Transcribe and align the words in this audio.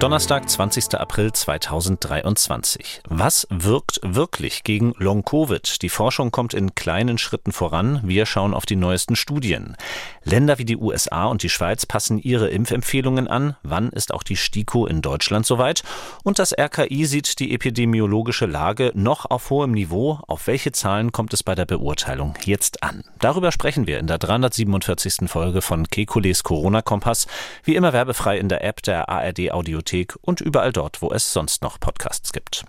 Donnerstag, 0.00 0.48
20. 0.48 0.94
April 0.94 1.30
2023. 1.30 3.02
Was 3.10 3.46
wirkt 3.50 4.00
wirklich 4.02 4.64
gegen 4.64 4.94
Long-Covid? 4.96 5.82
Die 5.82 5.90
Forschung 5.90 6.30
kommt 6.30 6.54
in 6.54 6.74
kleinen 6.74 7.18
Schritten 7.18 7.52
voran. 7.52 8.00
Wir 8.02 8.24
schauen 8.24 8.54
auf 8.54 8.64
die 8.64 8.76
neuesten 8.76 9.14
Studien. 9.14 9.76
Länder 10.24 10.58
wie 10.58 10.64
die 10.64 10.78
USA 10.78 11.26
und 11.26 11.42
die 11.42 11.50
Schweiz 11.50 11.84
passen 11.84 12.18
ihre 12.18 12.48
Impfempfehlungen 12.48 13.28
an. 13.28 13.56
Wann 13.62 13.90
ist 13.90 14.14
auch 14.14 14.22
die 14.22 14.36
STIKO 14.36 14.86
in 14.86 15.02
Deutschland 15.02 15.44
soweit? 15.44 15.82
Und 16.24 16.38
das 16.38 16.56
RKI 16.58 17.04
sieht 17.04 17.38
die 17.38 17.52
epidemiologische 17.52 18.46
Lage 18.46 18.92
noch 18.94 19.26
auf 19.26 19.50
hohem 19.50 19.72
Niveau. 19.72 20.20
Auf 20.26 20.46
welche 20.46 20.72
Zahlen 20.72 21.12
kommt 21.12 21.34
es 21.34 21.42
bei 21.42 21.54
der 21.54 21.66
Beurteilung 21.66 22.32
jetzt 22.46 22.82
an? 22.82 23.04
Darüber 23.18 23.52
sprechen 23.52 23.86
wir 23.86 23.98
in 23.98 24.06
der 24.06 24.16
347. 24.16 25.28
Folge 25.28 25.60
von 25.60 25.88
Kekules 25.88 26.42
Corona-Kompass. 26.42 27.26
Wie 27.64 27.76
immer 27.76 27.92
werbefrei 27.92 28.38
in 28.38 28.48
der 28.48 28.64
App 28.64 28.80
der 28.82 29.10
ARD 29.10 29.50
Audiothek 29.50 29.89
Audiothek 29.90 30.16
und 30.22 30.40
überall 30.40 30.72
dort, 30.72 31.02
wo 31.02 31.10
es 31.10 31.32
sonst 31.32 31.62
noch 31.62 31.80
Podcasts 31.80 32.32
gibt. 32.32 32.64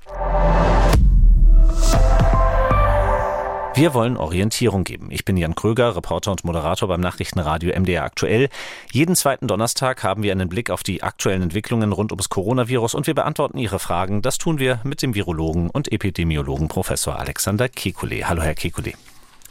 Wir 3.74 3.94
wollen 3.94 4.18
Orientierung 4.18 4.84
geben. 4.84 5.08
Ich 5.12 5.24
bin 5.24 5.38
Jan 5.38 5.56
Kröger, 5.56 5.96
Reporter 5.96 6.32
und 6.32 6.44
Moderator 6.44 6.90
beim 6.90 7.00
Nachrichtenradio 7.00 7.74
MDR 7.80 8.04
aktuell. 8.04 8.50
Jeden 8.92 9.16
zweiten 9.16 9.48
Donnerstag 9.48 10.04
haben 10.04 10.24
wir 10.24 10.34
einen 10.34 10.50
Blick 10.50 10.70
auf 10.70 10.84
die 10.84 11.04
aktuellen 11.04 11.44
Entwicklungen 11.44 11.94
rund 11.94 12.12
ums 12.12 12.28
Coronavirus 12.28 12.96
und 12.96 13.08
wir 13.08 13.14
beantworten 13.14 13.58
Ihre 13.58 13.80
Fragen. 13.80 14.22
Das 14.22 14.38
tun 14.38 14.60
wir 14.60 14.82
mit 14.84 15.02
dem 15.02 15.16
Virologen 15.16 15.70
und 15.70 15.92
Epidemiologen 15.92 16.68
Professor 16.68 17.18
Alexander 17.18 17.66
Kekulé. 17.66 18.26
Hallo, 18.26 18.42
Herr 18.42 18.56
Kekulé. 18.56 18.96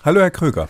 Hallo, 0.05 0.20
Herr 0.20 0.30
Kröger. 0.30 0.69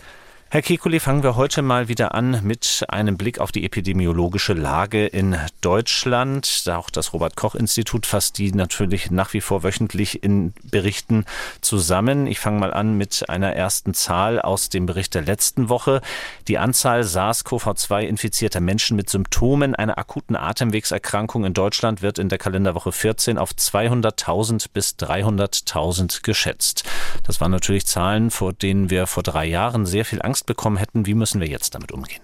Herr 0.53 0.59
Kekulé, 0.61 0.99
fangen 0.99 1.23
wir 1.23 1.37
heute 1.37 1.61
mal 1.61 1.87
wieder 1.87 2.13
an 2.13 2.41
mit 2.43 2.83
einem 2.89 3.15
Blick 3.15 3.39
auf 3.39 3.53
die 3.53 3.63
epidemiologische 3.63 4.51
Lage 4.51 5.07
in 5.07 5.37
Deutschland. 5.61 6.65
Auch 6.67 6.89
das 6.89 7.13
Robert-Koch-Institut 7.13 8.05
fasst 8.05 8.37
die 8.37 8.51
natürlich 8.51 9.11
nach 9.11 9.31
wie 9.31 9.39
vor 9.39 9.63
wöchentlich 9.63 10.25
in 10.25 10.53
Berichten 10.61 11.23
zusammen. 11.61 12.27
Ich 12.27 12.41
fange 12.41 12.59
mal 12.59 12.73
an 12.73 12.97
mit 12.97 13.29
einer 13.29 13.53
ersten 13.53 13.93
Zahl 13.93 14.41
aus 14.41 14.67
dem 14.67 14.87
Bericht 14.87 15.13
der 15.13 15.21
letzten 15.21 15.69
Woche. 15.69 16.01
Die 16.49 16.57
Anzahl 16.57 17.05
SARS-CoV-2-infizierter 17.05 18.59
Menschen 18.59 18.97
mit 18.97 19.09
Symptomen 19.09 19.73
einer 19.73 19.97
akuten 19.97 20.35
Atemwegserkrankung 20.35 21.45
in 21.45 21.53
Deutschland 21.53 22.01
wird 22.01 22.19
in 22.19 22.27
der 22.27 22.39
Kalenderwoche 22.39 22.91
14 22.91 23.37
auf 23.37 23.51
200.000 23.51 24.65
bis 24.73 24.95
300.000 24.99 26.23
geschätzt. 26.23 26.83
Das 27.25 27.39
waren 27.39 27.51
natürlich 27.51 27.85
Zahlen, 27.85 28.31
vor 28.31 28.51
denen 28.51 28.89
wir 28.89 29.07
vor 29.07 29.23
drei 29.23 29.45
Jahren 29.45 29.85
sehr 29.85 30.03
viel 30.03 30.21
Angst 30.21 30.40
Angst 30.41 30.45
bekommen 30.45 30.77
hätten. 30.77 31.05
Wie 31.05 31.13
müssen 31.13 31.39
wir 31.39 31.47
jetzt 31.47 31.75
damit 31.75 31.91
umgehen? 31.91 32.21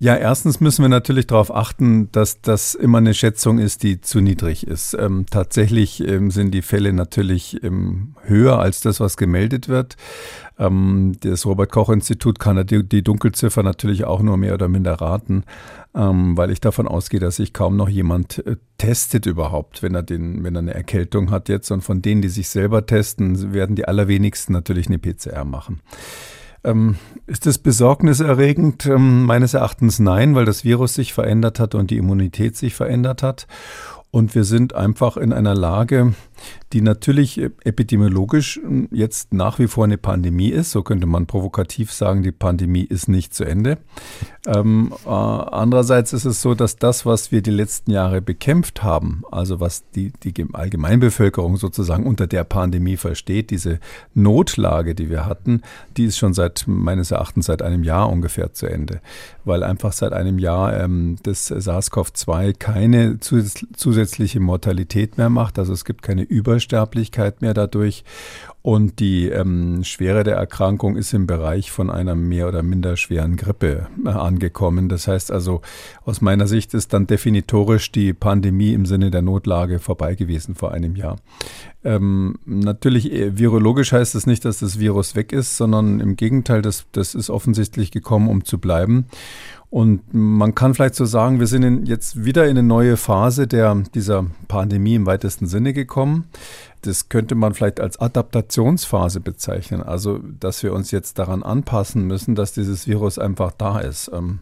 Ja, 0.00 0.16
erstens 0.16 0.58
müssen 0.58 0.82
wir 0.82 0.88
natürlich 0.88 1.28
darauf 1.28 1.54
achten, 1.54 2.10
dass 2.10 2.40
das 2.40 2.74
immer 2.74 2.98
eine 2.98 3.14
Schätzung 3.14 3.60
ist, 3.60 3.84
die 3.84 4.00
zu 4.00 4.20
niedrig 4.20 4.66
ist. 4.66 4.94
Ähm, 4.94 5.26
tatsächlich 5.30 6.00
ähm, 6.00 6.32
sind 6.32 6.50
die 6.50 6.62
Fälle 6.62 6.92
natürlich 6.92 7.62
ähm, 7.62 8.16
höher 8.24 8.58
als 8.58 8.80
das, 8.80 8.98
was 8.98 9.16
gemeldet 9.16 9.68
wird. 9.68 9.96
Ähm, 10.58 11.12
das 11.20 11.46
Robert-Koch-Institut 11.46 12.40
kann 12.40 12.66
die, 12.66 12.82
die, 12.82 13.04
Dunkelziffer 13.04 13.62
natürlich 13.62 14.04
auch 14.04 14.22
nur 14.22 14.36
mehr 14.36 14.54
oder 14.54 14.66
minder 14.66 14.94
raten, 14.94 15.44
ähm, 15.94 16.36
weil 16.36 16.50
ich 16.50 16.60
davon 16.60 16.88
ausgehe, 16.88 17.20
dass 17.20 17.36
sich 17.36 17.52
kaum 17.52 17.76
noch 17.76 17.88
jemand 17.88 18.44
äh, 18.44 18.56
testet 18.78 19.26
überhaupt, 19.26 19.84
wenn 19.84 19.94
er, 19.94 20.02
den, 20.02 20.42
wenn 20.42 20.56
er 20.56 20.62
eine 20.62 20.74
Erkältung 20.74 21.30
hat 21.30 21.48
jetzt. 21.48 21.70
Und 21.70 21.82
von 21.82 22.02
denen, 22.02 22.22
die 22.22 22.28
sich 22.28 22.48
selber 22.48 22.86
testen, 22.86 23.52
werden 23.52 23.76
die 23.76 23.86
allerwenigsten 23.86 24.52
natürlich 24.52 24.88
eine 24.88 24.98
PCR 24.98 25.44
machen. 25.44 25.80
Ähm, 26.64 26.96
ist 27.26 27.46
das 27.46 27.58
besorgniserregend? 27.58 28.86
Ähm, 28.86 29.24
meines 29.24 29.54
Erachtens 29.54 29.98
nein, 29.98 30.34
weil 30.34 30.44
das 30.44 30.64
Virus 30.64 30.94
sich 30.94 31.12
verändert 31.12 31.58
hat 31.58 31.74
und 31.74 31.90
die 31.90 31.96
Immunität 31.96 32.56
sich 32.56 32.74
verändert 32.74 33.22
hat. 33.22 33.46
Und 34.12 34.34
wir 34.34 34.44
sind 34.44 34.74
einfach 34.74 35.16
in 35.16 35.32
einer 35.32 35.54
Lage, 35.54 36.12
die 36.74 36.82
natürlich 36.82 37.40
epidemiologisch 37.64 38.56
hm, 38.56 38.88
jetzt 38.90 39.32
nach 39.32 39.58
wie 39.58 39.68
vor 39.68 39.84
eine 39.84 39.96
Pandemie 39.96 40.50
ist. 40.50 40.70
So 40.70 40.82
könnte 40.82 41.06
man 41.06 41.26
provokativ 41.26 41.90
sagen, 41.90 42.22
die 42.22 42.30
Pandemie 42.30 42.82
ist 42.82 43.08
nicht 43.08 43.32
zu 43.34 43.44
Ende. 43.44 43.78
Ähm, 44.44 44.92
äh, 45.06 45.08
andererseits 45.08 46.12
ist 46.12 46.24
es 46.24 46.42
so, 46.42 46.54
dass 46.54 46.76
das, 46.76 47.06
was 47.06 47.30
wir 47.30 47.42
die 47.42 47.52
letzten 47.52 47.92
Jahre 47.92 48.20
bekämpft 48.20 48.82
haben, 48.82 49.22
also 49.30 49.60
was 49.60 49.88
die, 49.90 50.12
die 50.24 50.34
Allgemeinbevölkerung 50.52 51.56
sozusagen 51.56 52.06
unter 52.06 52.26
der 52.26 52.42
Pandemie 52.42 52.96
versteht, 52.96 53.50
diese 53.50 53.78
Notlage, 54.14 54.96
die 54.96 55.10
wir 55.10 55.26
hatten, 55.26 55.62
die 55.96 56.06
ist 56.06 56.18
schon 56.18 56.34
seit 56.34 56.64
meines 56.66 57.12
Erachtens 57.12 57.46
seit 57.46 57.62
einem 57.62 57.84
Jahr 57.84 58.10
ungefähr 58.10 58.52
zu 58.52 58.66
Ende, 58.66 59.00
weil 59.44 59.62
einfach 59.62 59.92
seit 59.92 60.12
einem 60.12 60.40
Jahr 60.40 60.76
ähm, 60.76 61.18
das 61.22 61.48
SARS-CoV-2 61.48 62.54
keine 62.58 63.20
zusätzliche 63.20 64.40
Mortalität 64.40 65.18
mehr 65.18 65.30
macht. 65.30 65.60
Also 65.60 65.72
es 65.72 65.84
gibt 65.84 66.02
keine 66.02 66.22
Übersterblichkeit 66.22 67.42
mehr 67.42 67.54
dadurch. 67.54 68.04
Und 68.62 69.00
die 69.00 69.28
ähm, 69.28 69.82
Schwere 69.82 70.22
der 70.22 70.36
Erkrankung 70.36 70.96
ist 70.96 71.12
im 71.12 71.26
Bereich 71.26 71.72
von 71.72 71.90
einer 71.90 72.14
mehr 72.14 72.46
oder 72.46 72.62
minder 72.62 72.96
schweren 72.96 73.36
Grippe 73.36 73.88
äh, 74.04 74.08
angekommen. 74.08 74.88
Das 74.88 75.08
heißt 75.08 75.32
also, 75.32 75.62
aus 76.04 76.20
meiner 76.20 76.46
Sicht 76.46 76.72
ist 76.72 76.92
dann 76.92 77.08
definitorisch 77.08 77.90
die 77.90 78.12
Pandemie 78.12 78.72
im 78.72 78.86
Sinne 78.86 79.10
der 79.10 79.22
Notlage 79.22 79.80
vorbei 79.80 80.14
gewesen 80.14 80.54
vor 80.54 80.70
einem 80.70 80.94
Jahr. 80.94 81.16
Ähm, 81.82 82.36
natürlich, 82.44 83.12
äh, 83.12 83.36
virologisch 83.36 83.90
heißt 83.90 84.14
das 84.14 84.26
nicht, 84.26 84.44
dass 84.44 84.60
das 84.60 84.78
Virus 84.78 85.16
weg 85.16 85.32
ist, 85.32 85.56
sondern 85.56 85.98
im 85.98 86.14
Gegenteil, 86.14 86.62
das, 86.62 86.86
das 86.92 87.16
ist 87.16 87.30
offensichtlich 87.30 87.90
gekommen, 87.90 88.28
um 88.28 88.44
zu 88.44 88.58
bleiben. 88.58 89.06
Und 89.72 90.02
man 90.12 90.54
kann 90.54 90.74
vielleicht 90.74 90.96
so 90.96 91.06
sagen, 91.06 91.40
wir 91.40 91.46
sind 91.46 91.62
in, 91.62 91.86
jetzt 91.86 92.26
wieder 92.26 92.44
in 92.44 92.50
eine 92.50 92.62
neue 92.62 92.98
Phase 92.98 93.46
der, 93.46 93.74
dieser 93.94 94.26
Pandemie 94.46 94.96
im 94.96 95.06
weitesten 95.06 95.46
Sinne 95.46 95.72
gekommen. 95.72 96.28
Das 96.82 97.08
könnte 97.08 97.34
man 97.34 97.54
vielleicht 97.54 97.80
als 97.80 97.98
Adaptationsphase 97.98 99.20
bezeichnen. 99.20 99.82
Also, 99.82 100.18
dass 100.18 100.62
wir 100.62 100.74
uns 100.74 100.90
jetzt 100.90 101.18
daran 101.18 101.42
anpassen 101.42 102.06
müssen, 102.06 102.34
dass 102.34 102.52
dieses 102.52 102.86
Virus 102.86 103.18
einfach 103.18 103.50
da 103.56 103.78
ist. 103.78 104.10
Ähm, 104.12 104.40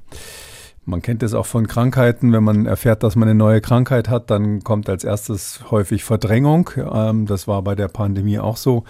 man 0.84 1.02
kennt 1.02 1.22
es 1.22 1.34
auch 1.34 1.46
von 1.46 1.66
Krankheiten. 1.66 2.32
Wenn 2.32 2.42
man 2.42 2.66
erfährt, 2.66 3.02
dass 3.02 3.14
man 3.16 3.28
eine 3.28 3.38
neue 3.38 3.60
Krankheit 3.60 4.08
hat, 4.08 4.30
dann 4.30 4.64
kommt 4.64 4.88
als 4.88 5.04
erstes 5.04 5.70
häufig 5.70 6.04
Verdrängung. 6.04 6.70
Ähm, 6.76 7.26
das 7.26 7.46
war 7.46 7.62
bei 7.62 7.74
der 7.74 7.88
Pandemie 7.88 8.38
auch 8.38 8.56
so, 8.56 8.84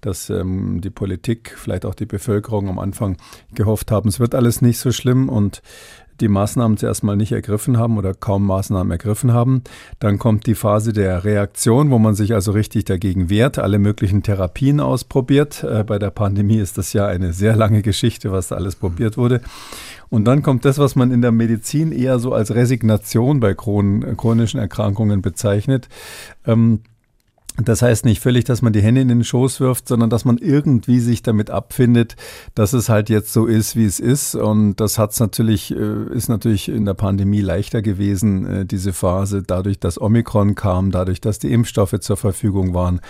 dass 0.00 0.28
ähm, 0.28 0.80
die 0.80 0.90
Politik, 0.90 1.54
vielleicht 1.56 1.86
auch 1.86 1.94
die 1.94 2.06
Bevölkerung 2.06 2.68
am 2.68 2.78
Anfang 2.78 3.16
gehofft 3.54 3.90
haben, 3.90 4.08
es 4.08 4.20
wird 4.20 4.34
alles 4.34 4.60
nicht 4.60 4.78
so 4.78 4.92
schlimm 4.92 5.28
und 5.28 5.62
die 6.20 6.28
Maßnahmen 6.28 6.76
zuerst 6.76 7.02
mal 7.02 7.16
nicht 7.16 7.32
ergriffen 7.32 7.78
haben 7.78 7.98
oder 7.98 8.14
kaum 8.14 8.46
Maßnahmen 8.46 8.90
ergriffen 8.90 9.32
haben. 9.32 9.62
Dann 9.98 10.18
kommt 10.18 10.46
die 10.46 10.54
Phase 10.54 10.92
der 10.92 11.24
Reaktion, 11.24 11.90
wo 11.90 11.98
man 11.98 12.14
sich 12.14 12.34
also 12.34 12.52
richtig 12.52 12.84
dagegen 12.84 13.28
wehrt, 13.30 13.58
alle 13.58 13.78
möglichen 13.78 14.22
Therapien 14.22 14.80
ausprobiert. 14.80 15.64
Äh, 15.64 15.84
bei 15.84 15.98
der 15.98 16.10
Pandemie 16.10 16.58
ist 16.58 16.78
das 16.78 16.92
ja 16.92 17.06
eine 17.06 17.32
sehr 17.32 17.56
lange 17.56 17.82
Geschichte, 17.82 18.32
was 18.32 18.48
da 18.48 18.56
alles 18.56 18.76
probiert 18.76 19.16
wurde. 19.16 19.40
Und 20.08 20.24
dann 20.24 20.42
kommt 20.42 20.64
das, 20.64 20.78
was 20.78 20.94
man 20.94 21.10
in 21.10 21.22
der 21.22 21.32
Medizin 21.32 21.92
eher 21.92 22.18
so 22.18 22.32
als 22.32 22.54
Resignation 22.54 23.40
bei 23.40 23.54
chronischen 23.54 24.60
Erkrankungen 24.60 25.20
bezeichnet. 25.20 25.88
Ähm, 26.46 26.80
das 27.62 27.80
heißt 27.80 28.04
nicht 28.04 28.20
völlig, 28.20 28.44
dass 28.44 28.60
man 28.60 28.72
die 28.72 28.82
Hände 28.82 29.00
in 29.00 29.08
den 29.08 29.24
Schoß 29.24 29.60
wirft, 29.60 29.88
sondern 29.88 30.10
dass 30.10 30.24
man 30.24 30.36
irgendwie 30.36 31.00
sich 31.00 31.22
damit 31.22 31.50
abfindet, 31.50 32.16
dass 32.54 32.74
es 32.74 32.88
halt 32.88 33.08
jetzt 33.08 33.32
so 33.32 33.46
ist, 33.46 33.76
wie 33.76 33.86
es 33.86 33.98
ist. 33.98 34.34
Und 34.34 34.76
das 34.76 34.98
hat's 34.98 35.20
natürlich, 35.20 35.74
äh, 35.74 36.12
ist 36.12 36.28
natürlich 36.28 36.68
in 36.68 36.84
der 36.84 36.94
Pandemie 36.94 37.40
leichter 37.40 37.80
gewesen, 37.80 38.46
äh, 38.46 38.66
diese 38.66 38.92
Phase, 38.92 39.42
dadurch, 39.42 39.78
dass 39.80 40.00
Omikron 40.00 40.54
kam, 40.54 40.90
dadurch, 40.90 41.20
dass 41.20 41.38
die 41.38 41.52
Impfstoffe 41.52 41.98
zur 42.00 42.16
Verfügung 42.16 42.74
waren 42.74 43.00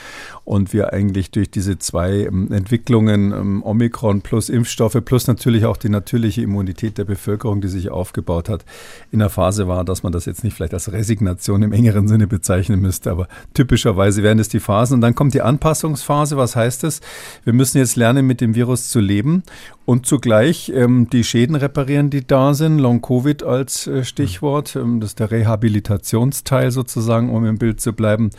und 0.44 0.72
wir 0.72 0.92
eigentlich 0.92 1.32
durch 1.32 1.50
diese 1.50 1.78
zwei 1.78 2.26
ähm, 2.26 2.52
Entwicklungen, 2.52 3.32
ähm, 3.32 3.62
Omikron 3.64 4.20
plus 4.20 4.48
Impfstoffe, 4.48 4.98
plus 5.04 5.26
natürlich 5.26 5.64
auch 5.64 5.76
die 5.76 5.88
natürliche 5.88 6.42
Immunität 6.42 6.98
der 6.98 7.04
Bevölkerung, 7.04 7.60
die 7.60 7.68
sich 7.68 7.90
aufgebaut 7.90 8.48
hat, 8.48 8.64
in 9.10 9.18
der 9.18 9.30
Phase 9.30 9.66
war, 9.66 9.84
dass 9.84 10.04
man 10.04 10.12
das 10.12 10.24
jetzt 10.24 10.44
nicht 10.44 10.54
vielleicht 10.54 10.74
als 10.74 10.92
Resignation 10.92 11.62
im 11.62 11.72
engeren 11.72 12.06
Sinne 12.06 12.28
bezeichnen 12.28 12.80
müsste, 12.80 13.10
aber 13.10 13.28
typischerweise 13.54 14.22
werden 14.22 14.35
es 14.38 14.48
die 14.48 14.60
Phasen. 14.60 14.94
Und 14.94 15.00
dann 15.00 15.14
kommt 15.14 15.34
die 15.34 15.42
Anpassungsphase. 15.42 16.36
Was 16.36 16.56
heißt 16.56 16.82
das? 16.82 17.00
Wir 17.44 17.52
müssen 17.52 17.78
jetzt 17.78 17.96
lernen, 17.96 18.26
mit 18.26 18.40
dem 18.40 18.54
Virus 18.54 18.88
zu 18.88 19.00
leben 19.00 19.42
und 19.86 20.04
zugleich 20.04 20.70
ähm, 20.74 21.08
die 21.10 21.22
Schäden 21.22 21.54
reparieren, 21.54 22.10
die 22.10 22.26
da 22.26 22.54
sind. 22.54 22.78
Long-Covid 22.78 23.44
als 23.44 23.86
äh, 23.86 24.04
Stichwort. 24.04 24.74
Ähm, 24.74 24.98
das 24.98 25.10
ist 25.10 25.20
der 25.20 25.30
Rehabilitationsteil 25.30 26.72
sozusagen, 26.72 27.30
um 27.30 27.46
im 27.46 27.56
Bild 27.56 27.80
zu 27.80 27.92
bleiben. 27.92 28.30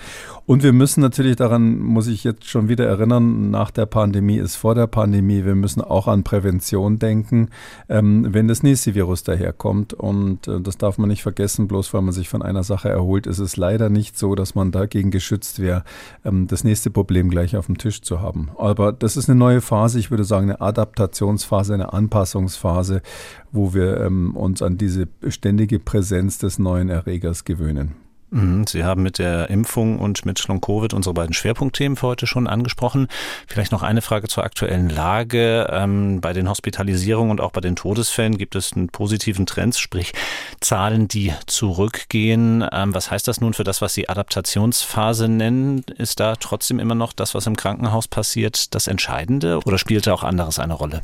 Und 0.46 0.62
wir 0.62 0.74
müssen 0.74 1.00
natürlich 1.00 1.38
daran, 1.38 1.80
muss 1.80 2.08
ich 2.08 2.26
jetzt 2.26 2.46
schon 2.50 2.68
wieder 2.68 2.86
erinnern, 2.86 3.50
nach 3.50 3.72
der 3.72 3.86
Pandemie 3.86 4.38
ist 4.38 4.58
vor 4.58 4.76
der 4.76 4.88
Pandemie. 4.88 5.46
Wir 5.46 5.56
müssen 5.56 5.82
auch 5.82 6.08
an 6.08 6.24
Prävention 6.24 7.00
denken, 7.00 7.50
ähm, 7.88 8.28
wenn 8.30 8.50
das 8.50 8.62
nächste 8.62 8.94
Virus 8.94 9.24
daherkommt. 9.24 9.94
Und 9.94 10.50
äh, 10.50 10.60
das 10.60 10.78
darf 10.78 10.98
man 10.98 11.08
nicht 11.08 11.24
vergessen, 11.24 11.70
bloß 11.70 11.94
weil 11.94 12.02
man 12.02 12.14
sich 12.14 12.28
von 12.28 12.42
einer 12.42 12.64
Sache 12.64 12.90
erholt, 12.90 13.26
ist 13.26 13.40
es 13.40 13.56
leider 13.56 13.90
nicht 13.90 14.18
so, 14.18 14.36
dass 14.36 14.54
man 14.54 14.72
dagegen 14.72 15.12
geschützt 15.12 15.62
wäre, 15.62 15.86
ähm, 16.26 16.48
das 16.48 16.66
nächste 16.66 16.92
Problem 16.92 17.30
gleich 17.30 17.56
auf 17.56 17.68
dem 17.68 17.78
Tisch 17.78 18.02
zu 18.02 18.20
haben. 18.20 18.50
Aber 18.58 18.92
das 18.92 19.16
ist 19.16 19.30
eine 19.30 19.40
neue 19.40 19.62
Phase. 19.62 19.98
Ich 19.98 20.12
würde 20.12 20.26
sagen, 20.26 20.52
eine 20.52 20.60
Adaptation 20.60 21.37
Adaptionsphase, 21.38 21.74
eine 21.74 21.94
Anpassungsphase, 21.94 23.01
wo 23.51 23.74
wir 23.74 24.01
ähm, 24.01 24.36
uns 24.36 24.62
an 24.62 24.78
diese 24.78 25.07
ständige 25.28 25.80
Präsenz 25.80 26.38
des 26.39 26.60
neuen 26.60 26.89
Erregers 26.89 27.45
gewöhnen. 27.45 27.95
Mhm, 28.30 28.68
Sie 28.68 28.84
haben 28.84 29.04
mit 29.04 29.19
der 29.19 29.50
Impfung 29.50 30.00
und 30.00 30.25
mit 30.25 30.45
Long-Covid 30.50 30.94
unsere 30.94 31.13
beiden 31.13 31.34
Schwerpunktthemen 31.34 31.95
für 31.95 32.07
heute 32.07 32.28
schon 32.28 32.45
angesprochen. 32.45 33.07
Vielleicht 33.48 33.72
noch 33.72 33.84
eine 33.84 34.01
Frage 34.01 34.28
zur 34.28 34.44
aktuellen 34.44 34.89
Lage. 34.89 35.68
Ähm, 35.72 36.19
bei 36.19 36.34
den 36.34 36.50
Hospitalisierungen 36.50 37.31
und 37.31 37.40
auch 37.40 37.51
bei 37.51 37.62
den 37.62 37.78
Todesfällen 37.78 38.38
gibt 38.38 38.57
es 38.57 38.74
einen 38.74 38.90
positiven 38.90 39.45
Trend, 39.45 39.78
sprich 39.78 40.12
Zahlen, 40.60 41.07
die 41.07 41.33
zurückgehen. 41.45 42.66
Ähm, 42.69 42.94
was 42.94 43.12
heißt 43.12 43.30
das 43.30 43.40
nun 43.40 43.54
für 43.54 43.63
das, 43.63 43.81
was 43.81 43.94
Sie 43.94 44.10
Adaptationsphase 44.10 45.30
nennen? 45.30 45.86
Ist 45.98 46.19
da 46.19 46.36
trotzdem 46.36 46.80
immer 46.80 46.95
noch 46.95 47.13
das, 47.13 47.33
was 47.33 47.48
im 47.48 47.56
Krankenhaus 47.56 48.10
passiert, 48.10 48.75
das 48.75 48.88
Entscheidende 48.88 49.60
oder 49.66 49.78
spielt 49.78 50.06
da 50.06 50.13
auch 50.13 50.24
anderes 50.24 50.60
eine 50.60 50.74
Rolle? 50.74 51.01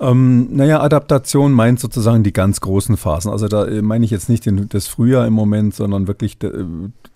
Ähm, 0.00 0.48
naja, 0.56 0.80
Adaptation 0.80 1.52
meint 1.52 1.78
sozusagen 1.78 2.22
die 2.22 2.32
ganz 2.32 2.62
großen 2.62 2.96
Phasen. 2.96 3.30
Also 3.30 3.48
da 3.48 3.66
äh, 3.66 3.82
meine 3.82 4.04
ich 4.06 4.10
jetzt 4.10 4.30
nicht 4.30 4.46
den, 4.46 4.66
das 4.70 4.88
Frühjahr 4.88 5.26
im 5.26 5.34
Moment, 5.34 5.74
sondern 5.74 6.08
wirklich 6.08 6.38
de, 6.38 6.50
äh, 6.50 6.64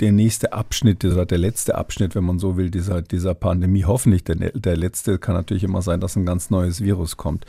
der 0.01 0.13
nächste 0.13 0.53
Abschnitt, 0.53 1.03
dieser, 1.03 1.25
der 1.25 1.39
letzte 1.39 1.77
Abschnitt, 1.77 2.15
wenn 2.15 2.25
man 2.25 2.39
so 2.39 2.59
will, 2.59 2.69
dieser, 2.69 3.01
dieser 3.01 3.33
Pandemie. 3.33 3.85
Hoffentlich 3.85 4.25
der, 4.25 4.37
der 4.37 4.77
letzte 4.77 5.19
kann 5.19 5.35
natürlich 5.35 5.65
immer 5.65 5.81
sein, 5.81 6.01
dass 6.01 6.17
ein 6.17 6.27
ganz 6.27 6.51
neues 6.51 6.83
Virus 6.83 7.17
kommt. 7.17 7.47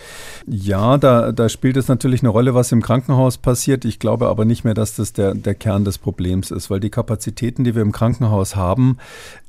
Ja, 0.47 0.97
da, 0.97 1.33
da 1.33 1.49
spielt 1.49 1.75
es 1.75 1.89
natürlich 1.89 2.21
eine 2.21 2.29
Rolle, 2.29 2.53
was 2.53 2.71
im 2.71 2.81
Krankenhaus 2.81 3.37
passiert. 3.37 3.83
Ich 3.83 3.99
glaube 3.99 4.27
aber 4.27 4.45
nicht 4.45 4.63
mehr, 4.63 4.73
dass 4.73 4.95
das 4.95 5.11
der, 5.11 5.35
der 5.35 5.55
Kern 5.55 5.83
des 5.83 5.97
Problems 5.97 6.49
ist, 6.49 6.69
weil 6.69 6.79
die 6.79 6.89
Kapazitäten, 6.89 7.65
die 7.65 7.75
wir 7.75 7.81
im 7.81 7.91
Krankenhaus 7.91 8.55
haben, 8.55 8.97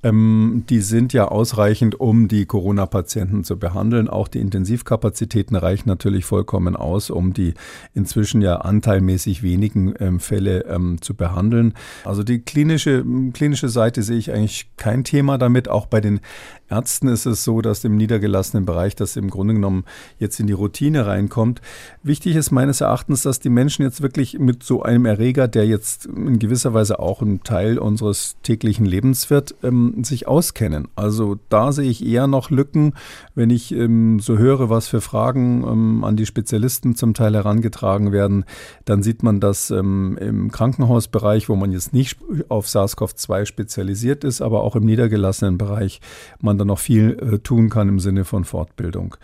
ähm, 0.07 0.65
die 0.69 0.81
sind 0.81 1.13
ja 1.13 1.29
ausreichend, 1.29 1.99
um 2.01 2.29
die 2.29 2.47
Corona-Patienten 2.47 3.45
zu 3.45 3.59
behandeln. 3.59 4.09
Auch 4.09 4.29
die 4.29 4.41
Intensivkapazitäten 4.41 5.57
reichen 5.57 5.89
natürlich 5.89 6.25
vollkommen 6.25 6.77
aus, 6.77 7.11
um 7.11 7.33
die 7.33 7.55
inzwischen 7.95 8.41
ja 8.43 8.57
anteilmäßig 8.57 9.43
wenigen 9.43 9.95
ähm, 9.99 10.21
Fälle 10.21 10.65
ähm, 10.67 11.01
zu 11.01 11.15
behandeln. 11.15 11.75
Also 12.05 12.23
die 12.23 12.41
klinische, 12.41 13.05
klinische 13.33 13.69
Seite 13.69 14.03
sehe 14.03 14.19
ich 14.19 14.33
eigentlich 14.33 14.69
kein 14.77 15.05
Thema 15.05 15.39
damit. 15.39 15.69
Auch 15.69 15.87
bei 15.87 16.01
den 16.01 16.21
Ärzten 16.69 17.09
ist 17.09 17.27
es 17.27 17.45
so, 17.45 17.61
dass 17.61 17.85
im 17.85 17.97
niedergelassenen 17.97 18.65
Bereich 18.65 18.97
das 18.97 19.17
im 19.17 19.31
Grunde 19.31 19.55
genommen 19.55 19.85
jetzt 20.19 20.41
in 20.41 20.47
die 20.47 20.53
Routine 20.53 21.07
reinkommt. 21.07 21.61
Wichtig 22.03 22.35
ist 22.35 22.51
meines 22.51 22.81
Erachtens, 22.81 23.23
dass 23.23 23.39
die 23.39 23.51
Menschen 23.51 23.83
jetzt 23.83 24.03
wirklich 24.03 24.39
mit 24.39 24.63
so 24.63 24.83
einem 24.83 25.07
Erreger, 25.07 25.47
der 25.47 25.67
jetzt 25.67 26.07
in 26.07 26.39
gewisser 26.39 26.75
Weise 26.75 26.99
auch 26.99 27.23
ein 27.23 27.45
Teil 27.45 27.79
unseres 27.79 28.37
täglichen 28.43 28.85
Lebens 28.85 29.31
wird, 29.31 29.55
ähm, 29.63 30.03
sich 30.03 30.27
auskennen. 30.27 30.89
Also 30.97 31.39
da 31.49 31.71
sehe 31.71 31.89
ich 31.89 32.05
eher 32.05 32.27
noch 32.27 32.51
Lücken, 32.51 32.95
wenn 33.35 33.51
ich 33.51 33.73
ähm, 33.73 34.19
so 34.19 34.37
höre, 34.37 34.69
was 34.69 34.89
für 34.89 35.01
Fragen 35.01 35.63
ähm, 35.63 36.05
an 36.05 36.17
die 36.17 36.27
Spezialisten 36.27 36.97
zum 36.97 37.15
Teil 37.15 37.35
herangetragen 37.35 38.11
werden, 38.11 38.45
dann 38.85 39.03
sieht 39.03 39.23
man, 39.23 39.39
dass 39.41 39.71
ähm, 39.71 40.19
im 40.21 40.51
Krankenhausbereich, 40.51 41.49
wo 41.49 41.55
man 41.55 41.71
jetzt 41.71 41.93
nicht 41.93 42.19
auf 42.49 42.67
SARS-CoV-2 42.67 43.47
spezialisiert 43.47 44.25
ist, 44.25 44.41
aber 44.41 44.63
auch 44.63 44.75
im 44.75 44.85
niedergelassenen 44.85 45.59
Bereich 45.59 46.01
man 46.41 46.56
man 46.57 46.59
da 46.59 46.65
noch 46.65 46.79
viel 46.79 47.19
äh, 47.21 47.39
tun 47.39 47.71
kann 47.71 47.89
im 47.89 48.01
Sinne 48.01 48.25
von 48.25 48.45
Fortbildung. 48.45 49.17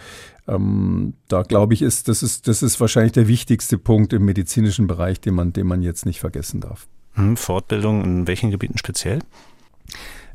Ähm, 0.47 1.15
da 1.29 1.43
glaube 1.43 1.75
ich, 1.75 1.83
ist 1.83 2.09
das, 2.09 2.23
ist 2.23 2.49
das 2.49 2.63
ist 2.63 2.81
wahrscheinlich 2.81 3.13
der 3.13 3.29
wichtigste 3.29 3.79
Punkt 3.79 4.13
im 4.13 4.25
medizinischen 4.25 4.87
Bereich, 4.87 5.21
den 5.21 5.35
man, 5.35 5.53
den 5.53 5.67
man 5.67 5.83
jetzt 5.83 6.07
nicht 6.07 6.21
vergessen 6.21 6.61
darf. 6.61 6.89
Hm, 7.15 7.37
Fortbildung 7.37 8.05
in 8.05 8.27
welchen 8.27 8.51
Gebieten 8.51 8.79
speziell? 8.79 9.21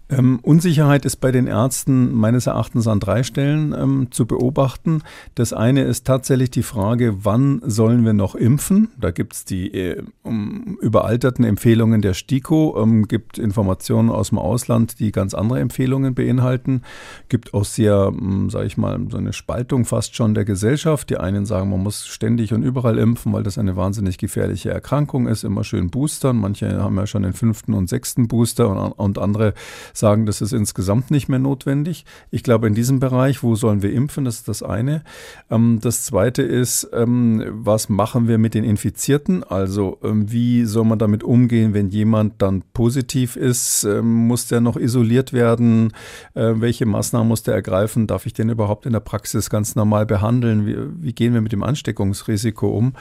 Ähm, 0.09 0.39
Unsicherheit 0.41 1.05
ist 1.05 1.17
bei 1.17 1.31
den 1.31 1.47
Ärzten 1.47 2.13
meines 2.13 2.47
Erachtens 2.47 2.87
an 2.87 3.01
drei 3.01 3.23
Stellen 3.23 3.75
ähm, 3.77 4.07
zu 4.09 4.25
beobachten. 4.25 5.01
Das 5.35 5.51
eine 5.51 5.83
ist 5.83 6.05
tatsächlich 6.05 6.49
die 6.49 6.63
Frage, 6.63 7.25
wann 7.25 7.61
sollen 7.65 8.05
wir 8.05 8.13
noch 8.13 8.33
impfen? 8.33 8.89
Da 8.97 9.11
gibt 9.11 9.33
es 9.33 9.45
die 9.45 9.73
äh, 9.73 10.01
um, 10.23 10.77
überalterten 10.81 11.43
Empfehlungen 11.43 12.01
der 12.01 12.13
STIKO, 12.13 12.81
ähm, 12.81 13.07
gibt 13.07 13.37
Informationen 13.37 14.09
aus 14.09 14.29
dem 14.29 14.39
Ausland, 14.39 14.99
die 14.99 15.11
ganz 15.11 15.33
andere 15.33 15.59
Empfehlungen 15.59 16.15
beinhalten. 16.15 16.83
Gibt 17.27 17.53
auch 17.53 17.65
sehr, 17.65 18.13
ähm, 18.13 18.49
sage 18.49 18.67
ich 18.67 18.77
mal, 18.77 18.97
so 19.09 19.17
eine 19.17 19.33
Spaltung 19.33 19.83
fast 19.83 20.15
schon 20.15 20.33
der 20.33 20.45
Gesellschaft. 20.45 21.09
Die 21.09 21.17
einen 21.17 21.45
sagen, 21.45 21.69
man 21.69 21.83
muss 21.83 22.07
ständig 22.07 22.53
und 22.53 22.63
überall 22.63 22.97
impfen, 22.97 23.33
weil 23.33 23.43
das 23.43 23.57
eine 23.57 23.75
wahnsinnig 23.75 24.17
gefährliche 24.17 24.69
Erkrankung 24.69 25.27
ist. 25.27 25.43
Immer 25.43 25.65
schön 25.65 25.89
boostern. 25.89 26.37
Manche 26.37 26.81
haben 26.81 26.95
ja 26.95 27.07
schon 27.07 27.23
den 27.23 27.33
fünften 27.33 27.73
und 27.73 27.89
sechsten 27.89 28.29
Booster 28.29 28.69
und, 28.69 28.93
und 28.93 29.17
andere 29.17 29.53
sagen, 29.97 30.25
das 30.25 30.41
ist 30.41 30.53
insgesamt 30.53 31.11
nicht 31.11 31.29
mehr 31.29 31.39
notwendig. 31.39 32.05
Ich 32.31 32.43
glaube, 32.43 32.67
in 32.67 32.75
diesem 32.75 32.99
Bereich, 32.99 33.43
wo 33.43 33.55
sollen 33.55 33.81
wir 33.81 33.91
impfen, 33.91 34.25
das 34.25 34.35
ist 34.35 34.47
das 34.47 34.63
eine. 34.63 35.03
Ähm, 35.49 35.79
das 35.81 36.03
zweite 36.03 36.43
ist, 36.43 36.89
ähm, 36.93 37.43
was 37.49 37.89
machen 37.89 38.27
wir 38.27 38.37
mit 38.37 38.53
den 38.53 38.63
Infizierten? 38.63 39.43
Also 39.43 39.97
ähm, 40.03 40.31
wie 40.31 40.65
soll 40.65 40.85
man 40.85 40.99
damit 40.99 41.23
umgehen, 41.23 41.73
wenn 41.73 41.89
jemand 41.89 42.41
dann 42.41 42.63
positiv 42.73 43.35
ist? 43.35 43.83
Ähm, 43.83 44.27
muss 44.27 44.47
der 44.47 44.61
noch 44.61 44.77
isoliert 44.77 45.33
werden? 45.33 45.93
Äh, 46.33 46.53
welche 46.57 46.85
Maßnahmen 46.85 47.27
muss 47.27 47.43
der 47.43 47.55
ergreifen? 47.55 48.07
Darf 48.07 48.25
ich 48.25 48.33
den 48.33 48.49
überhaupt 48.49 48.85
in 48.85 48.93
der 48.93 48.99
Praxis 48.99 49.49
ganz 49.49 49.75
normal 49.75 50.05
behandeln? 50.05 50.65
Wie, 50.65 50.77
wie 51.03 51.13
gehen 51.13 51.33
wir 51.33 51.41
mit 51.41 51.51
dem 51.51 51.63
Ansteckungsrisiko 51.63 52.69
um? 52.69 52.93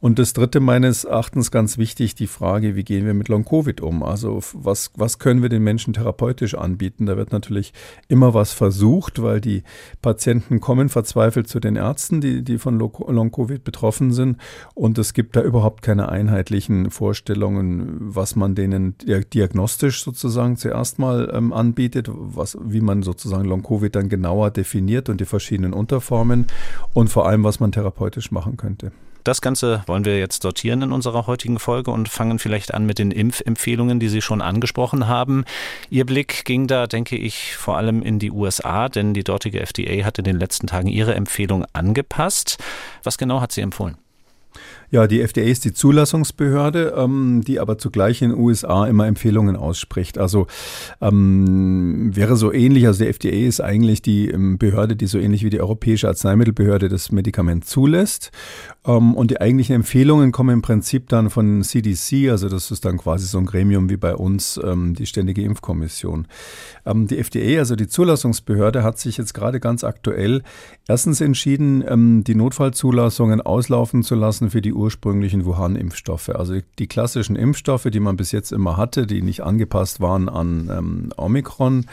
Und 0.00 0.18
das 0.18 0.32
dritte 0.32 0.60
meines 0.60 1.04
Erachtens 1.04 1.50
ganz 1.50 1.78
wichtig, 1.78 2.14
die 2.14 2.26
Frage, 2.26 2.76
wie 2.76 2.84
gehen 2.84 3.04
wir 3.04 3.14
mit 3.14 3.28
Long-Covid 3.28 3.80
um? 3.80 4.02
Also 4.02 4.40
was, 4.54 4.90
was 4.96 5.18
können 5.18 5.42
wir 5.42 5.48
den 5.48 5.62
Menschen 5.62 5.92
therapeutisch 5.92 6.37
anbieten? 6.58 7.06
Da 7.06 7.16
wird 7.16 7.32
natürlich 7.32 7.72
immer 8.08 8.34
was 8.34 8.52
versucht, 8.52 9.22
weil 9.22 9.40
die 9.40 9.62
Patienten 10.02 10.60
kommen 10.60 10.88
verzweifelt 10.88 11.48
zu 11.48 11.60
den 11.60 11.76
Ärzten, 11.76 12.20
die, 12.20 12.42
die 12.42 12.58
von 12.58 12.78
Long-Covid 12.78 13.64
betroffen 13.64 14.12
sind. 14.12 14.38
Und 14.74 14.98
es 14.98 15.12
gibt 15.12 15.36
da 15.36 15.42
überhaupt 15.42 15.82
keine 15.82 16.08
einheitlichen 16.08 16.90
Vorstellungen, 16.90 17.96
was 18.00 18.36
man 18.36 18.54
denen 18.54 18.94
diagnostisch 18.98 20.02
sozusagen 20.02 20.56
zuerst 20.56 20.98
mal 20.98 21.30
ähm, 21.32 21.52
anbietet, 21.52 22.10
was, 22.12 22.56
wie 22.62 22.80
man 22.80 23.02
sozusagen 23.02 23.44
Long-Covid 23.44 23.94
dann 23.94 24.08
genauer 24.08 24.50
definiert 24.50 25.08
und 25.08 25.20
die 25.20 25.24
verschiedenen 25.24 25.72
Unterformen 25.72 26.46
und 26.94 27.08
vor 27.08 27.28
allem, 27.28 27.44
was 27.44 27.60
man 27.60 27.72
therapeutisch 27.72 28.30
machen 28.30 28.56
könnte. 28.56 28.92
Das 29.28 29.42
Ganze 29.42 29.82
wollen 29.84 30.06
wir 30.06 30.18
jetzt 30.18 30.40
sortieren 30.40 30.80
in 30.80 30.90
unserer 30.90 31.26
heutigen 31.26 31.58
Folge 31.58 31.90
und 31.90 32.08
fangen 32.08 32.38
vielleicht 32.38 32.72
an 32.72 32.86
mit 32.86 32.98
den 32.98 33.10
Impfempfehlungen, 33.10 34.00
die 34.00 34.08
Sie 34.08 34.22
schon 34.22 34.40
angesprochen 34.40 35.06
haben. 35.06 35.44
Ihr 35.90 36.06
Blick 36.06 36.46
ging 36.46 36.66
da, 36.66 36.86
denke 36.86 37.14
ich, 37.14 37.54
vor 37.54 37.76
allem 37.76 38.00
in 38.00 38.18
die 38.18 38.30
USA, 38.30 38.88
denn 38.88 39.12
die 39.12 39.24
dortige 39.24 39.60
FDA 39.60 40.06
hat 40.06 40.16
in 40.16 40.24
den 40.24 40.38
letzten 40.38 40.66
Tagen 40.66 40.88
ihre 40.88 41.14
Empfehlung 41.14 41.66
angepasst. 41.74 42.56
Was 43.02 43.18
genau 43.18 43.42
hat 43.42 43.52
sie 43.52 43.60
empfohlen? 43.60 43.98
Ja, 44.90 45.06
die 45.06 45.20
FDA 45.20 45.44
ist 45.44 45.66
die 45.66 45.74
Zulassungsbehörde, 45.74 46.94
ähm, 46.96 47.42
die 47.46 47.60
aber 47.60 47.76
zugleich 47.76 48.22
in 48.22 48.30
den 48.30 48.38
USA 48.38 48.86
immer 48.86 49.06
Empfehlungen 49.06 49.54
ausspricht. 49.54 50.16
Also 50.16 50.46
ähm, 51.02 52.10
wäre 52.16 52.36
so 52.36 52.52
ähnlich, 52.52 52.86
also 52.86 53.04
die 53.04 53.10
FDA 53.10 53.46
ist 53.46 53.60
eigentlich 53.60 54.00
die 54.00 54.30
ähm, 54.30 54.56
Behörde, 54.56 54.96
die 54.96 55.06
so 55.06 55.18
ähnlich 55.18 55.44
wie 55.44 55.50
die 55.50 55.60
Europäische 55.60 56.08
Arzneimittelbehörde 56.08 56.88
das 56.88 57.12
Medikament 57.12 57.66
zulässt. 57.66 58.30
Ähm, 58.88 59.14
und 59.14 59.30
die 59.30 59.40
eigentlichen 59.40 59.76
Empfehlungen 59.76 60.32
kommen 60.32 60.54
im 60.54 60.62
Prinzip 60.62 61.08
dann 61.08 61.30
von 61.30 61.62
CDC, 61.62 62.30
also 62.30 62.48
das 62.48 62.70
ist 62.70 62.84
dann 62.84 62.96
quasi 62.96 63.26
so 63.26 63.38
ein 63.38 63.46
Gremium 63.46 63.90
wie 63.90 63.98
bei 63.98 64.16
uns, 64.16 64.58
ähm, 64.64 64.94
die 64.94 65.06
Ständige 65.06 65.42
Impfkommission. 65.42 66.26
Ähm, 66.86 67.06
die 67.06 67.18
FDA, 67.18 67.58
also 67.58 67.76
die 67.76 67.86
Zulassungsbehörde, 67.86 68.82
hat 68.82 68.98
sich 68.98 69.18
jetzt 69.18 69.34
gerade 69.34 69.60
ganz 69.60 69.84
aktuell 69.84 70.42
erstens 70.88 71.20
entschieden, 71.20 72.24
die 72.24 72.34
Notfallzulassungen 72.34 73.42
auslaufen 73.42 74.02
zu 74.02 74.14
lassen 74.14 74.50
für 74.50 74.62
die 74.62 74.72
ursprünglichen 74.72 75.44
Wuhan-Impfstoffe. 75.44 76.30
Also 76.30 76.60
die 76.78 76.86
klassischen 76.86 77.36
Impfstoffe, 77.36 77.88
die 77.90 78.00
man 78.00 78.16
bis 78.16 78.32
jetzt 78.32 78.52
immer 78.52 78.78
hatte, 78.78 79.06
die 79.06 79.20
nicht 79.20 79.42
angepasst 79.42 80.00
waren 80.00 80.30
an 80.30 81.12
Omikron, 81.16 81.84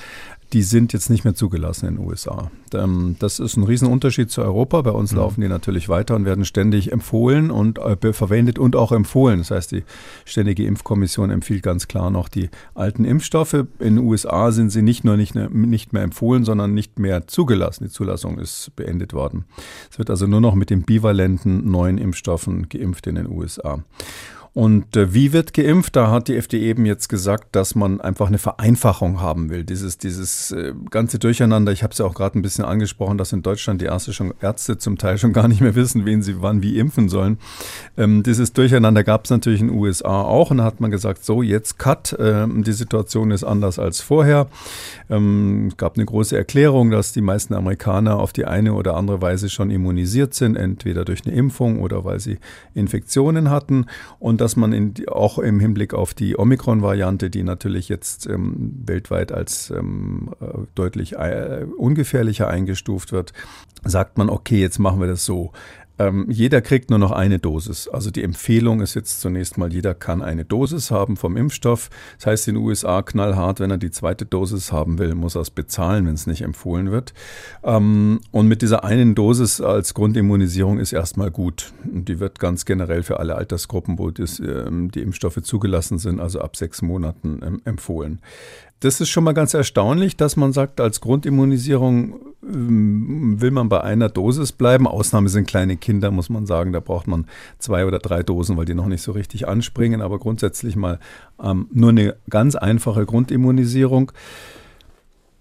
die 0.56 0.64
sind 0.64 0.94
jetzt 0.94 1.10
nicht 1.10 1.26
mehr 1.26 1.36
zugelassen 1.36 1.86
in 1.86 1.96
den 1.98 2.08
USA. 2.08 2.50
Ähm, 2.74 3.18
das 3.20 3.40
ist 3.40 3.58
ein 3.58 3.64
Riesenunterschied 3.64 4.32
zu 4.32 4.42
Europa. 4.42 4.82
Bei 4.84 4.92
uns 4.92 5.12
mhm. 5.12 5.18
laufen 5.18 5.42
die 5.42 5.50
natürlich 5.50 5.90
weiter 5.90 6.16
und 6.16 6.24
werden 6.24 6.46
ständig 6.46 6.94
empfohlen 6.94 7.52
und 7.52 7.78
äh, 7.78 8.14
verwendet 8.14 8.58
und 8.58 8.78
auch 8.78 8.94
empfohlen. 8.94 9.40
Das 9.40 9.52
heißt, 9.52 9.74
die 9.74 9.84
Ständige 10.24 10.66
Impfkommission 10.66 11.30
empfiehlt 11.30 11.62
ganz 11.62 11.90
klar 11.90 12.10
noch 12.10 12.30
die 12.30 12.50
alten 12.74 13.04
Impfstoffe. 13.04 13.66
In 13.80 13.98
den 13.98 13.98
USA 13.98 14.54
sind 14.54 14.70
sie 14.70 14.82
nicht 14.82 15.04
nur 15.04 15.18
nicht, 15.18 15.36
nicht 15.36 15.92
mehr 15.92 16.04
empfohlen, 16.04 16.46
sondern 16.46 16.74
nicht 16.74 17.00
mehr 17.00 17.28
zugelassen. 17.28 17.84
Die 17.84 17.92
Zulassung 17.92 18.40
ist 18.40 18.72
beendet 18.78 19.12
worden. 19.12 19.44
Es 19.92 20.00
wird 20.00 20.10
also 20.10 20.26
nur 20.26 20.40
noch 20.40 20.56
mit 20.56 20.70
den 20.70 20.84
bivalenten 20.84 21.70
neuen 21.70 21.98
Impfstoffen 21.98 22.70
geimpft 22.70 23.08
in 23.08 23.16
den 23.16 23.30
USA. 23.30 23.84
Und 24.56 24.96
äh, 24.96 25.14
wie 25.14 25.34
wird 25.34 25.54
geimpft? 25.54 25.98
Da 25.98 26.10
hat 26.10 26.30
die 26.30 26.38
FDP 26.38 26.70
eben 26.70 26.86
jetzt 26.86 27.10
gesagt, 27.10 27.58
dass 27.58 27.76
man 27.76 28.00
einfach 28.00 28.28
eine 28.28 28.38
Vereinfachung 28.38 29.20
haben 29.20 29.50
will. 29.50 29.66
Dieses, 29.66 29.98
dieses 29.98 30.52
äh, 30.52 30.74
ganze 30.90 31.20
Durcheinander, 31.20 31.74
ich 31.74 31.84
habe 31.84 31.92
es 31.92 31.98
ja 31.98 32.06
auch 32.06 32.14
gerade 32.14 32.40
ein 32.40 32.42
bisschen 32.42 32.64
angesprochen, 32.64 33.18
dass 33.18 33.34
in 33.34 33.42
Deutschland 33.42 33.82
die 33.82 33.88
Ärzte, 33.88 34.14
schon, 34.14 34.34
Ärzte 34.40 34.78
zum 34.78 34.98
Teil 34.98 35.18
schon 35.18 35.34
gar 35.34 35.50
nicht 35.50 35.60
mehr 35.60 35.76
wissen, 35.76 36.06
wen 36.06 36.22
sie 36.22 36.42
wann 36.42 36.64
wie 36.64 36.80
impfen 36.80 37.10
sollen. 37.10 37.38
Ähm, 37.98 38.24
dieses 38.24 38.54
Durcheinander 38.54 39.04
gab 39.04 39.26
es 39.26 39.30
natürlich 39.30 39.60
in 39.60 39.68
den 39.68 39.78
USA 39.78 40.22
auch 40.22 40.52
und 40.52 40.60
da 40.60 40.64
hat 40.64 40.80
man 40.80 40.90
gesagt, 40.90 41.26
so 41.26 41.42
jetzt 41.42 41.78
Cut, 41.78 42.16
ähm, 42.18 42.64
die 42.64 42.72
Situation 42.72 43.32
ist 43.32 43.44
anders 43.44 43.78
als 43.78 44.00
vorher. 44.00 44.48
Ähm, 45.10 45.68
es 45.68 45.76
gab 45.76 45.98
eine 45.98 46.06
große 46.06 46.38
Erklärung, 46.38 46.92
dass 46.92 47.12
die 47.12 47.20
meisten 47.20 47.56
Amerikaner 47.56 48.20
auf 48.20 48.32
die 48.32 48.46
eine 48.46 48.74
oder 48.74 48.96
andere 48.96 49.22
Weise 49.22 49.50
schon 49.50 49.70
immunisiert 49.70 50.34
sind, 50.34 50.56
entweder 50.56 51.04
durch 51.04 51.26
eine 51.26 51.36
Impfung 51.36 51.82
oder 51.82 52.06
weil 52.06 52.22
sie 52.22 52.38
Infektionen 52.74 53.50
hatten 53.50 53.88
und 54.18 54.45
dass 54.46 54.56
man 54.56 54.74
in, 54.74 54.94
auch 55.08 55.40
im 55.40 55.60
Hinblick 55.60 55.96
auf 55.96 56.14
die 56.14 56.38
Omikron-Variante, 56.38 57.32
die 57.32 57.42
natürlich 57.42 57.90
jetzt 57.90 58.28
ähm, 58.28 58.84
weltweit 58.86 59.32
als 59.32 59.72
ähm, 59.72 60.36
äh, 60.40 60.46
deutlich 60.76 61.14
äh, 61.14 61.66
ungefährlicher 61.78 62.48
eingestuft 62.48 63.12
wird, 63.12 63.34
sagt 63.84 64.20
man, 64.20 64.30
okay, 64.30 64.62
jetzt 64.62 64.78
machen 64.78 65.00
wir 65.00 65.08
das 65.08 65.26
so. 65.26 65.52
Ähm, 65.98 66.26
jeder 66.30 66.62
kriegt 66.62 66.90
nur 66.90 67.00
noch 67.00 67.12
eine 67.12 67.40
Dosis. 67.40 67.88
Also 67.88 68.12
die 68.12 68.24
Empfehlung 68.24 68.82
ist 68.82 68.96
jetzt 68.96 69.22
zunächst 69.22 69.58
mal, 69.58 69.72
jeder 69.72 69.94
kann 69.94 70.22
eine 70.22 70.46
Dosis 70.46 70.92
haben 70.92 71.18
vom 71.18 71.38
Impfstoff. 71.38 71.90
Das 72.18 72.28
heißt 72.28 72.48
in 72.48 72.56
den 72.56 72.64
USA 72.64 73.02
knallhart, 73.02 73.60
wenn 73.60 73.72
er 73.72 73.78
die 73.78 73.92
zweite 73.92 74.26
Dosis 74.26 74.72
haben 74.72 75.00
will, 75.00 75.16
muss 75.16 75.36
er 75.36 75.42
es 75.42 75.52
bezahlen, 75.52 76.06
wenn 76.06 76.16
es 76.16 76.28
nicht 76.28 76.42
empfohlen 76.42 76.92
wird. 76.92 77.14
Ähm, 77.64 78.20
und 78.32 78.48
mit 78.48 78.62
dieser 78.62 78.84
einen 78.84 79.16
Dosis 79.16 79.62
als 79.62 79.94
Grundimmunisierung 79.94 80.80
ist 80.80 80.94
erstmal 80.94 81.32
gut. 81.32 81.74
Die 81.84 82.20
wird 82.20 82.40
ganz 82.40 82.66
generell 82.66 83.04
für 83.04 83.20
alle 83.20 83.36
Altersgruppen, 83.36 83.98
wo 83.98 84.12
das, 84.12 84.40
ähm, 84.40 84.92
die 84.92 85.02
Impfstoffe 85.02 85.42
zugelassen 85.42 85.98
sind, 85.98 86.20
also 86.20 86.42
ab 86.42 86.56
sechs 86.56 86.82
Monaten 86.82 87.40
ähm, 87.44 87.62
empfohlen. 87.66 88.20
Das 88.82 89.00
ist 89.02 89.10
schon 89.10 89.24
mal 89.24 89.34
ganz 89.34 89.54
erstaunlich, 89.54 90.18
dass 90.18 90.36
man 90.36 90.54
sagt, 90.54 90.82
als 90.82 91.02
Grundimmunisierung 91.02 92.20
ähm, 92.44 93.40
will 93.40 93.52
man 93.52 93.70
bei 93.70 93.82
einer 93.82 94.10
Dosis 94.10 94.52
bleiben. 94.52 94.88
Ausnahme 94.88 95.30
sind 95.30 95.48
kleine 95.48 95.78
Kinder, 95.78 96.12
muss 96.12 96.30
man 96.30 96.46
sagen. 96.46 96.74
Da 96.74 96.82
braucht 96.82 97.08
man 97.08 97.26
zwei 97.58 97.86
oder 97.86 98.00
drei 98.00 98.22
Dosen, 98.22 98.58
weil 98.58 98.66
die 98.66 98.76
noch 98.76 98.88
nicht 98.88 99.02
so 99.02 99.14
richtig 99.14 99.48
anspringen. 99.48 100.02
Aber 100.02 100.20
grundsätzlich 100.20 100.76
mal 100.76 101.00
ähm, 101.42 101.68
nur 101.72 101.90
eine 101.90 102.16
ganz 102.30 102.56
einfache 102.56 103.06
Grundimmunisierung. 103.06 104.12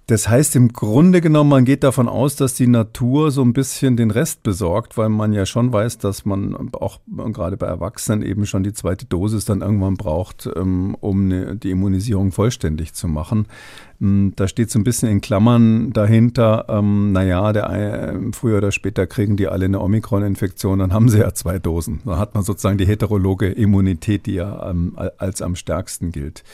Das 0.06 0.28
heißt 0.28 0.54
im 0.56 0.74
Grunde 0.74 1.22
genommen, 1.22 1.48
man 1.48 1.64
geht 1.64 1.82
davon 1.82 2.08
aus, 2.08 2.36
dass 2.36 2.52
die 2.52 2.66
Natur 2.66 3.30
so 3.30 3.40
ein 3.42 3.54
bisschen 3.54 3.96
den 3.96 4.10
Rest 4.10 4.42
besorgt, 4.42 4.98
weil 4.98 5.08
man 5.08 5.32
ja 5.32 5.46
schon 5.46 5.72
weiß, 5.72 5.96
dass 5.96 6.26
man 6.26 6.70
auch 6.74 7.00
gerade 7.06 7.56
bei 7.56 7.66
Erwachsenen 7.66 8.20
eben 8.22 8.44
schon 8.44 8.64
die 8.64 8.74
zweite 8.74 9.06
Dosis 9.06 9.46
dann 9.46 9.62
irgendwann 9.62 9.94
braucht, 9.94 10.48
ähm, 10.56 10.94
um 11.00 11.58
die 11.58 11.70
Immunisierung 11.70 12.32
vollständig 12.32 12.92
zu 12.92 13.08
machen. 13.08 13.46
Ähm, 14.04 14.32
da 14.36 14.46
steht 14.48 14.70
so 14.70 14.78
ein 14.78 14.84
bisschen 14.84 15.08
in 15.08 15.20
Klammern 15.20 15.92
dahinter, 15.92 16.66
ähm, 16.68 17.12
naja, 17.12 17.52
der, 17.52 17.70
äh, 17.70 18.32
früher 18.32 18.58
oder 18.58 18.72
später 18.72 19.06
kriegen 19.06 19.36
die 19.36 19.48
alle 19.48 19.64
eine 19.64 19.80
Omikron-Infektion, 19.80 20.78
dann 20.78 20.92
haben 20.92 21.08
sie 21.08 21.18
ja 21.18 21.32
zwei 21.34 21.58
Dosen. 21.58 22.00
Dann 22.04 22.18
hat 22.18 22.34
man 22.34 22.44
sozusagen 22.44 22.78
die 22.78 22.86
heterologe 22.86 23.48
Immunität, 23.48 24.26
die 24.26 24.34
ja 24.34 24.70
ähm, 24.70 24.96
als 25.18 25.42
am 25.42 25.56
stärksten 25.56 26.12
gilt. 26.12 26.44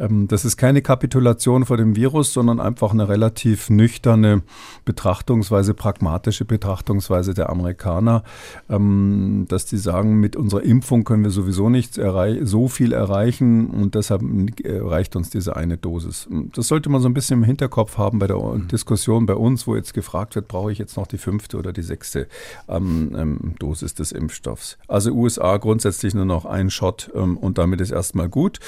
Ähm, 0.00 0.26
das 0.26 0.44
ist 0.44 0.56
keine 0.56 0.82
Kapitulation 0.82 1.66
vor 1.66 1.76
dem 1.76 1.94
Virus, 1.94 2.32
sondern 2.32 2.58
einfach 2.58 2.92
eine 2.92 3.08
relativ 3.08 3.70
nüchterne 3.70 4.42
Betrachtungsweise, 4.84 5.74
pragmatische 5.74 6.44
Betrachtungsweise 6.44 7.34
der 7.34 7.50
Amerikaner, 7.50 8.24
ähm, 8.68 9.46
dass 9.48 9.66
die 9.66 9.76
sagen, 9.76 10.18
mit 10.18 10.34
unserer 10.34 10.62
Impfung 10.62 11.04
können 11.04 11.22
wir 11.22 11.30
sowieso 11.30 11.68
nicht 11.68 12.00
so 12.42 12.68
viel 12.68 12.92
erreichen 12.92 13.68
und 13.68 13.94
deshalb 13.94 14.22
äh, 14.64 14.78
reicht 14.78 15.16
uns 15.16 15.30
diese 15.30 15.56
eine 15.56 15.76
Dosis. 15.76 16.28
Das 16.54 16.68
sollte 16.80 16.88
man 16.88 17.02
so 17.02 17.10
ein 17.10 17.14
bisschen 17.14 17.40
im 17.40 17.44
Hinterkopf 17.44 17.98
haben 17.98 18.18
bei 18.18 18.26
der 18.26 18.38
mhm. 18.38 18.68
Diskussion 18.68 19.26
bei 19.26 19.34
uns, 19.34 19.66
wo 19.66 19.76
jetzt 19.76 19.92
gefragt 19.92 20.34
wird, 20.34 20.48
brauche 20.48 20.72
ich 20.72 20.78
jetzt 20.78 20.96
noch 20.96 21.06
die 21.06 21.18
fünfte 21.18 21.58
oder 21.58 21.74
die 21.74 21.82
sechste 21.82 22.26
ähm, 22.70 23.54
Dosis 23.58 23.94
des 23.94 24.12
Impfstoffs. 24.12 24.78
Also 24.88 25.12
USA 25.12 25.58
grundsätzlich 25.58 26.14
nur 26.14 26.24
noch 26.24 26.46
ein 26.46 26.70
Shot 26.70 27.08
und 27.08 27.58
damit 27.58 27.82
ist 27.82 27.90
erstmal 27.90 28.30
gut. 28.30 28.60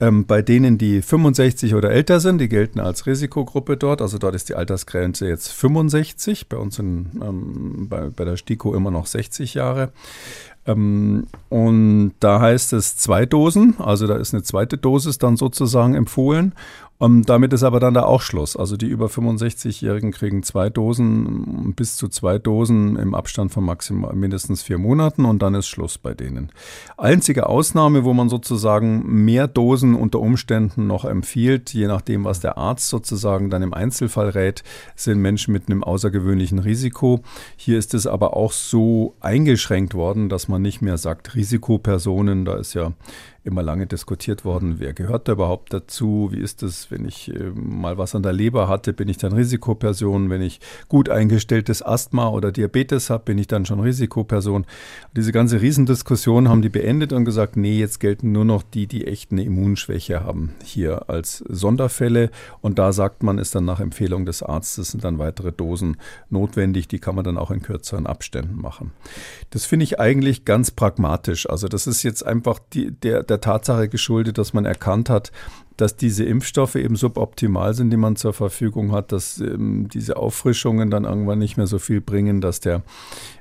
Ähm, 0.00 0.26
bei 0.26 0.42
denen, 0.42 0.76
die 0.76 1.02
65 1.02 1.74
oder 1.76 1.92
älter 1.92 2.18
sind, 2.18 2.38
die 2.38 2.48
gelten 2.48 2.80
als 2.80 3.06
Risikogruppe 3.06 3.76
dort. 3.76 4.02
Also 4.02 4.18
dort 4.18 4.34
ist 4.34 4.48
die 4.48 4.56
Altersgrenze 4.56 5.28
jetzt 5.28 5.52
65. 5.52 6.48
Bei 6.48 6.56
uns 6.56 6.76
sind 6.76 7.12
ähm, 7.22 7.86
bei, 7.88 8.10
bei 8.10 8.24
der 8.24 8.36
STIKO 8.36 8.74
immer 8.74 8.90
noch 8.90 9.06
60 9.06 9.54
Jahre. 9.54 9.92
Ähm, 10.66 11.26
und 11.48 12.12
da 12.20 12.40
heißt 12.40 12.72
es 12.72 12.96
zwei 12.96 13.24
Dosen, 13.24 13.76
also 13.78 14.06
da 14.06 14.16
ist 14.16 14.34
eine 14.34 14.42
zweite 14.42 14.76
Dosis 14.76 15.18
dann 15.18 15.36
sozusagen 15.36 15.94
empfohlen. 15.94 16.54
Um, 16.98 17.26
damit 17.26 17.52
ist 17.52 17.62
aber 17.62 17.78
dann 17.78 17.92
da 17.92 18.04
auch 18.04 18.22
Schluss. 18.22 18.56
Also 18.56 18.78
die 18.78 18.86
über 18.86 19.08
65-Jährigen 19.08 20.12
kriegen 20.12 20.42
zwei 20.42 20.70
Dosen, 20.70 21.74
bis 21.76 21.96
zu 21.98 22.08
zwei 22.08 22.38
Dosen 22.38 22.96
im 22.96 23.14
Abstand 23.14 23.52
von 23.52 23.64
maximal 23.64 24.14
mindestens 24.14 24.62
vier 24.62 24.78
Monaten 24.78 25.26
und 25.26 25.42
dann 25.42 25.54
ist 25.54 25.66
Schluss 25.66 25.98
bei 25.98 26.14
denen. 26.14 26.50
Einzige 26.96 27.48
Ausnahme, 27.48 28.04
wo 28.04 28.14
man 28.14 28.30
sozusagen 28.30 29.24
mehr 29.24 29.46
Dosen 29.46 29.94
unter 29.94 30.20
Umständen 30.20 30.86
noch 30.86 31.04
empfiehlt, 31.04 31.74
je 31.74 31.86
nachdem, 31.86 32.24
was 32.24 32.40
der 32.40 32.56
Arzt 32.56 32.88
sozusagen 32.88 33.50
dann 33.50 33.62
im 33.62 33.74
Einzelfall 33.74 34.30
rät, 34.30 34.64
sind 34.94 35.20
Menschen 35.20 35.52
mit 35.52 35.68
einem 35.68 35.84
außergewöhnlichen 35.84 36.60
Risiko. 36.60 37.20
Hier 37.56 37.78
ist 37.78 37.92
es 37.92 38.06
aber 38.06 38.34
auch 38.34 38.52
so 38.52 39.14
eingeschränkt 39.20 39.92
worden, 39.92 40.30
dass 40.30 40.48
man 40.48 40.62
nicht 40.62 40.80
mehr 40.80 40.96
sagt 40.96 41.34
Risikopersonen. 41.34 42.46
Da 42.46 42.56
ist 42.56 42.72
ja 42.72 42.92
immer 43.46 43.62
lange 43.62 43.86
diskutiert 43.86 44.44
worden, 44.44 44.76
wer 44.78 44.92
gehört 44.92 45.28
da 45.28 45.32
überhaupt 45.32 45.72
dazu, 45.72 46.28
wie 46.32 46.40
ist 46.40 46.62
es, 46.62 46.90
wenn 46.90 47.06
ich 47.06 47.32
äh, 47.32 47.50
mal 47.54 47.96
was 47.96 48.14
an 48.14 48.22
der 48.22 48.32
Leber 48.32 48.68
hatte, 48.68 48.92
bin 48.92 49.08
ich 49.08 49.18
dann 49.18 49.32
Risikoperson, 49.32 50.28
wenn 50.30 50.42
ich 50.42 50.60
gut 50.88 51.08
eingestelltes 51.08 51.82
Asthma 51.82 52.28
oder 52.28 52.52
Diabetes 52.52 53.08
habe, 53.08 53.24
bin 53.24 53.38
ich 53.38 53.46
dann 53.46 53.64
schon 53.64 53.80
Risikoperson. 53.80 54.66
Diese 55.16 55.32
ganze 55.32 55.62
Riesendiskussion 55.62 56.48
haben 56.48 56.62
die 56.62 56.68
beendet 56.68 57.12
und 57.12 57.24
gesagt, 57.24 57.56
nee, 57.56 57.78
jetzt 57.78 58.00
gelten 58.00 58.32
nur 58.32 58.44
noch 58.44 58.62
die, 58.62 58.86
die 58.86 59.06
echt 59.06 59.30
eine 59.30 59.44
Immunschwäche 59.44 60.24
haben, 60.24 60.54
hier 60.64 61.08
als 61.08 61.38
Sonderfälle 61.48 62.30
und 62.60 62.78
da 62.78 62.92
sagt 62.92 63.22
man, 63.22 63.38
ist 63.38 63.54
dann 63.54 63.64
nach 63.64 63.80
Empfehlung 63.80 64.26
des 64.26 64.42
Arztes 64.42 64.90
sind 64.90 65.04
dann 65.04 65.18
weitere 65.18 65.52
Dosen 65.52 65.98
notwendig, 66.30 66.88
die 66.88 66.98
kann 66.98 67.14
man 67.14 67.24
dann 67.24 67.38
auch 67.38 67.50
in 67.50 67.62
kürzeren 67.62 68.06
Abständen 68.06 68.60
machen. 68.60 68.92
Das 69.50 69.66
finde 69.66 69.84
ich 69.84 70.00
eigentlich 70.00 70.44
ganz 70.44 70.72
pragmatisch. 70.72 71.48
Also 71.48 71.68
das 71.68 71.86
ist 71.86 72.02
jetzt 72.02 72.26
einfach 72.26 72.58
die, 72.72 72.90
der, 72.90 73.22
der 73.22 73.35
der 73.36 73.40
Tatsache 73.40 73.88
geschuldet, 73.88 74.38
dass 74.38 74.52
man 74.54 74.64
erkannt 74.64 75.10
hat, 75.10 75.30
dass 75.76 75.96
diese 75.96 76.24
Impfstoffe 76.24 76.76
eben 76.76 76.96
suboptimal 76.96 77.74
sind, 77.74 77.90
die 77.90 77.98
man 77.98 78.16
zur 78.16 78.32
Verfügung 78.32 78.92
hat, 78.92 79.12
dass 79.12 79.38
ähm, 79.40 79.88
diese 79.92 80.16
Auffrischungen 80.16 80.90
dann 80.90 81.04
irgendwann 81.04 81.38
nicht 81.38 81.56
mehr 81.58 81.66
so 81.66 81.78
viel 81.78 82.00
bringen, 82.00 82.40
dass 82.40 82.60
der 82.60 82.82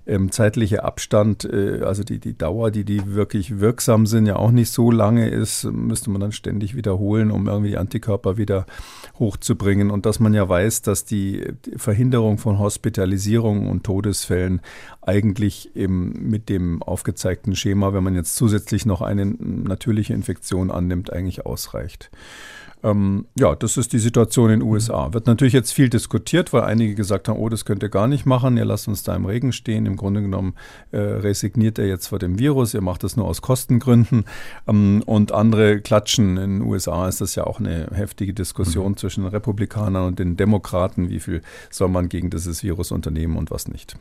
ähm, 0.07 0.31
zeitliche 0.31 0.83
Abstand, 0.83 1.45
äh, 1.45 1.81
also 1.83 2.03
die, 2.03 2.19
die 2.19 2.37
Dauer, 2.37 2.71
die 2.71 2.83
die 2.83 3.13
wirklich 3.13 3.59
wirksam 3.59 4.05
sind, 4.05 4.25
ja 4.25 4.35
auch 4.35 4.51
nicht 4.51 4.71
so 4.71 4.91
lange 4.91 5.29
ist, 5.29 5.63
müsste 5.65 6.09
man 6.09 6.21
dann 6.21 6.31
ständig 6.31 6.75
wiederholen, 6.75 7.31
um 7.31 7.47
irgendwie 7.47 7.71
die 7.71 7.77
Antikörper 7.77 8.37
wieder 8.37 8.65
hochzubringen. 9.17 9.91
Und 9.91 10.05
dass 10.05 10.19
man 10.19 10.33
ja 10.33 10.47
weiß, 10.47 10.81
dass 10.83 11.05
die, 11.05 11.43
Verhinderung 11.77 12.37
von 12.37 12.59
Hospitalisierungen 12.59 13.67
und 13.67 13.83
Todesfällen 13.83 14.61
eigentlich 15.01 15.75
eben 15.75 16.29
mit 16.29 16.49
dem 16.49 16.81
aufgezeigten 16.83 17.55
Schema, 17.55 17.93
wenn 17.93 18.03
man 18.03 18.15
jetzt 18.15 18.35
zusätzlich 18.35 18.85
noch 18.85 19.01
eine 19.01 19.25
natürliche 19.25 20.13
Infektion 20.13 20.71
annimmt, 20.71 21.11
eigentlich 21.11 21.45
ausreicht. 21.45 22.11
Ähm, 22.85 23.25
ja, 23.35 23.55
das 23.55 23.77
ist 23.77 23.93
die 23.93 23.99
Situation 23.99 24.51
in 24.51 24.59
den 24.59 24.69
USA. 24.69 25.11
Wird 25.11 25.25
natürlich 25.25 25.55
jetzt 25.55 25.73
viel 25.73 25.89
diskutiert, 25.89 26.53
weil 26.53 26.61
einige 26.61 26.93
gesagt 26.93 27.27
haben, 27.27 27.39
oh, 27.39 27.49
das 27.49 27.65
könnt 27.65 27.81
ihr 27.81 27.89
gar 27.89 28.07
nicht 28.07 28.27
machen, 28.27 28.57
ihr 28.57 28.65
lasst 28.65 28.87
uns 28.87 29.01
da 29.01 29.15
im 29.15 29.25
Regen 29.25 29.53
stehen. 29.53 29.87
Im 29.87 29.97
Grunde 29.97 30.21
genommen 30.21 30.53
äh, 30.91 30.97
resigniert 30.99 31.79
er 31.79 31.87
jetzt 31.87 32.07
vor 32.07 32.19
dem 32.19 32.37
Virus, 32.37 32.75
ihr 32.75 32.81
macht 32.81 33.03
das 33.03 33.17
nur 33.17 33.25
aus 33.25 33.41
Kostengründen. 33.41 34.25
Ähm, 34.67 35.01
und 35.07 35.31
andere 35.31 35.81
klatschen. 35.81 36.37
In 36.37 36.59
den 36.59 36.61
USA 36.61 37.07
ist 37.07 37.21
das 37.21 37.33
ja 37.33 37.45
auch 37.45 37.59
eine 37.59 37.87
heftige 37.91 38.33
Diskussion 38.33 38.91
mhm. 38.91 38.97
zwischen 38.97 39.23
den 39.23 39.31
Republikanern 39.31 40.05
und 40.05 40.19
den 40.19 40.37
Demokraten. 40.37 41.09
Wie 41.09 41.19
viel 41.19 41.41
soll 41.71 41.87
man 41.87 42.07
gegen 42.07 42.29
dieses 42.29 42.61
Virus 42.61 42.91
unternehmen 42.91 43.35
und 43.35 43.49
was 43.49 43.67
nicht? 43.67 43.95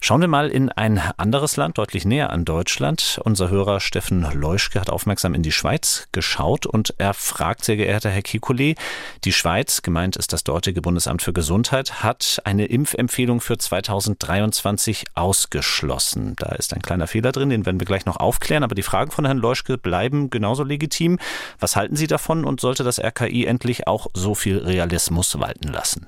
Schauen 0.00 0.20
wir 0.20 0.28
mal 0.28 0.48
in 0.48 0.68
ein 0.68 1.00
anderes 1.16 1.56
Land, 1.56 1.78
deutlich 1.78 2.04
näher 2.04 2.30
an 2.30 2.44
Deutschland. 2.44 3.20
Unser 3.24 3.50
Hörer 3.50 3.80
Steffen 3.80 4.24
Leuschke 4.32 4.80
hat 4.80 4.90
aufmerksam 4.90 5.34
in 5.34 5.42
die 5.42 5.52
Schweiz 5.52 6.06
geschaut 6.12 6.66
und 6.66 6.94
er 6.98 7.14
fragt, 7.14 7.64
sehr 7.64 7.76
geehrter 7.76 8.11
Herr 8.12 8.22
Kekulé. 8.22 8.76
Die 9.24 9.32
Schweiz, 9.32 9.82
gemeint 9.82 10.16
ist 10.16 10.32
das 10.32 10.44
dortige 10.44 10.82
Bundesamt 10.82 11.22
für 11.22 11.32
Gesundheit, 11.32 12.02
hat 12.02 12.40
eine 12.44 12.66
Impfempfehlung 12.66 13.40
für 13.40 13.58
2023 13.58 15.04
ausgeschlossen. 15.14 16.34
Da 16.38 16.54
ist 16.54 16.74
ein 16.74 16.82
kleiner 16.82 17.06
Fehler 17.06 17.32
drin, 17.32 17.50
den 17.50 17.66
werden 17.66 17.80
wir 17.80 17.86
gleich 17.86 18.06
noch 18.06 18.16
aufklären. 18.16 18.62
Aber 18.62 18.74
die 18.74 18.82
Fragen 18.82 19.10
von 19.10 19.24
Herrn 19.24 19.38
Leuschke 19.38 19.78
bleiben 19.78 20.30
genauso 20.30 20.62
legitim. 20.62 21.18
Was 21.58 21.76
halten 21.76 21.96
Sie 21.96 22.06
davon 22.06 22.44
und 22.44 22.60
sollte 22.60 22.84
das 22.84 23.00
RKI 23.00 23.46
endlich 23.46 23.86
auch 23.86 24.06
so 24.14 24.34
viel 24.34 24.58
Realismus 24.58 25.38
walten 25.40 25.68
lassen? 25.68 26.06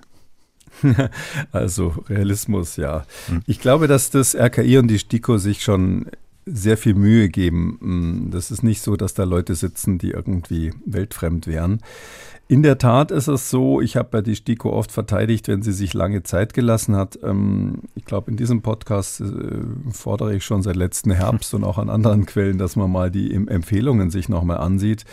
Also 1.52 1.94
Realismus, 2.08 2.76
ja. 2.76 3.06
Ich 3.46 3.60
glaube, 3.60 3.88
dass 3.88 4.10
das 4.10 4.34
RKI 4.34 4.78
und 4.78 4.88
die 4.88 4.98
STIKO 4.98 5.38
sich 5.38 5.62
schon 5.62 6.06
sehr 6.46 6.76
viel 6.76 6.94
Mühe 6.94 7.28
geben. 7.28 7.78
Hm, 7.80 8.30
das 8.30 8.50
ist 8.50 8.62
nicht 8.62 8.82
so, 8.82 8.96
dass 8.96 9.14
da 9.14 9.24
Leute 9.24 9.54
sitzen, 9.54 9.98
die 9.98 10.10
irgendwie 10.10 10.72
weltfremd 10.84 11.46
wären. 11.46 11.80
In 12.46 12.62
der 12.62 12.76
Tat 12.76 13.10
ist 13.10 13.26
es 13.26 13.48
so, 13.48 13.80
ich 13.80 13.96
habe 13.96 14.18
ja 14.18 14.22
die 14.22 14.36
STIKO 14.36 14.70
oft 14.70 14.92
verteidigt, 14.92 15.48
wenn 15.48 15.62
sie 15.62 15.72
sich 15.72 15.94
lange 15.94 16.24
Zeit 16.24 16.52
gelassen 16.52 16.94
hat. 16.94 17.18
Ähm, 17.22 17.78
ich 17.94 18.04
glaube, 18.04 18.30
in 18.30 18.36
diesem 18.36 18.60
Podcast 18.60 19.22
äh, 19.22 19.24
fordere 19.90 20.34
ich 20.34 20.44
schon 20.44 20.60
seit 20.60 20.76
letzten 20.76 21.10
Herbst 21.10 21.54
und 21.54 21.64
auch 21.64 21.78
an 21.78 21.88
anderen 21.88 22.26
Quellen, 22.26 22.58
dass 22.58 22.76
man 22.76 22.92
mal 22.92 23.10
die 23.10 23.32
Empfehlungen 23.32 24.10
sich 24.10 24.28
nochmal 24.28 24.58
ansieht. 24.58 25.06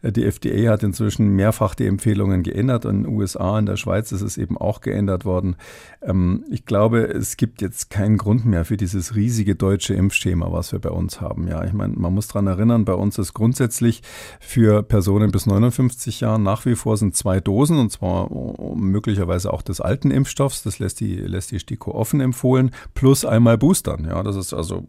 Äh, 0.00 0.12
die 0.12 0.24
FDA 0.24 0.70
hat 0.70 0.82
inzwischen 0.82 1.28
mehrfach 1.28 1.74
die 1.74 1.86
Empfehlungen 1.86 2.42
geändert. 2.42 2.86
In 2.86 3.02
den 3.02 3.12
USA, 3.14 3.58
in 3.58 3.66
der 3.66 3.76
Schweiz 3.76 4.10
ist 4.10 4.22
es 4.22 4.38
eben 4.38 4.56
auch 4.56 4.80
geändert 4.80 5.26
worden. 5.26 5.56
Ähm, 6.00 6.44
ich 6.50 6.64
glaube, 6.64 7.02
es 7.02 7.36
gibt 7.36 7.60
jetzt 7.60 7.90
keinen 7.90 8.16
Grund 8.16 8.46
mehr 8.46 8.64
für 8.64 8.78
dieses 8.78 9.14
riesige 9.14 9.56
deutsche 9.56 9.92
Impfschema, 9.92 10.50
was 10.50 10.61
wir 10.70 10.78
bei 10.78 10.90
uns 10.90 11.20
haben. 11.20 11.48
Ja, 11.48 11.64
ich 11.64 11.72
meine, 11.72 11.94
man 11.96 12.14
muss 12.14 12.28
daran 12.28 12.46
erinnern, 12.46 12.84
bei 12.84 12.94
uns 12.94 13.18
ist 13.18 13.34
grundsätzlich 13.34 14.02
für 14.38 14.84
Personen 14.84 15.32
bis 15.32 15.46
59 15.46 16.20
Jahren 16.20 16.44
nach 16.44 16.64
wie 16.66 16.76
vor 16.76 16.96
sind 16.96 17.16
zwei 17.16 17.40
Dosen 17.40 17.78
und 17.78 17.90
zwar 17.90 18.30
möglicherweise 18.76 19.52
auch 19.52 19.62
des 19.62 19.80
alten 19.80 20.12
Impfstoffs, 20.12 20.62
das 20.62 20.78
lässt 20.78 21.00
die, 21.00 21.16
lässt 21.16 21.50
die 21.50 21.58
STIKO 21.58 21.92
offen 21.92 22.20
empfohlen, 22.20 22.70
plus 22.94 23.24
einmal 23.24 23.58
Boostern. 23.58 24.04
Ja, 24.04 24.22
das 24.22 24.36
ist 24.36 24.54
also 24.54 24.84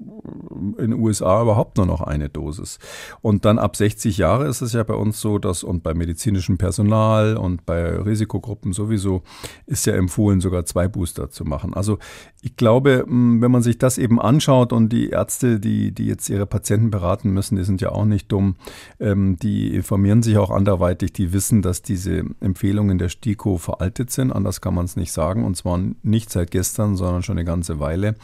in 0.77 0.91
den 0.91 0.93
USA 0.93 1.41
überhaupt 1.41 1.77
nur 1.77 1.85
noch 1.85 2.01
eine 2.01 2.29
Dosis. 2.29 2.77
Und 3.21 3.45
dann 3.45 3.57
ab 3.57 3.75
60 3.75 4.17
Jahre 4.17 4.47
ist 4.47 4.61
es 4.61 4.73
ja 4.73 4.83
bei 4.83 4.93
uns 4.93 5.19
so, 5.19 5.39
dass 5.39 5.63
und 5.63 5.81
bei 5.83 5.93
medizinischem 5.93 6.57
Personal 6.57 7.37
und 7.37 7.65
bei 7.65 7.97
Risikogruppen 7.97 8.73
sowieso 8.73 9.23
ist 9.65 9.85
ja 9.85 9.93
empfohlen, 9.93 10.41
sogar 10.41 10.65
zwei 10.65 10.87
Booster 10.87 11.29
zu 11.29 11.45
machen. 11.45 11.73
Also 11.73 11.97
ich 12.41 12.57
glaube, 12.57 13.05
wenn 13.07 13.51
man 13.51 13.63
sich 13.63 13.77
das 13.77 13.97
eben 13.97 14.19
anschaut 14.19 14.73
und 14.73 14.89
die 14.89 15.09
Ärzte, 15.09 15.59
die, 15.63 15.91
die 15.91 16.05
jetzt 16.05 16.29
ihre 16.29 16.45
Patienten 16.45 16.91
beraten 16.91 17.31
müssen, 17.31 17.55
die 17.55 17.63
sind 17.63 17.81
ja 17.81 17.91
auch 17.91 18.05
nicht 18.05 18.31
dumm, 18.31 18.55
ähm, 18.99 19.37
die 19.41 19.73
informieren 19.73 20.21
sich 20.21 20.37
auch 20.37 20.51
anderweitig, 20.51 21.13
die 21.13 21.33
wissen, 21.33 21.61
dass 21.61 21.81
diese 21.81 22.23
Empfehlungen 22.39 22.97
der 22.97 23.09
STIKO 23.09 23.57
veraltet 23.57 24.11
sind. 24.11 24.31
Anders 24.31 24.61
kann 24.61 24.75
man 24.75 24.85
es 24.85 24.95
nicht 24.95 25.11
sagen. 25.11 25.45
Und 25.45 25.55
zwar 25.55 25.79
nicht 26.03 26.29
seit 26.29 26.51
gestern, 26.51 26.95
sondern 26.95 27.23
schon 27.23 27.37
eine 27.37 27.45
ganze 27.45 27.79
Weile. 27.79 28.15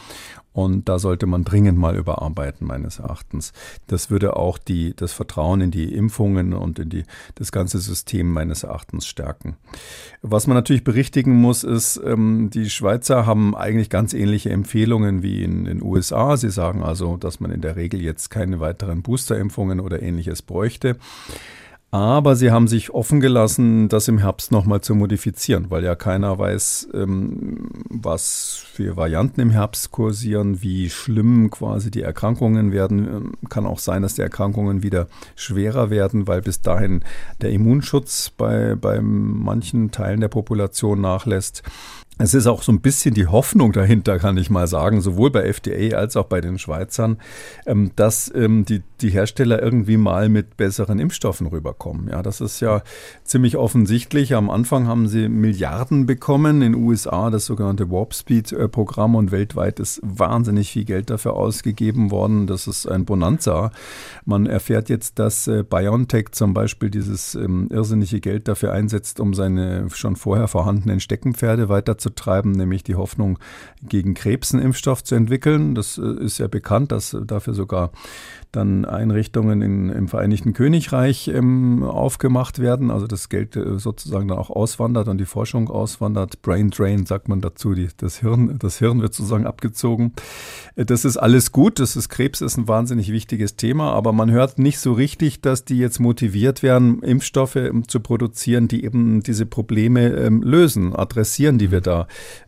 Und 0.59 0.89
da 0.89 0.99
sollte 0.99 1.25
man 1.25 1.45
dringend 1.45 1.77
mal 1.77 1.95
überarbeiten, 1.95 2.67
meines 2.67 2.99
Erachtens. 2.99 3.53
Das 3.87 4.11
würde 4.11 4.35
auch 4.35 4.57
die, 4.57 4.93
das 4.93 5.13
Vertrauen 5.13 5.61
in 5.61 5.71
die 5.71 5.93
Impfungen 5.93 6.53
und 6.53 6.79
in 6.79 6.89
die, 6.89 7.05
das 7.35 7.53
ganze 7.53 7.79
System 7.79 8.29
meines 8.29 8.63
Erachtens 8.63 9.07
stärken. 9.07 9.55
Was 10.21 10.47
man 10.47 10.55
natürlich 10.55 10.83
berichtigen 10.83 11.39
muss, 11.39 11.63
ist, 11.63 12.01
ähm, 12.03 12.49
die 12.53 12.69
Schweizer 12.69 13.25
haben 13.25 13.55
eigentlich 13.55 13.89
ganz 13.89 14.13
ähnliche 14.13 14.49
Empfehlungen 14.49 15.23
wie 15.23 15.45
in 15.45 15.63
den 15.63 15.81
USA. 15.81 16.35
Sie 16.35 16.51
sagen 16.51 16.83
also, 16.83 17.15
dass 17.15 17.39
man 17.39 17.51
in 17.51 17.61
der 17.61 17.77
Regel 17.77 18.01
jetzt 18.01 18.29
keine 18.29 18.59
weiteren 18.59 19.01
Boosterimpfungen 19.01 19.79
oder 19.79 20.01
ähnliches 20.01 20.41
bräuchte. 20.41 20.97
Aber 21.91 22.35
sie 22.35 22.51
haben 22.51 22.67
sich 22.67 22.91
offen 22.91 23.19
gelassen, 23.19 23.89
das 23.89 24.07
im 24.07 24.19
Herbst 24.19 24.51
nochmal 24.51 24.81
zu 24.81 24.93
modifizieren, 24.93 25.71
weil 25.71 25.83
ja 25.83 25.95
keiner 25.95 26.37
weiß, 26.37 26.89
ähm, 26.93 27.69
was 27.89 28.63
für 28.71 28.95
Varianten 28.95 29.41
im 29.41 29.49
Herbst 29.49 29.89
kursieren, 29.89 30.61
wie 30.61 30.91
schlimm 30.91 31.49
quasi 31.49 31.89
die 31.89 32.03
Erkrankungen 32.03 32.71
werden. 32.71 33.07
Ähm, 33.07 33.31
kann 33.49 33.65
auch 33.65 33.79
sein, 33.79 34.03
dass 34.03 34.13
die 34.13 34.21
Erkrankungen 34.21 34.83
wieder 34.83 35.07
schwerer 35.35 35.89
werden, 35.89 36.27
weil 36.27 36.41
bis 36.43 36.61
dahin 36.61 37.03
der 37.41 37.49
Immunschutz 37.49 38.29
bei, 38.29 38.75
bei 38.75 39.01
manchen 39.01 39.89
Teilen 39.89 40.21
der 40.21 40.27
Population 40.27 41.01
nachlässt. 41.01 41.63
Es 42.21 42.33
ist 42.33 42.47
auch 42.47 42.63
so 42.63 42.73
ein 42.73 42.81
bisschen 42.81 43.13
die 43.13 43.27
Hoffnung 43.27 43.71
dahinter, 43.71 44.19
kann 44.19 44.35
ich 44.35 44.49
mal 44.49 44.67
sagen, 44.67 44.99
sowohl 44.99 45.31
bei 45.31 45.43
FDA 45.43 45.95
als 45.95 46.17
auch 46.17 46.25
bei 46.25 46.41
den 46.41 46.59
Schweizern, 46.59 47.17
ähm, 47.65 47.91
dass 47.95 48.29
ähm, 48.35 48.65
die, 48.65 48.81
Hersteller 49.01 49.63
irgendwie 49.63 49.95
mal 49.95 50.27
mit 50.27 50.57
besseren 50.57 50.99
Impfstoffen 50.99 51.47
rüberkommen. 51.47 52.09
Ja, 52.09 52.21
das 52.21 52.41
ist 52.41 52.59
ja 52.59 52.83
ziemlich 53.23 53.55
offensichtlich. 53.55 54.35
Am 54.35 54.49
Anfang 54.49 54.87
haben 54.87 55.07
sie 55.07 55.29
Milliarden 55.29 56.05
bekommen 56.05 56.61
in 56.61 56.73
den 56.73 56.83
USA, 56.83 57.29
das 57.29 57.45
sogenannte 57.45 57.89
Warp 57.89 58.13
Speed 58.13 58.53
Programm 58.73 59.15
und 59.15 59.31
weltweit 59.31 59.79
ist 59.79 60.01
wahnsinnig 60.03 60.71
viel 60.71 60.83
Geld 60.83 61.09
dafür 61.09 61.35
ausgegeben 61.35 62.11
worden. 62.11 62.45
Das 62.45 62.67
ist 62.67 62.85
ein 62.85 63.05
Bonanza. 63.05 63.71
Man 64.25 64.45
erfährt 64.45 64.89
jetzt, 64.89 65.17
dass 65.17 65.47
äh, 65.47 65.63
BioNTech 65.63 66.31
zum 66.33 66.53
Beispiel 66.53 66.89
dieses 66.89 67.35
ähm, 67.35 67.69
irrsinnige 67.71 68.19
Geld 68.19 68.49
dafür 68.49 68.73
einsetzt, 68.73 69.21
um 69.21 69.33
seine 69.33 69.89
schon 69.91 70.17
vorher 70.17 70.49
vorhandenen 70.49 70.99
Steckenpferde 70.99 71.69
weiter 71.69 71.97
zu 71.97 72.08
treiben, 72.15 72.51
nämlich 72.51 72.83
die 72.83 72.95
Hoffnung, 72.95 73.39
gegen 73.81 74.13
Krebs 74.13 74.53
einen 74.53 74.63
Impfstoff 74.63 75.03
zu 75.03 75.15
entwickeln. 75.15 75.75
Das 75.75 75.97
äh, 75.97 76.23
ist 76.23 76.37
ja 76.37 76.47
bekannt, 76.47 76.91
dass 76.91 77.15
dafür 77.25 77.53
sogar 77.53 77.91
dann 78.51 78.85
Einrichtungen 78.85 79.61
in, 79.61 79.89
im 79.89 80.07
Vereinigten 80.07 80.53
Königreich 80.53 81.27
ähm, 81.27 81.83
aufgemacht 81.83 82.59
werden, 82.59 82.89
also 82.89 83.05
das 83.05 83.29
Geld 83.29 83.55
äh, 83.55 83.77
sozusagen 83.77 84.27
dann 84.27 84.39
auch 84.39 84.49
auswandert 84.49 85.07
und 85.07 85.19
die 85.19 85.25
Forschung 85.25 85.69
auswandert. 85.69 86.41
Brain 86.41 86.71
Drain 86.71 87.05
sagt 87.05 87.29
man 87.29 87.41
dazu, 87.41 87.75
die, 87.75 87.89
das, 87.97 88.19
Hirn, 88.19 88.57
das 88.57 88.79
Hirn 88.79 89.01
wird 89.01 89.13
sozusagen 89.13 89.45
abgezogen. 89.45 90.13
Äh, 90.75 90.85
das 90.85 91.05
ist 91.05 91.17
alles 91.17 91.51
gut, 91.51 91.79
das 91.79 91.95
ist 91.95 92.09
Krebs 92.09 92.41
ist 92.41 92.57
ein 92.57 92.67
wahnsinnig 92.67 93.11
wichtiges 93.11 93.55
Thema, 93.55 93.91
aber 93.91 94.13
man 94.13 94.31
hört 94.31 94.57
nicht 94.57 94.79
so 94.79 94.93
richtig, 94.93 95.41
dass 95.41 95.63
die 95.63 95.77
jetzt 95.77 95.99
motiviert 95.99 96.63
werden, 96.63 97.03
Impfstoffe 97.03 97.55
ähm, 97.55 97.87
zu 97.87 97.99
produzieren, 97.99 98.67
die 98.67 98.83
eben 98.83 99.21
diese 99.21 99.45
Probleme 99.45 100.07
ähm, 100.07 100.41
lösen, 100.41 100.95
adressieren, 100.95 101.59
die 101.59 101.69
wir 101.69 101.81
da 101.81 101.98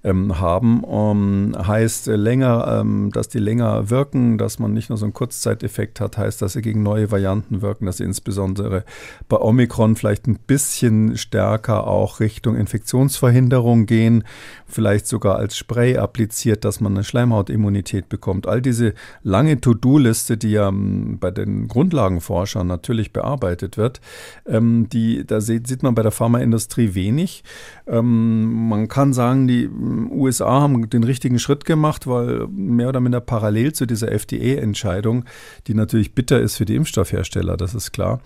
ähm, 0.04 0.40
haben. 0.40 0.84
Um, 0.84 1.56
heißt 1.58 2.08
äh, 2.08 2.16
länger, 2.16 2.80
ähm, 2.82 3.12
dass 3.12 3.30
die 3.30 3.40
länger 3.40 3.90
wirken, 3.90 4.38
dass 4.38 4.60
man 4.60 4.74
nicht 4.74 4.90
nur 4.90 4.98
so 4.98 5.06
einen 5.06 5.14
Kurzzeiteffekt 5.14 5.82
Effekt 5.82 6.00
hat, 6.00 6.18
heißt, 6.18 6.42
dass 6.42 6.54
sie 6.54 6.62
gegen 6.62 6.84
neue 6.84 7.12
Varianten 7.12 7.62
wirken, 7.62 7.86
dass 7.86 7.98
sie 7.98 8.04
insbesondere 8.04 8.84
bei 9.28 9.38
Omikron 9.38 9.96
vielleicht 9.96 10.28
ein 10.28 10.38
bisschen 10.38 11.18
stärker 11.18 11.88
auch 11.88 12.20
Richtung 12.20 12.56
Infektionsverhinderung 12.56 13.86
gehen, 13.86 14.24
vielleicht 14.68 15.08
sogar 15.08 15.38
als 15.38 15.58
Spray 15.58 15.98
appliziert, 15.98 16.66
dass 16.66 16.82
man 16.82 16.94
eine 16.94 17.04
Schleimhautimmunität 17.04 18.10
bekommt. 18.10 18.48
All 18.48 18.62
diese 18.62 18.94
lange 19.24 19.60
To-Do-Liste, 19.60 20.38
die 20.38 20.52
ja 20.52 20.70
ähm, 20.70 21.18
bei 21.20 21.32
den 21.32 21.68
Grundlagenforschern 21.68 22.68
natürlich 22.68 23.12
bearbeitet 23.12 23.78
wird, 23.78 24.02
ähm, 24.46 24.88
die, 24.90 25.26
da 25.26 25.42
sieht 25.42 25.84
man 25.84 25.96
bei 25.96 26.04
der 26.04 26.12
Pharmaindustrie 26.12 26.94
wenig. 26.94 27.44
Ähm, 27.92 28.70
man 28.70 28.88
kann 28.88 29.12
sagen, 29.12 29.48
die 29.48 29.68
USA 29.68 30.62
haben 30.62 30.90
den 30.90 31.04
richtigen 31.04 31.40
Schritt 31.40 31.66
gemacht, 31.66 32.08
weil 32.08 32.48
mehr 32.48 32.88
oder 32.88 33.02
minder 33.02 33.20
parallel 33.20 33.74
zu 33.74 33.86
dieser 33.86 34.10
FDA-Entscheidung, 34.12 35.26
die 35.68 35.74
natürlich 35.74 36.16
bitter 36.16 36.40
ist 36.40 36.56
für 36.56 36.64
die 36.64 36.76
Impfstoffhersteller, 36.76 37.58
das 37.58 37.76
ist 37.76 37.92
klar, 37.92 38.22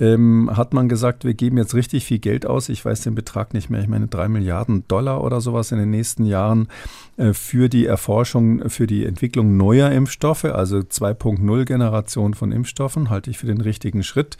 ähm, 0.00 0.50
hat 0.54 0.72
man 0.72 0.88
gesagt, 0.88 1.24
wir 1.24 1.34
geben 1.34 1.58
jetzt 1.58 1.74
richtig 1.74 2.06
viel 2.06 2.18
Geld 2.18 2.46
aus. 2.46 2.70
Ich 2.70 2.84
weiß 2.84 3.02
den 3.02 3.14
Betrag 3.14 3.52
nicht 3.52 3.68
mehr. 3.68 3.82
Ich 3.82 3.88
meine 3.88 4.08
drei 4.08 4.28
Milliarden 4.28 4.84
Dollar 4.88 5.22
oder 5.22 5.42
sowas 5.42 5.72
in 5.72 5.78
den 5.78 5.90
nächsten 5.90 6.24
Jahren 6.24 6.68
äh, 7.18 7.34
für 7.34 7.68
die 7.68 7.84
Erforschung, 7.84 8.70
für 8.70 8.86
die 8.86 9.04
Entwicklung 9.04 9.58
neuer 9.58 9.90
Impfstoffe, 9.90 10.46
also 10.46 10.78
2.0 10.78 11.64
Generation 11.66 12.32
von 12.32 12.50
Impfstoffen, 12.50 13.10
halte 13.10 13.30
ich 13.30 13.36
für 13.36 13.46
den 13.46 13.60
richtigen 13.60 14.02
Schritt. 14.02 14.38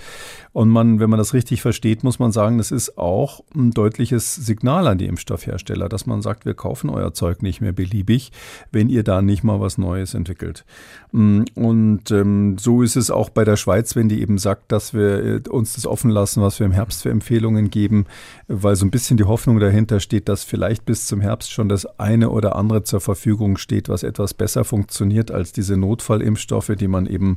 Und 0.52 0.70
man, 0.70 0.98
wenn 0.98 1.10
man 1.10 1.18
das 1.18 1.34
richtig 1.34 1.60
versteht, 1.60 2.04
muss 2.04 2.18
man 2.18 2.32
sagen, 2.32 2.56
das 2.56 2.70
ist 2.70 2.96
auch 2.96 3.44
ein 3.54 3.70
deutliches 3.72 4.34
Signal 4.34 4.86
an 4.86 4.96
die 4.96 5.06
Impfstoffhersteller, 5.06 5.90
dass 5.90 6.06
man 6.06 6.22
sagt, 6.22 6.46
wir 6.46 6.54
kaufen 6.54 6.88
euer 6.88 7.12
Zeug 7.12 7.42
nicht 7.42 7.60
mehr 7.60 7.72
beliebig, 7.72 8.32
wenn 8.72 8.88
ihr 8.88 9.04
da 9.04 9.20
nicht 9.20 9.44
mal 9.44 9.60
was 9.60 9.76
Neues 9.76 10.14
entwickelt. 10.14 10.64
Mm, 11.12 11.42
und 11.54 12.10
ähm, 12.10 12.56
so 12.58 12.82
ist 12.82 12.96
es 12.96 13.10
auch 13.10 13.28
bei 13.28 13.44
der 13.44 13.56
Schweiz, 13.56 13.94
wenn 13.94 14.08
die 14.08 14.22
eben 14.22 14.38
sagt, 14.38 14.72
dass 14.72 14.94
wir 14.94 15.24
äh, 15.24 15.40
uns 15.50 15.74
das 15.74 15.86
offen 15.86 16.10
lassen, 16.10 16.42
was 16.42 16.58
wir 16.58 16.66
im 16.66 16.72
Herbst 16.72 17.02
für 17.02 17.10
Empfehlungen 17.10 17.70
geben, 17.70 18.06
weil 18.48 18.76
so 18.76 18.84
ein 18.84 18.90
bisschen 18.90 19.16
die 19.16 19.24
Hoffnung 19.24 19.60
dahinter 19.60 20.00
steht, 20.00 20.28
dass 20.28 20.44
vielleicht 20.44 20.84
bis 20.84 21.06
zum 21.06 21.20
Herbst 21.20 21.52
schon 21.52 21.68
das 21.68 21.98
eine 21.98 22.30
oder 22.30 22.56
andere 22.56 22.82
zur 22.82 23.00
Verfügung 23.00 23.56
steht, 23.56 23.88
was 23.88 24.02
etwas 24.02 24.34
besser 24.34 24.64
funktioniert 24.64 25.30
als 25.30 25.52
diese 25.52 25.76
Notfallimpfstoffe, 25.76 26.72
die 26.78 26.88
man 26.88 27.06
eben 27.06 27.36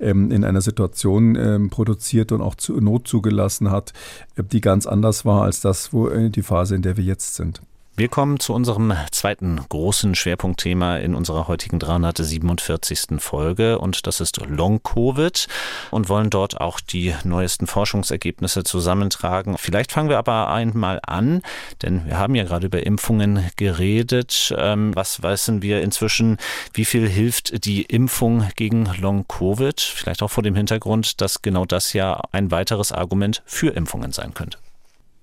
ähm, 0.00 0.30
in 0.30 0.44
einer 0.44 0.60
Situation 0.60 1.36
ähm, 1.36 1.70
produziert 1.70 2.32
und 2.32 2.40
auch 2.40 2.54
zu, 2.54 2.80
Not 2.80 3.08
zugelassen 3.08 3.70
hat, 3.70 3.92
die 4.36 4.60
ganz 4.60 4.86
anders 4.86 5.24
war 5.24 5.42
als 5.42 5.60
das, 5.60 5.92
wo 5.92 6.08
äh, 6.08 6.30
die 6.30 6.42
Phase, 6.42 6.74
in 6.74 6.82
der 6.82 6.96
wir 6.96 7.04
jetzt 7.04 7.34
sind. 7.34 7.62
Wir 7.94 8.08
kommen 8.08 8.40
zu 8.40 8.54
unserem 8.54 8.94
zweiten 9.10 9.60
großen 9.68 10.14
Schwerpunktthema 10.14 10.96
in 10.96 11.14
unserer 11.14 11.46
heutigen 11.46 11.78
347. 11.78 13.20
Folge 13.20 13.78
und 13.78 14.06
das 14.06 14.22
ist 14.22 14.38
Long-Covid 14.46 15.46
und 15.90 16.08
wollen 16.08 16.30
dort 16.30 16.58
auch 16.58 16.80
die 16.80 17.14
neuesten 17.24 17.66
Forschungsergebnisse 17.66 18.64
zusammentragen. 18.64 19.58
Vielleicht 19.58 19.92
fangen 19.92 20.08
wir 20.08 20.16
aber 20.16 20.48
einmal 20.48 21.00
an, 21.06 21.42
denn 21.82 22.06
wir 22.06 22.18
haben 22.18 22.34
ja 22.34 22.44
gerade 22.44 22.68
über 22.68 22.86
Impfungen 22.86 23.50
geredet. 23.56 24.54
Ähm, 24.56 24.96
was 24.96 25.22
wissen 25.22 25.60
wir 25.60 25.82
inzwischen? 25.82 26.38
Wie 26.72 26.86
viel 26.86 27.06
hilft 27.06 27.66
die 27.66 27.82
Impfung 27.82 28.48
gegen 28.56 28.86
Long-Covid? 28.86 29.78
Vielleicht 29.78 30.22
auch 30.22 30.30
vor 30.30 30.42
dem 30.42 30.56
Hintergrund, 30.56 31.20
dass 31.20 31.42
genau 31.42 31.66
das 31.66 31.92
ja 31.92 32.22
ein 32.32 32.50
weiteres 32.50 32.90
Argument 32.90 33.42
für 33.44 33.68
Impfungen 33.76 34.12
sein 34.12 34.32
könnte. 34.32 34.56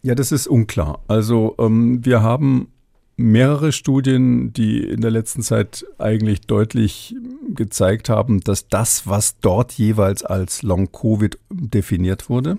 Ja, 0.02 0.16
das 0.16 0.32
ist 0.32 0.48
unklar. 0.48 1.02
Also 1.08 1.56
ähm, 1.60 2.06
wir 2.06 2.22
haben 2.22 2.72
mehrere 3.18 3.74
Studien, 3.74 4.54
die 4.54 4.80
in 4.80 5.02
der 5.02 5.12
letzten 5.12 5.42
Zeit 5.42 5.86
eigentlich 5.98 6.42
deutlich 6.42 7.16
gezeigt 7.54 8.08
haben, 8.08 8.40
dass 8.40 8.70
das, 8.70 9.08
was 9.08 9.40
dort 9.40 9.74
jeweils 9.74 10.24
als 10.24 10.62
Long-Covid 10.62 11.38
definiert 11.50 12.30
wurde, 12.30 12.58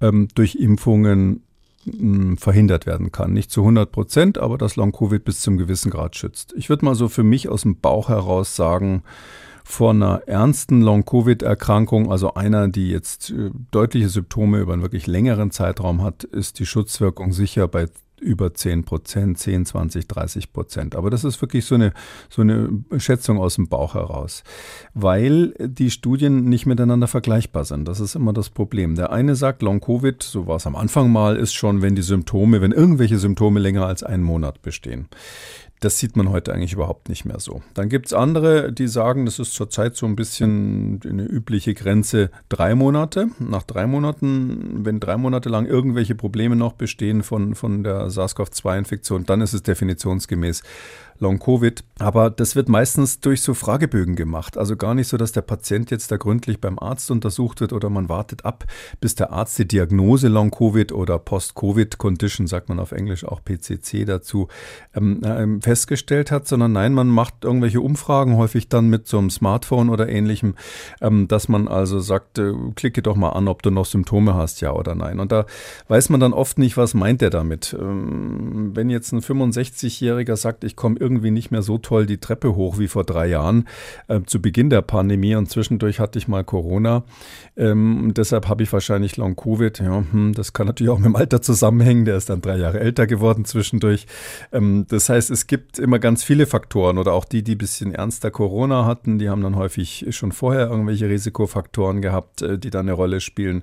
ähm, 0.00 0.28
durch 0.36 0.54
Impfungen 0.54 1.42
hm, 1.84 2.36
verhindert 2.36 2.86
werden 2.86 3.10
kann. 3.10 3.32
Nicht 3.32 3.50
zu 3.50 3.62
100 3.62 3.90
Prozent, 3.90 4.38
aber 4.38 4.58
dass 4.58 4.76
Long-Covid 4.76 5.24
bis 5.24 5.40
zum 5.40 5.58
gewissen 5.58 5.90
Grad 5.90 6.14
schützt. 6.14 6.54
Ich 6.56 6.68
würde 6.68 6.84
mal 6.84 6.94
so 6.94 7.08
für 7.08 7.24
mich 7.24 7.48
aus 7.48 7.62
dem 7.62 7.80
Bauch 7.80 8.08
heraus 8.10 8.54
sagen, 8.54 9.02
vor 9.68 9.90
einer 9.90 10.22
ernsten 10.26 10.80
Long-Covid-Erkrankung, 10.80 12.10
also 12.10 12.32
einer, 12.32 12.68
die 12.68 12.88
jetzt 12.90 13.30
äh, 13.30 13.50
deutliche 13.70 14.08
Symptome 14.08 14.60
über 14.60 14.72
einen 14.72 14.80
wirklich 14.80 15.06
längeren 15.06 15.50
Zeitraum 15.50 16.02
hat, 16.02 16.24
ist 16.24 16.58
die 16.58 16.64
Schutzwirkung 16.64 17.32
sicher 17.34 17.68
bei 17.68 17.86
über 18.18 18.52
10 18.54 18.84
Prozent, 18.84 19.38
10, 19.38 19.66
20, 19.66 20.08
30 20.08 20.52
Prozent. 20.54 20.96
Aber 20.96 21.10
das 21.10 21.22
ist 21.22 21.40
wirklich 21.42 21.66
so 21.66 21.74
eine, 21.74 21.92
so 22.30 22.40
eine 22.40 22.82
Schätzung 22.96 23.38
aus 23.38 23.56
dem 23.56 23.68
Bauch 23.68 23.94
heraus, 23.94 24.42
weil 24.94 25.52
die 25.60 25.90
Studien 25.90 26.44
nicht 26.44 26.64
miteinander 26.64 27.06
vergleichbar 27.06 27.66
sind. 27.66 27.86
Das 27.86 28.00
ist 28.00 28.16
immer 28.16 28.32
das 28.32 28.48
Problem. 28.48 28.94
Der 28.94 29.12
eine 29.12 29.36
sagt, 29.36 29.60
Long-Covid, 29.60 30.22
so 30.22 30.46
war 30.46 30.56
es 30.56 30.66
am 30.66 30.76
Anfang 30.76 31.12
mal, 31.12 31.36
ist 31.36 31.52
schon, 31.52 31.82
wenn 31.82 31.94
die 31.94 32.02
Symptome, 32.02 32.62
wenn 32.62 32.72
irgendwelche 32.72 33.18
Symptome 33.18 33.60
länger 33.60 33.86
als 33.86 34.02
einen 34.02 34.22
Monat 34.22 34.62
bestehen. 34.62 35.08
Das 35.80 35.98
sieht 35.98 36.16
man 36.16 36.30
heute 36.30 36.52
eigentlich 36.52 36.72
überhaupt 36.72 37.08
nicht 37.08 37.24
mehr 37.24 37.38
so. 37.38 37.62
Dann 37.74 37.88
gibt 37.88 38.06
es 38.06 38.12
andere, 38.12 38.72
die 38.72 38.88
sagen, 38.88 39.26
das 39.26 39.38
ist 39.38 39.54
zurzeit 39.54 39.96
so 39.96 40.06
ein 40.06 40.16
bisschen 40.16 41.00
eine 41.08 41.24
übliche 41.24 41.74
Grenze 41.74 42.30
drei 42.48 42.74
Monate. 42.74 43.28
Nach 43.38 43.62
drei 43.62 43.86
Monaten, 43.86 44.84
wenn 44.84 44.98
drei 44.98 45.16
Monate 45.16 45.48
lang 45.48 45.66
irgendwelche 45.66 46.14
Probleme 46.14 46.56
noch 46.56 46.72
bestehen 46.72 47.22
von, 47.22 47.54
von 47.54 47.84
der 47.84 48.10
SARS-CoV-2-Infektion, 48.10 49.24
dann 49.24 49.40
ist 49.40 49.52
es 49.52 49.62
definitionsgemäß 49.62 50.62
Long-Covid. 51.20 51.84
Aber 51.98 52.30
das 52.30 52.54
wird 52.54 52.68
meistens 52.68 53.20
durch 53.20 53.42
so 53.42 53.54
Fragebögen 53.54 54.14
gemacht. 54.14 54.56
Also 54.56 54.76
gar 54.76 54.94
nicht 54.94 55.08
so, 55.08 55.16
dass 55.16 55.32
der 55.32 55.42
Patient 55.42 55.90
jetzt 55.90 56.12
da 56.12 56.16
gründlich 56.16 56.60
beim 56.60 56.78
Arzt 56.78 57.10
untersucht 57.10 57.60
wird 57.60 57.72
oder 57.72 57.90
man 57.90 58.08
wartet 58.08 58.44
ab, 58.44 58.64
bis 59.00 59.14
der 59.14 59.32
Arzt 59.32 59.58
die 59.58 59.66
Diagnose 59.66 60.28
Long-Covid 60.28 60.92
oder 60.92 61.18
Post-Covid-Condition, 61.18 62.46
sagt 62.46 62.68
man 62.68 62.78
auf 62.78 62.92
Englisch 62.92 63.24
auch 63.24 63.40
PCC 63.44 64.04
dazu, 64.04 64.48
ähm, 64.94 65.20
ähm, 65.24 65.62
festgestellt 65.62 66.30
hat, 66.30 66.46
sondern 66.46 66.72
nein, 66.72 66.94
man 66.94 67.08
macht 67.08 67.44
irgendwelche 67.44 67.80
Umfragen, 67.80 68.36
häufig 68.36 68.68
dann 68.68 68.88
mit 68.88 69.08
so 69.08 69.18
einem 69.18 69.30
Smartphone 69.30 69.88
oder 69.88 70.08
ähnlichem, 70.08 70.54
ähm, 71.00 71.26
dass 71.28 71.48
man 71.48 71.68
also 71.68 71.98
sagt, 71.98 72.38
äh, 72.38 72.52
klicke 72.76 73.02
doch 73.02 73.16
mal 73.16 73.30
an, 73.30 73.48
ob 73.48 73.62
du 73.62 73.70
noch 73.70 73.86
Symptome 73.86 74.34
hast, 74.34 74.60
ja 74.60 74.72
oder 74.72 74.94
nein. 74.94 75.18
Und 75.18 75.32
da 75.32 75.46
weiß 75.88 76.10
man 76.10 76.20
dann 76.20 76.32
oft 76.32 76.58
nicht, 76.58 76.76
was 76.76 76.94
meint 76.94 77.22
er 77.22 77.30
damit. 77.30 77.76
Ähm, 77.78 78.70
wenn 78.74 78.90
jetzt 78.90 79.12
ein 79.12 79.20
65-Jähriger 79.20 80.36
sagt, 80.36 80.64
ich 80.64 80.76
komme 80.76 80.96
irgendwie 81.08 81.30
nicht 81.30 81.50
mehr 81.50 81.62
so 81.62 81.78
toll 81.78 82.04
die 82.04 82.18
Treppe 82.18 82.54
hoch 82.54 82.78
wie 82.78 82.88
vor 82.88 83.04
drei 83.04 83.26
Jahren 83.28 83.66
äh, 84.08 84.20
zu 84.26 84.42
Beginn 84.42 84.68
der 84.68 84.82
Pandemie 84.82 85.34
und 85.34 85.48
zwischendurch 85.48 86.00
hatte 86.00 86.18
ich 86.18 86.28
mal 86.28 86.44
Corona. 86.44 87.04
Ähm, 87.56 88.12
deshalb 88.14 88.48
habe 88.48 88.62
ich 88.62 88.72
wahrscheinlich 88.72 89.16
Long 89.16 89.36
Covid. 89.36 89.78
Ja, 89.80 90.04
hm, 90.10 90.34
das 90.34 90.52
kann 90.52 90.66
natürlich 90.66 90.90
auch 90.90 90.98
mit 90.98 91.06
dem 91.06 91.16
Alter 91.16 91.40
zusammenhängen. 91.40 92.04
Der 92.04 92.16
ist 92.16 92.28
dann 92.28 92.42
drei 92.42 92.58
Jahre 92.58 92.80
älter 92.80 93.06
geworden 93.06 93.44
zwischendurch. 93.44 94.06
Ähm, 94.52 94.84
das 94.88 95.08
heißt, 95.08 95.30
es 95.30 95.46
gibt 95.46 95.78
immer 95.78 95.98
ganz 95.98 96.22
viele 96.22 96.46
Faktoren 96.46 96.98
oder 96.98 97.14
auch 97.14 97.24
die, 97.24 97.42
die 97.42 97.54
ein 97.54 97.58
bisschen 97.58 97.94
ernster 97.94 98.30
Corona 98.30 98.84
hatten, 98.84 99.18
die 99.18 99.30
haben 99.30 99.42
dann 99.42 99.56
häufig 99.56 100.06
schon 100.10 100.32
vorher 100.32 100.68
irgendwelche 100.68 101.08
Risikofaktoren 101.08 102.02
gehabt, 102.02 102.42
äh, 102.42 102.58
die 102.58 102.70
dann 102.70 102.86
eine 102.86 102.92
Rolle 102.92 103.20
spielen. 103.20 103.62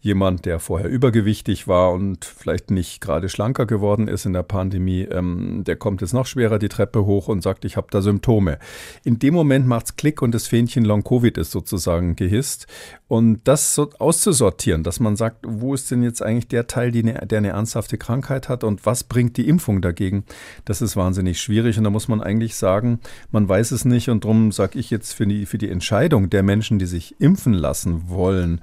Jemand, 0.00 0.46
der 0.46 0.58
vorher 0.58 0.88
übergewichtig 0.88 1.68
war 1.68 1.92
und 1.92 2.24
vielleicht 2.24 2.70
nicht 2.70 3.00
gerade 3.00 3.28
schlanker 3.28 3.66
geworden 3.66 4.08
ist 4.08 4.26
in 4.26 4.32
der 4.32 4.42
Pandemie, 4.42 5.02
ähm, 5.02 5.64
der 5.64 5.76
kommt 5.76 6.00
jetzt 6.00 6.14
noch 6.14 6.26
schwerer 6.26 6.58
die 6.58 6.68
Treppe 6.68 6.85
Treppe 6.86 7.04
hoch 7.04 7.28
und 7.28 7.42
sagt, 7.42 7.64
ich 7.64 7.76
habe 7.76 7.88
da 7.90 8.00
Symptome. 8.00 8.58
In 9.04 9.18
dem 9.18 9.34
Moment 9.34 9.66
macht 9.66 9.86
es 9.86 9.96
Klick 9.96 10.22
und 10.22 10.32
das 10.32 10.46
Fähnchen 10.46 10.84
Long 10.84 11.02
Covid 11.02 11.36
ist 11.38 11.50
sozusagen 11.50 12.14
gehisst. 12.14 12.66
Und 13.08 13.40
das 13.44 13.74
so 13.74 13.90
auszusortieren, 13.98 14.82
dass 14.82 15.00
man 15.00 15.16
sagt, 15.16 15.44
wo 15.46 15.74
ist 15.74 15.90
denn 15.90 16.02
jetzt 16.02 16.22
eigentlich 16.22 16.48
der 16.48 16.66
Teil, 16.66 16.90
ne, 16.90 17.14
der 17.26 17.38
eine 17.38 17.48
ernsthafte 17.50 17.98
Krankheit 17.98 18.48
hat 18.48 18.64
und 18.64 18.86
was 18.86 19.04
bringt 19.04 19.36
die 19.36 19.48
Impfung 19.48 19.82
dagegen, 19.82 20.24
das 20.64 20.82
ist 20.82 20.96
wahnsinnig 20.96 21.40
schwierig. 21.40 21.78
Und 21.78 21.84
da 21.84 21.90
muss 21.90 22.08
man 22.08 22.20
eigentlich 22.20 22.54
sagen, 22.54 23.00
man 23.30 23.48
weiß 23.48 23.72
es 23.72 23.84
nicht. 23.84 24.08
Und 24.08 24.24
darum 24.24 24.52
sage 24.52 24.78
ich 24.78 24.90
jetzt 24.90 25.12
für 25.12 25.26
die, 25.26 25.46
für 25.46 25.58
die 25.58 25.70
Entscheidung 25.70 26.30
der 26.30 26.42
Menschen, 26.42 26.78
die 26.78 26.86
sich 26.86 27.20
impfen 27.20 27.52
lassen 27.52 28.08
wollen, 28.08 28.60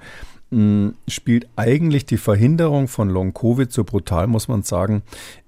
spielt 1.08 1.48
eigentlich 1.56 2.06
die 2.06 2.16
Verhinderung 2.16 2.86
von 2.86 3.08
Long-Covid, 3.08 3.72
so 3.72 3.82
brutal 3.82 4.28
muss 4.28 4.46
man 4.46 4.62
sagen, 4.62 5.02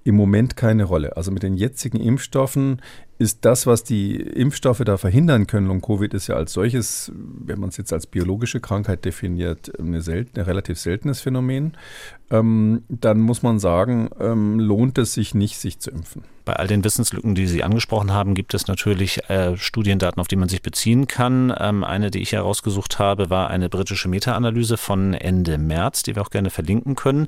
im 0.07 0.15
Moment 0.15 0.55
keine 0.55 0.85
Rolle. 0.85 1.17
Also 1.17 1.31
mit 1.31 1.43
den 1.43 1.57
jetzigen 1.57 1.99
Impfstoffen 1.99 2.81
ist 3.19 3.45
das, 3.45 3.65
was 3.65 3.83
die 3.83 4.15
Impfstoffe 4.15 4.81
da 4.85 4.97
verhindern 4.97 5.47
können, 5.47 5.67
Long 5.67 5.81
Covid 5.81 6.13
ist 6.13 6.27
ja 6.27 6.35
als 6.35 6.53
solches, 6.53 7.11
wenn 7.15 7.59
man 7.59 7.69
es 7.69 7.77
jetzt 7.77 7.91
als 7.91 8.05
biologische 8.05 8.59
Krankheit 8.59 9.05
definiert, 9.05 9.77
eine 9.79 10.01
selten, 10.01 10.39
ein 10.39 10.45
relativ 10.45 10.79
seltenes 10.79 11.21
Phänomen, 11.21 11.75
ähm, 12.29 12.83
dann 12.89 13.19
muss 13.19 13.41
man 13.41 13.57
sagen, 13.57 14.09
ähm, 14.19 14.59
lohnt 14.59 14.97
es 14.97 15.13
sich 15.13 15.33
nicht, 15.33 15.57
sich 15.57 15.79
zu 15.79 15.89
impfen. 15.89 16.23
Bei 16.45 16.53
all 16.53 16.67
den 16.67 16.83
Wissenslücken, 16.83 17.35
die 17.35 17.47
Sie 17.47 17.63
angesprochen 17.63 18.13
haben, 18.13 18.33
gibt 18.35 18.53
es 18.53 18.67
natürlich 18.67 19.29
äh, 19.29 19.57
Studiendaten, 19.57 20.19
auf 20.21 20.27
die 20.27 20.35
man 20.35 20.47
sich 20.47 20.61
beziehen 20.61 21.07
kann. 21.07 21.53
Ähm, 21.57 21.83
eine, 21.83 22.11
die 22.11 22.21
ich 22.21 22.33
herausgesucht 22.33 22.99
habe, 22.99 23.29
war 23.29 23.49
eine 23.49 23.69
britische 23.69 24.07
Meta-Analyse 24.09 24.77
von 24.77 25.13
Ende 25.13 25.57
März, 25.57 26.03
die 26.03 26.15
wir 26.15 26.21
auch 26.21 26.29
gerne 26.29 26.49
verlinken 26.49 26.95
können. 26.95 27.27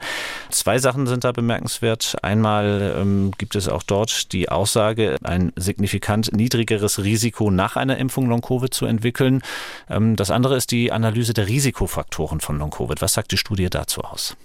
Zwei 0.52 0.80
Sachen 0.80 1.08
sind 1.08 1.24
da 1.24 1.32
bemerkenswert. 1.32 2.18
Einmal 2.22 2.69
ähm, 2.70 3.32
gibt 3.38 3.56
es 3.56 3.68
auch 3.68 3.84
dort 3.84 4.32
die 4.34 4.50
Aussage, 4.50 5.18
ein 5.24 5.52
signifikant 5.56 6.32
niedrigeres 6.34 7.04
Risiko 7.04 7.52
nach 7.52 7.76
einer 7.76 7.98
Impfung 7.98 8.28
Long-Covid 8.30 8.74
zu 8.74 8.86
entwickeln. 8.86 9.42
Ähm, 9.90 10.16
das 10.16 10.32
andere 10.32 10.56
ist 10.56 10.72
die 10.72 10.92
Analyse 10.92 11.34
der 11.34 11.48
Risikofaktoren 11.48 12.40
von 12.40 12.58
Long-Covid. 12.58 13.02
Was 13.02 13.14
sagt 13.14 13.32
die 13.32 13.38
Studie 13.38 13.70
dazu 13.70 14.02
aus? 14.02 14.36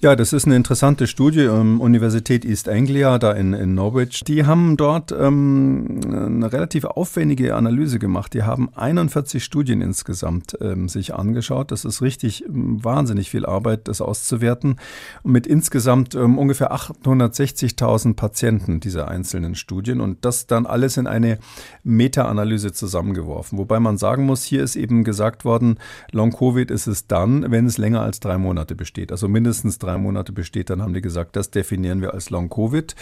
Ja, 0.00 0.16
das 0.16 0.32
ist 0.32 0.46
eine 0.46 0.56
interessante 0.56 1.06
Studie, 1.06 1.42
ähm, 1.42 1.80
Universität 1.80 2.44
East 2.44 2.68
Anglia, 2.68 3.18
da 3.18 3.32
in, 3.32 3.52
in 3.52 3.74
Norwich. 3.74 4.24
Die 4.26 4.44
haben 4.44 4.76
dort 4.76 5.12
ähm, 5.12 6.00
eine 6.04 6.52
relativ 6.52 6.84
aufwendige 6.84 7.54
Analyse 7.54 7.98
gemacht. 7.98 8.34
Die 8.34 8.42
haben 8.42 8.68
41 8.74 9.44
Studien 9.44 9.80
insgesamt 9.80 10.58
ähm, 10.60 10.88
sich 10.88 11.14
angeschaut. 11.14 11.70
Das 11.70 11.84
ist 11.84 12.02
richtig 12.02 12.44
ähm, 12.44 12.84
wahnsinnig 12.84 13.30
viel 13.30 13.46
Arbeit, 13.46 13.86
das 13.86 14.00
auszuwerten. 14.00 14.76
mit 15.22 15.46
insgesamt 15.46 16.14
ähm, 16.14 16.38
ungefähr 16.38 16.72
860.000 16.72 18.14
Patienten 18.14 18.80
dieser 18.80 19.08
einzelnen 19.08 19.54
Studien 19.54 20.00
und 20.00 20.24
das 20.24 20.46
dann 20.46 20.66
alles 20.66 20.96
in 20.96 21.06
eine 21.06 21.38
Meta-Analyse 21.84 22.72
zusammengeworfen. 22.72 23.58
Wobei 23.58 23.80
man 23.80 23.98
sagen 23.98 24.26
muss, 24.26 24.42
hier 24.44 24.62
ist 24.62 24.76
eben 24.76 25.04
gesagt 25.04 25.44
worden, 25.44 25.78
Long-Covid 26.10 26.70
ist 26.70 26.86
es 26.86 27.06
dann, 27.06 27.50
wenn 27.50 27.66
es 27.66 27.78
länger 27.78 28.02
als 28.02 28.20
drei 28.20 28.38
Monate 28.38 28.74
besteht. 28.74 29.12
Also 29.12 29.28
mindestens 29.28 29.71
mindestens 29.72 29.78
drei 29.78 29.98
Monate 29.98 30.32
besteht, 30.32 30.70
dann 30.70 30.82
haben 30.82 30.94
die 30.94 31.00
gesagt, 31.00 31.36
das 31.36 31.50
definieren 31.50 32.00
wir 32.00 32.12
als 32.14 32.30
Long-Covid. 32.30 32.94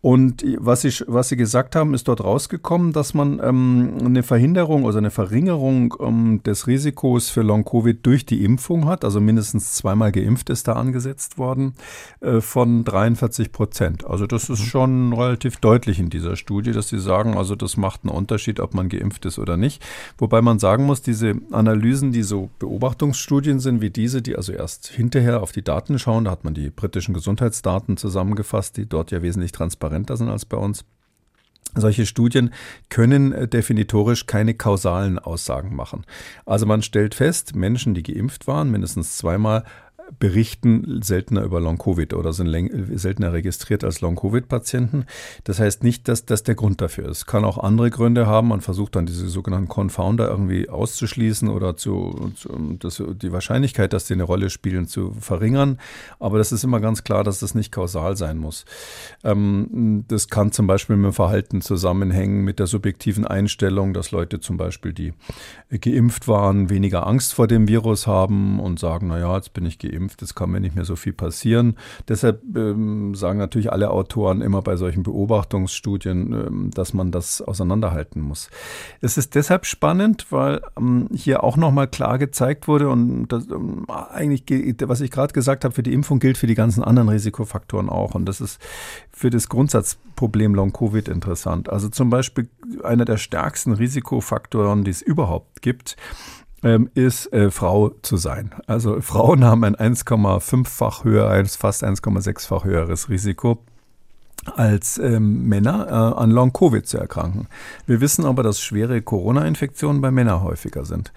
Und 0.00 0.44
was 0.58 0.82
sie, 0.82 0.92
was 1.08 1.28
sie 1.28 1.36
gesagt 1.36 1.74
haben, 1.74 1.92
ist 1.92 2.06
dort 2.06 2.22
rausgekommen, 2.22 2.92
dass 2.92 3.14
man 3.14 3.40
ähm, 3.42 3.94
eine 4.04 4.22
Verhinderung, 4.22 4.86
also 4.86 4.98
eine 4.98 5.10
Verringerung 5.10 5.92
ähm, 5.98 6.40
des 6.44 6.68
Risikos 6.68 7.30
für 7.30 7.42
Long-Covid 7.42 8.06
durch 8.06 8.24
die 8.24 8.44
Impfung 8.44 8.86
hat. 8.86 9.04
Also 9.04 9.20
mindestens 9.20 9.72
zweimal 9.72 10.12
geimpft 10.12 10.50
ist 10.50 10.68
da 10.68 10.74
angesetzt 10.74 11.36
worden, 11.36 11.74
äh, 12.20 12.40
von 12.40 12.84
43 12.84 13.50
Prozent. 13.50 14.06
Also 14.06 14.28
das 14.28 14.48
ist 14.48 14.60
mhm. 14.60 14.66
schon 14.66 15.12
relativ 15.14 15.56
deutlich 15.56 15.98
in 15.98 16.10
dieser 16.10 16.36
Studie, 16.36 16.70
dass 16.70 16.88
sie 16.88 17.00
sagen, 17.00 17.36
also 17.36 17.56
das 17.56 17.76
macht 17.76 18.04
einen 18.04 18.14
Unterschied, 18.14 18.60
ob 18.60 18.74
man 18.74 18.88
geimpft 18.88 19.26
ist 19.26 19.40
oder 19.40 19.56
nicht. 19.56 19.84
Wobei 20.16 20.42
man 20.42 20.60
sagen 20.60 20.86
muss, 20.86 21.02
diese 21.02 21.34
Analysen, 21.50 22.12
die 22.12 22.22
so 22.22 22.50
Beobachtungsstudien 22.60 23.58
sind 23.58 23.80
wie 23.80 23.90
diese, 23.90 24.22
die 24.22 24.36
also 24.36 24.52
erst 24.52 24.86
hinterher 24.86 25.42
auf 25.42 25.50
die 25.50 25.62
Daten 25.62 25.98
schauen, 25.98 26.26
da 26.26 26.30
hat 26.30 26.44
man 26.44 26.54
die 26.54 26.70
britischen 26.70 27.14
Gesundheitsdaten 27.14 27.96
zusammengefasst, 27.96 28.76
die 28.76 28.86
dort 28.86 29.10
ja 29.10 29.22
wesentlich 29.22 29.50
transparent 29.50 29.87
transparenter 29.88 30.16
sind 30.16 30.28
als 30.28 30.44
bei 30.44 30.56
uns. 30.56 30.84
Solche 31.74 32.06
Studien 32.06 32.50
können 32.88 33.32
äh, 33.32 33.46
definitorisch 33.46 34.26
keine 34.26 34.54
kausalen 34.54 35.18
Aussagen 35.18 35.76
machen. 35.76 36.04
Also 36.46 36.64
man 36.64 36.82
stellt 36.82 37.14
fest, 37.14 37.54
Menschen, 37.54 37.94
die 37.94 38.02
geimpft 38.02 38.46
waren, 38.46 38.70
mindestens 38.70 39.18
zweimal, 39.18 39.64
berichten 40.18 41.00
seltener 41.02 41.42
über 41.42 41.60
Long-Covid 41.60 42.14
oder 42.14 42.32
sind 42.32 42.48
seltener 42.98 43.32
registriert 43.32 43.84
als 43.84 44.00
Long-Covid-Patienten. 44.00 45.04
Das 45.44 45.60
heißt 45.60 45.82
nicht, 45.84 46.08
dass 46.08 46.24
das 46.24 46.42
der 46.42 46.54
Grund 46.54 46.80
dafür 46.80 47.08
ist. 47.08 47.26
Kann 47.26 47.44
auch 47.44 47.58
andere 47.58 47.90
Gründe 47.90 48.26
haben. 48.26 48.48
Man 48.48 48.60
versucht 48.60 48.96
dann 48.96 49.06
diese 49.06 49.28
sogenannten 49.28 49.68
Confounder 49.68 50.28
irgendwie 50.28 50.68
auszuschließen 50.68 51.48
oder 51.48 51.76
zu, 51.76 52.32
zu 52.34 52.48
das, 52.78 53.02
die 53.22 53.32
Wahrscheinlichkeit, 53.32 53.92
dass 53.92 54.06
die 54.06 54.14
eine 54.14 54.22
Rolle 54.22 54.50
spielen, 54.50 54.88
zu 54.88 55.12
verringern. 55.20 55.78
Aber 56.18 56.38
das 56.38 56.52
ist 56.52 56.64
immer 56.64 56.80
ganz 56.80 57.04
klar, 57.04 57.24
dass 57.24 57.40
das 57.40 57.54
nicht 57.54 57.72
kausal 57.72 58.16
sein 58.16 58.38
muss. 58.38 58.64
Ähm, 59.24 60.04
das 60.08 60.28
kann 60.28 60.52
zum 60.52 60.66
Beispiel 60.66 60.96
mit 60.96 61.12
dem 61.12 61.14
Verhalten 61.14 61.60
zusammenhängen, 61.60 62.44
mit 62.44 62.58
der 62.58 62.66
subjektiven 62.66 63.26
Einstellung, 63.26 63.92
dass 63.92 64.10
Leute 64.10 64.40
zum 64.40 64.56
Beispiel, 64.56 64.92
die 64.92 65.12
geimpft 65.70 66.28
waren, 66.28 66.70
weniger 66.70 67.06
Angst 67.06 67.34
vor 67.34 67.46
dem 67.46 67.68
Virus 67.68 68.06
haben 68.06 68.58
und 68.58 68.78
sagen, 68.78 69.08
naja, 69.08 69.36
jetzt 69.36 69.52
bin 69.52 69.66
ich 69.66 69.78
geimpft, 69.78 69.97
jetzt 69.98 70.34
kann 70.34 70.50
mir 70.50 70.60
nicht 70.60 70.74
mehr 70.74 70.84
so 70.84 70.96
viel 70.96 71.12
passieren. 71.12 71.76
Deshalb 72.08 72.42
ähm, 72.56 73.14
sagen 73.14 73.38
natürlich 73.38 73.72
alle 73.72 73.90
Autoren 73.90 74.40
immer 74.40 74.62
bei 74.62 74.76
solchen 74.76 75.02
Beobachtungsstudien, 75.02 76.32
ähm, 76.32 76.70
dass 76.72 76.94
man 76.94 77.10
das 77.12 77.42
auseinanderhalten 77.42 78.20
muss. 78.20 78.50
Es 79.00 79.18
ist 79.18 79.34
deshalb 79.34 79.66
spannend, 79.66 80.26
weil 80.30 80.60
ähm, 80.78 81.08
hier 81.12 81.44
auch 81.44 81.56
nochmal 81.56 81.88
klar 81.88 82.18
gezeigt 82.18 82.68
wurde 82.68 82.88
und 82.88 83.28
das, 83.28 83.48
ähm, 83.48 83.86
eigentlich, 83.88 84.44
was 84.82 85.00
ich 85.00 85.10
gerade 85.10 85.32
gesagt 85.32 85.64
habe, 85.64 85.74
für 85.74 85.82
die 85.82 85.92
Impfung 85.92 86.18
gilt 86.18 86.38
für 86.38 86.46
die 86.46 86.54
ganzen 86.54 86.82
anderen 86.82 87.08
Risikofaktoren 87.08 87.88
auch. 87.88 88.14
Und 88.14 88.26
das 88.26 88.40
ist 88.40 88.60
für 89.12 89.30
das 89.30 89.48
Grundsatzproblem 89.48 90.54
Long-Covid 90.54 91.08
interessant. 91.08 91.68
Also 91.70 91.88
zum 91.88 92.10
Beispiel 92.10 92.48
einer 92.82 93.04
der 93.04 93.16
stärksten 93.16 93.72
Risikofaktoren, 93.72 94.84
die 94.84 94.90
es 94.90 95.02
überhaupt 95.02 95.62
gibt, 95.62 95.96
ähm, 96.62 96.90
ist 96.94 97.32
äh, 97.32 97.50
Frau 97.50 97.90
zu 98.02 98.16
sein. 98.16 98.54
Also 98.66 99.00
Frauen 99.00 99.44
haben 99.44 99.64
ein 99.64 99.76
1,5-fach 99.76 101.04
höher, 101.04 101.44
fast 101.46 101.84
1,6-fach 101.84 102.64
höheres 102.64 103.08
Risiko 103.08 103.58
als 104.56 104.98
ähm, 104.98 105.48
Männer 105.48 105.86
äh, 105.88 106.20
an 106.20 106.30
Long-Covid 106.30 106.86
zu 106.86 106.98
erkranken. 106.98 107.48
Wir 107.86 108.00
wissen 108.00 108.24
aber, 108.24 108.42
dass 108.42 108.60
schwere 108.60 109.02
Corona-Infektionen 109.02 110.00
bei 110.00 110.10
Männern 110.10 110.42
häufiger 110.42 110.84
sind. 110.84 111.12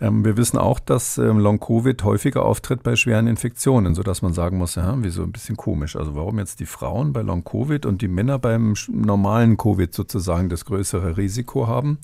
Ähm, 0.00 0.24
wir 0.24 0.36
wissen 0.36 0.58
auch, 0.58 0.78
dass 0.78 1.16
ähm, 1.16 1.38
Long-Covid 1.38 2.02
häufiger 2.04 2.44
auftritt 2.44 2.82
bei 2.82 2.96
schweren 2.96 3.26
Infektionen, 3.26 3.94
sodass 3.94 4.20
man 4.22 4.34
sagen 4.34 4.58
muss, 4.58 4.74
ja, 4.74 4.94
wieso 4.98 5.22
ein 5.22 5.32
bisschen 5.32 5.56
komisch. 5.56 5.96
Also 5.96 6.14
warum 6.14 6.38
jetzt 6.38 6.60
die 6.60 6.66
Frauen 6.66 7.12
bei 7.12 7.22
Long-Covid 7.22 7.86
und 7.86 8.02
die 8.02 8.08
Männer 8.08 8.38
beim 8.38 8.74
normalen 8.88 9.56
Covid 9.56 9.94
sozusagen 9.94 10.48
das 10.48 10.66
größere 10.66 11.16
Risiko 11.16 11.66
haben? 11.66 11.98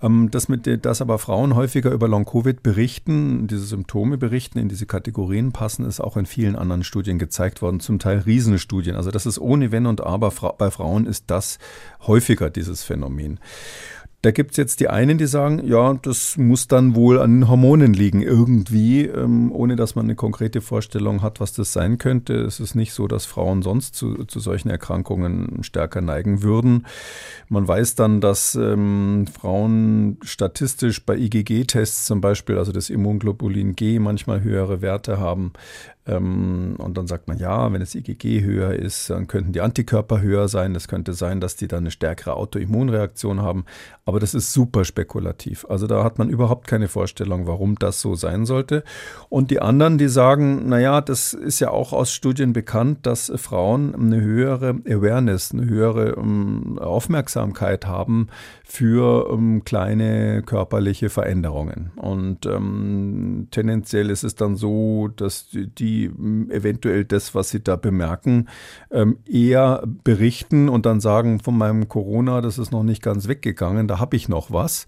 Ähm, 0.00 0.30
mit, 0.48 0.86
dass 0.86 1.02
aber 1.02 1.18
Frauen 1.18 1.54
häufiger 1.54 1.90
über 1.90 2.08
Long-Covid 2.08 2.62
berichten, 2.62 3.46
diese 3.46 3.64
Symptome 3.64 4.16
berichten, 4.16 4.58
in 4.58 4.68
diese 4.68 4.86
Kategorien 4.86 5.52
passen, 5.52 5.84
ist 5.84 6.00
auch 6.00 6.16
in 6.16 6.24
vielen 6.24 6.56
anderen 6.56 6.84
Studien 6.84 7.18
gezeigt 7.18 7.60
worden, 7.60 7.80
zum 7.80 7.98
Teil 7.98 8.20
Riesenstudien. 8.20 8.96
Also 8.96 9.10
das 9.10 9.26
ist 9.26 9.38
ohne 9.38 9.72
Wenn 9.72 9.86
und 9.86 10.00
Aber. 10.00 10.32
Bei 10.56 10.70
Frauen 10.70 11.04
ist 11.04 11.24
das 11.26 11.58
häufiger, 12.06 12.48
dieses 12.48 12.84
Phänomen. 12.84 13.40
Da 14.20 14.32
gibt 14.32 14.50
es 14.50 14.56
jetzt 14.56 14.80
die 14.80 14.88
einen, 14.88 15.16
die 15.16 15.28
sagen, 15.28 15.64
ja, 15.64 15.94
das 15.94 16.36
muss 16.36 16.66
dann 16.66 16.96
wohl 16.96 17.20
an 17.20 17.40
den 17.40 17.48
Hormonen 17.48 17.92
liegen, 17.92 18.20
irgendwie, 18.20 19.04
ähm, 19.04 19.52
ohne 19.52 19.76
dass 19.76 19.94
man 19.94 20.06
eine 20.06 20.16
konkrete 20.16 20.60
Vorstellung 20.60 21.22
hat, 21.22 21.38
was 21.38 21.52
das 21.52 21.72
sein 21.72 21.98
könnte. 21.98 22.34
Es 22.34 22.58
ist 22.58 22.74
nicht 22.74 22.92
so, 22.92 23.06
dass 23.06 23.26
Frauen 23.26 23.62
sonst 23.62 23.94
zu, 23.94 24.24
zu 24.24 24.40
solchen 24.40 24.70
Erkrankungen 24.70 25.62
stärker 25.62 26.00
neigen 26.00 26.42
würden. 26.42 26.86
Man 27.48 27.68
weiß 27.68 27.94
dann, 27.94 28.20
dass 28.20 28.56
ähm, 28.56 29.28
Frauen 29.32 30.18
statistisch 30.22 31.06
bei 31.06 31.16
IgG-Tests 31.16 32.06
zum 32.06 32.20
Beispiel, 32.20 32.58
also 32.58 32.72
das 32.72 32.90
Immunglobulin 32.90 33.76
G, 33.76 34.00
manchmal 34.00 34.42
höhere 34.42 34.82
Werte 34.82 35.20
haben 35.20 35.52
und 36.16 36.94
dann 36.94 37.06
sagt 37.06 37.28
man, 37.28 37.38
ja, 37.38 37.70
wenn 37.72 37.80
das 37.80 37.94
IgG 37.94 38.42
höher 38.42 38.72
ist, 38.72 39.10
dann 39.10 39.26
könnten 39.26 39.52
die 39.52 39.60
Antikörper 39.60 40.20
höher 40.20 40.48
sein. 40.48 40.74
Es 40.74 40.88
könnte 40.88 41.12
sein, 41.12 41.40
dass 41.40 41.56
die 41.56 41.68
dann 41.68 41.80
eine 41.80 41.90
stärkere 41.90 42.34
Autoimmunreaktion 42.34 43.42
haben. 43.42 43.64
Aber 44.06 44.20
das 44.20 44.34
ist 44.34 44.54
super 44.54 44.86
spekulativ. 44.86 45.66
Also 45.68 45.86
da 45.86 46.02
hat 46.02 46.18
man 46.18 46.30
überhaupt 46.30 46.66
keine 46.66 46.88
Vorstellung, 46.88 47.46
warum 47.46 47.78
das 47.78 48.00
so 48.00 48.14
sein 48.14 48.46
sollte. 48.46 48.84
Und 49.28 49.50
die 49.50 49.60
anderen, 49.60 49.98
die 49.98 50.08
sagen, 50.08 50.68
naja, 50.68 51.02
das 51.02 51.34
ist 51.34 51.60
ja 51.60 51.70
auch 51.70 51.92
aus 51.92 52.12
Studien 52.12 52.54
bekannt, 52.54 53.04
dass 53.04 53.30
Frauen 53.36 53.94
eine 53.94 54.22
höhere 54.22 54.70
Awareness, 54.88 55.52
eine 55.52 55.66
höhere 55.66 56.16
ähm, 56.16 56.78
Aufmerksamkeit 56.78 57.86
haben 57.86 58.28
für 58.64 59.30
ähm, 59.30 59.62
kleine 59.64 60.42
körperliche 60.42 61.10
Veränderungen. 61.10 61.90
Und 61.96 62.46
ähm, 62.46 63.48
tendenziell 63.50 64.08
ist 64.08 64.24
es 64.24 64.34
dann 64.34 64.56
so, 64.56 65.08
dass 65.08 65.48
die 65.52 65.97
die 65.98 66.06
eventuell 66.50 67.04
das, 67.04 67.34
was 67.34 67.50
sie 67.50 67.62
da 67.62 67.76
bemerken, 67.76 68.48
ähm, 68.90 69.18
eher 69.26 69.82
berichten 70.04 70.68
und 70.68 70.86
dann 70.86 71.00
sagen, 71.00 71.40
von 71.40 71.56
meinem 71.56 71.88
Corona, 71.88 72.40
das 72.40 72.58
ist 72.58 72.70
noch 72.70 72.84
nicht 72.84 73.02
ganz 73.02 73.28
weggegangen, 73.28 73.88
da 73.88 73.98
habe 73.98 74.16
ich 74.16 74.28
noch 74.28 74.50
was 74.50 74.86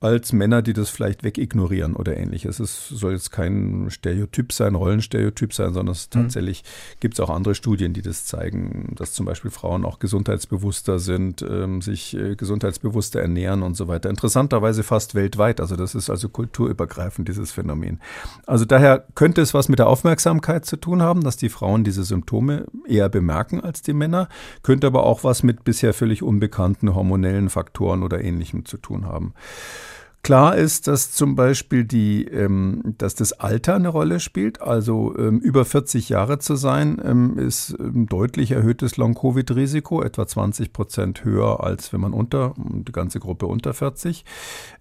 als 0.00 0.32
Männer, 0.32 0.62
die 0.62 0.72
das 0.72 0.88
vielleicht 0.88 1.24
wegignorieren 1.24 1.94
oder 1.94 2.16
ähnliches. 2.16 2.58
Es 2.58 2.88
soll 2.88 3.12
jetzt 3.12 3.30
kein 3.32 3.88
Stereotyp 3.90 4.50
sein, 4.50 4.74
Rollenstereotyp 4.74 5.52
sein, 5.52 5.74
sondern 5.74 5.92
es 5.92 6.08
mhm. 6.08 6.22
tatsächlich 6.22 6.64
gibt 7.00 7.14
es 7.14 7.20
auch 7.20 7.28
andere 7.28 7.54
Studien, 7.54 7.92
die 7.92 8.00
das 8.00 8.24
zeigen, 8.24 8.94
dass 8.96 9.12
zum 9.12 9.26
Beispiel 9.26 9.50
Frauen 9.50 9.84
auch 9.84 9.98
gesundheitsbewusster 9.98 10.98
sind, 10.98 11.42
ähm, 11.42 11.82
sich 11.82 12.16
äh, 12.16 12.34
gesundheitsbewusster 12.34 13.20
ernähren 13.20 13.62
und 13.62 13.76
so 13.76 13.88
weiter. 13.88 14.08
Interessanterweise 14.08 14.84
fast 14.84 15.14
weltweit. 15.14 15.60
Also 15.60 15.76
das 15.76 15.94
ist 15.94 16.08
also 16.08 16.30
kulturübergreifend, 16.30 17.28
dieses 17.28 17.52
Phänomen. 17.52 18.00
Also 18.46 18.64
daher 18.64 19.04
könnte 19.14 19.42
es 19.42 19.52
was 19.52 19.68
mit 19.68 19.80
der 19.80 19.88
Aufmerksamkeit 19.88 20.64
zu 20.64 20.78
tun 20.78 21.02
haben, 21.02 21.22
dass 21.22 21.36
die 21.36 21.50
Frauen 21.50 21.84
diese 21.84 22.04
Symptome 22.04 22.64
eher 22.88 23.10
bemerken 23.10 23.60
als 23.60 23.82
die 23.82 23.92
Männer, 23.92 24.30
könnte 24.62 24.86
aber 24.86 25.04
auch 25.04 25.24
was 25.24 25.42
mit 25.42 25.62
bisher 25.62 25.92
völlig 25.92 26.22
unbekannten 26.22 26.94
hormonellen 26.94 27.50
Faktoren 27.50 28.02
oder 28.02 28.24
ähnlichem 28.24 28.64
zu 28.64 28.78
tun 28.78 29.04
haben. 29.04 29.34
Klar 30.22 30.56
ist, 30.56 30.86
dass 30.86 31.12
zum 31.12 31.34
Beispiel 31.34 31.84
die, 31.84 32.26
ähm, 32.26 32.94
dass 32.98 33.14
das 33.14 33.32
Alter 33.32 33.76
eine 33.76 33.88
Rolle 33.88 34.20
spielt. 34.20 34.60
Also 34.60 35.16
ähm, 35.16 35.38
über 35.38 35.64
40 35.64 36.10
Jahre 36.10 36.38
zu 36.38 36.56
sein, 36.56 37.00
ähm, 37.02 37.38
ist 37.38 37.70
ein 37.80 38.04
deutlich 38.04 38.50
erhöhtes 38.50 38.98
Long-Covid-Risiko, 38.98 40.02
etwa 40.02 40.26
20 40.26 40.74
Prozent 40.74 41.24
höher 41.24 41.64
als 41.64 41.92
wenn 41.94 42.02
man 42.02 42.12
unter, 42.12 42.54
die 42.58 42.92
ganze 42.92 43.18
Gruppe 43.18 43.46
unter 43.46 43.72
40. 43.72 44.26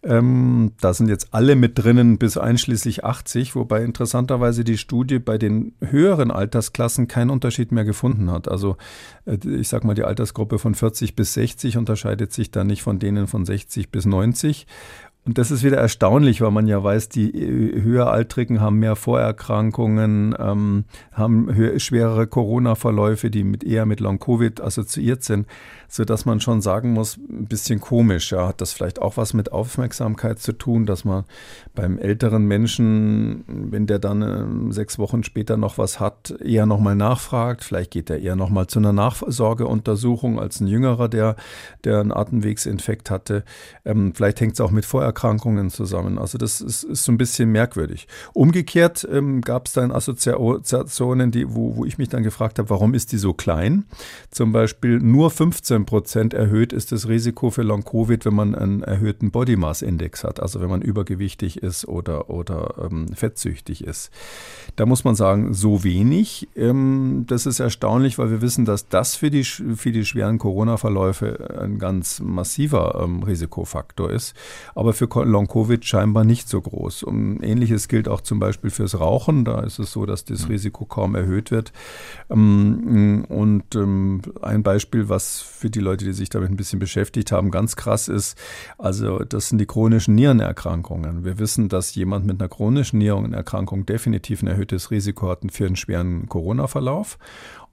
Ähm, 0.03 0.73
da 0.81 0.93
sind 0.93 1.07
jetzt 1.07 1.29
alle 1.31 1.55
mit 1.55 1.79
drinnen 1.79 2.17
bis 2.17 2.37
einschließlich 2.37 3.05
80, 3.05 3.55
wobei 3.55 3.83
interessanterweise 3.83 4.65
die 4.65 4.77
Studie 4.77 5.19
bei 5.19 5.37
den 5.37 5.73
höheren 5.79 6.31
Altersklassen 6.31 7.07
keinen 7.07 7.29
Unterschied 7.29 7.71
mehr 7.71 7.85
gefunden 7.85 8.29
hat. 8.29 8.49
Also 8.49 8.75
äh, 9.25 9.37
ich 9.47 9.69
sag 9.69 9.85
mal, 9.85 9.95
die 9.95 10.03
Altersgruppe 10.03 10.59
von 10.59 10.75
40 10.75 11.15
bis 11.15 11.33
60 11.33 11.77
unterscheidet 11.77 12.33
sich 12.33 12.51
da 12.51 12.65
nicht 12.65 12.83
von 12.83 12.99
denen 12.99 13.27
von 13.27 13.45
60 13.45 13.89
bis 13.89 14.05
90. 14.05 14.67
Und 15.29 15.37
das 15.37 15.51
ist 15.51 15.63
wieder 15.63 15.77
erstaunlich, 15.77 16.41
weil 16.41 16.49
man 16.49 16.65
ja 16.65 16.83
weiß, 16.83 17.07
die 17.09 17.29
äh, 17.29 17.83
Höheraltrigen 17.83 18.61
haben 18.61 18.79
mehr 18.79 18.95
Vorerkrankungen, 18.95 20.35
ähm, 20.39 20.85
haben 21.11 21.79
schwerere 21.79 22.25
Corona-Verläufe, 22.25 23.29
die 23.29 23.43
mit 23.43 23.63
eher 23.63 23.85
mit 23.85 23.99
Long-Covid 23.99 24.59
assoziiert 24.59 25.23
sind 25.23 25.45
so 25.89 26.05
dass 26.05 26.25
man 26.25 26.39
schon 26.39 26.61
sagen 26.61 26.93
muss, 26.93 27.17
ein 27.17 27.47
bisschen 27.47 27.79
komisch. 27.81 28.31
Ja, 28.31 28.47
hat 28.47 28.61
das 28.61 28.71
vielleicht 28.73 29.01
auch 29.01 29.17
was 29.17 29.33
mit 29.33 29.51
Aufmerksamkeit 29.51 30.39
zu 30.39 30.53
tun, 30.53 30.85
dass 30.85 31.03
man 31.03 31.25
beim 31.73 31.97
älteren 31.97 32.45
Menschen, 32.45 33.43
wenn 33.47 33.87
der 33.87 33.97
dann 33.97 34.21
äh, 34.21 34.73
sechs 34.73 34.99
Wochen 34.99 35.23
später 35.23 35.57
noch 35.57 35.79
was 35.79 35.99
hat, 35.99 36.31
eher 36.43 36.67
nochmal 36.67 36.95
nachfragt. 36.95 37.63
Vielleicht 37.63 37.91
geht 37.91 38.09
er 38.11 38.19
eher 38.19 38.35
nochmal 38.35 38.67
zu 38.67 38.77
einer 38.77 38.93
Nachsorgeuntersuchung 38.93 40.39
als 40.39 40.59
ein 40.59 40.67
Jüngerer, 40.67 41.09
der, 41.09 41.35
der 41.83 42.01
einen 42.01 42.11
Atemwegsinfekt 42.11 43.09
hatte. 43.09 43.43
Ähm, 43.83 44.13
vielleicht 44.13 44.41
hängt 44.41 44.53
es 44.53 44.61
auch 44.61 44.71
mit 44.71 44.85
Vorerkrankungen 44.85 45.71
zusammen. 45.71 46.19
Also 46.19 46.37
das 46.37 46.61
ist, 46.61 46.83
ist 46.83 47.03
so 47.03 47.11
ein 47.11 47.17
bisschen 47.17 47.51
merkwürdig. 47.51 48.07
Umgekehrt 48.33 49.07
ähm, 49.11 49.41
gab 49.41 49.65
es 49.65 49.73
dann 49.73 49.91
Assoziationen, 49.91 51.31
die, 51.31 51.55
wo, 51.55 51.77
wo 51.77 51.85
ich 51.85 51.97
mich 51.97 52.09
dann 52.09 52.21
gefragt 52.21 52.59
habe, 52.59 52.69
warum 52.69 52.93
ist 52.93 53.11
die 53.11 53.17
so 53.17 53.33
klein? 53.33 53.85
Zum 54.29 54.51
Beispiel 54.51 54.99
nur 54.99 55.31
15 55.31 55.78
15 55.79 55.85
Prozent 55.85 56.33
erhöht 56.33 56.73
ist 56.73 56.91
das 56.91 57.07
Risiko 57.07 57.49
für 57.49 57.63
Long-Covid, 57.63 58.25
wenn 58.25 58.33
man 58.33 58.55
einen 58.55 58.83
erhöhten 58.83 59.31
Body 59.31 59.55
Mass 59.55 59.81
Index 59.81 60.23
hat, 60.23 60.41
also 60.41 60.61
wenn 60.61 60.69
man 60.69 60.81
übergewichtig 60.81 61.61
ist 61.61 61.87
oder, 61.87 62.29
oder 62.29 62.75
ähm, 62.89 63.07
fettsüchtig 63.13 63.83
ist. 63.83 64.11
Da 64.75 64.85
muss 64.85 65.03
man 65.03 65.15
sagen, 65.15 65.53
so 65.53 65.83
wenig. 65.83 66.47
Ähm, 66.55 67.25
das 67.27 67.45
ist 67.45 67.59
erstaunlich, 67.59 68.17
weil 68.17 68.31
wir 68.31 68.41
wissen, 68.41 68.65
dass 68.65 68.87
das 68.87 69.15
für 69.15 69.29
die, 69.29 69.43
für 69.43 69.91
die 69.91 70.05
schweren 70.05 70.37
Corona-Verläufe 70.37 71.59
ein 71.59 71.79
ganz 71.79 72.19
massiver 72.19 73.01
ähm, 73.03 73.23
Risikofaktor 73.23 74.09
ist. 74.09 74.35
Aber 74.75 74.93
für 74.93 75.05
Long-Covid 75.05 75.85
scheinbar 75.85 76.23
nicht 76.23 76.49
so 76.49 76.61
groß. 76.61 77.03
Und 77.03 77.41
ähnliches 77.41 77.87
gilt 77.87 78.07
auch 78.07 78.21
zum 78.21 78.39
Beispiel 78.39 78.69
fürs 78.69 78.99
Rauchen. 78.99 79.45
Da 79.45 79.61
ist 79.61 79.79
es 79.79 79.91
so, 79.91 80.05
dass 80.05 80.25
das 80.25 80.45
mhm. 80.45 80.51
Risiko 80.51 80.85
kaum 80.85 81.15
erhöht 81.15 81.51
wird. 81.51 81.71
Ähm, 82.29 83.25
und 83.29 83.75
ähm, 83.75 84.21
ein 84.41 84.63
Beispiel, 84.63 85.09
was 85.09 85.41
für 85.69 85.71
die 85.71 85.79
Leute, 85.81 86.05
die 86.05 86.13
sich 86.13 86.29
damit 86.29 86.49
ein 86.49 86.57
bisschen 86.57 86.79
beschäftigt 86.79 87.31
haben, 87.31 87.51
ganz 87.51 87.75
krass 87.75 88.07
ist, 88.07 88.35
also 88.79 89.19
das 89.19 89.49
sind 89.49 89.59
die 89.59 89.67
chronischen 89.67 90.15
Nierenerkrankungen. 90.15 91.23
Wir 91.23 91.37
wissen, 91.37 91.69
dass 91.69 91.93
jemand 91.93 92.25
mit 92.25 92.41
einer 92.41 92.49
chronischen 92.49 92.97
Nierenerkrankung 92.97 93.85
definitiv 93.85 94.41
ein 94.41 94.47
erhöhtes 94.47 94.89
Risiko 94.89 95.29
hat 95.29 95.39
für 95.51 95.67
einen 95.67 95.75
schweren 95.75 96.27
Corona-Verlauf. 96.27 97.19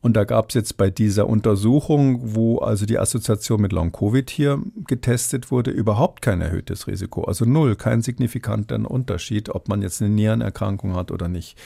Und 0.03 0.13
da 0.13 0.25
gab 0.25 0.51
es 0.51 0.55
jetzt 0.55 0.77
bei 0.77 0.91
dieser 0.91 1.27
Untersuchung, 1.27 2.21
wo 2.23 2.59
also 2.59 2.85
die 2.87 2.99
Assoziation 2.99 3.61
mit 3.61 3.73
Long-Covid 3.73 4.29
hier 4.29 4.63
getestet 4.87 5.51
wurde, 5.51 5.71
überhaupt 5.71 6.23
kein 6.23 6.43
erhöhtes 6.43 6.87
Risiko. 6.87 7.25
Also 7.25 7.45
null, 7.45 7.77
kein 7.77 8.03
signifikanter 8.03 8.79
Unterschied, 8.89 9.49
ob 9.49 9.69
man 9.69 9.83
jetzt 9.83 10.03
eine 10.03 10.11
Nierenerkrankung 10.11 10.95
hat 10.95 11.11
oder 11.11 11.29
nicht. 11.29 11.59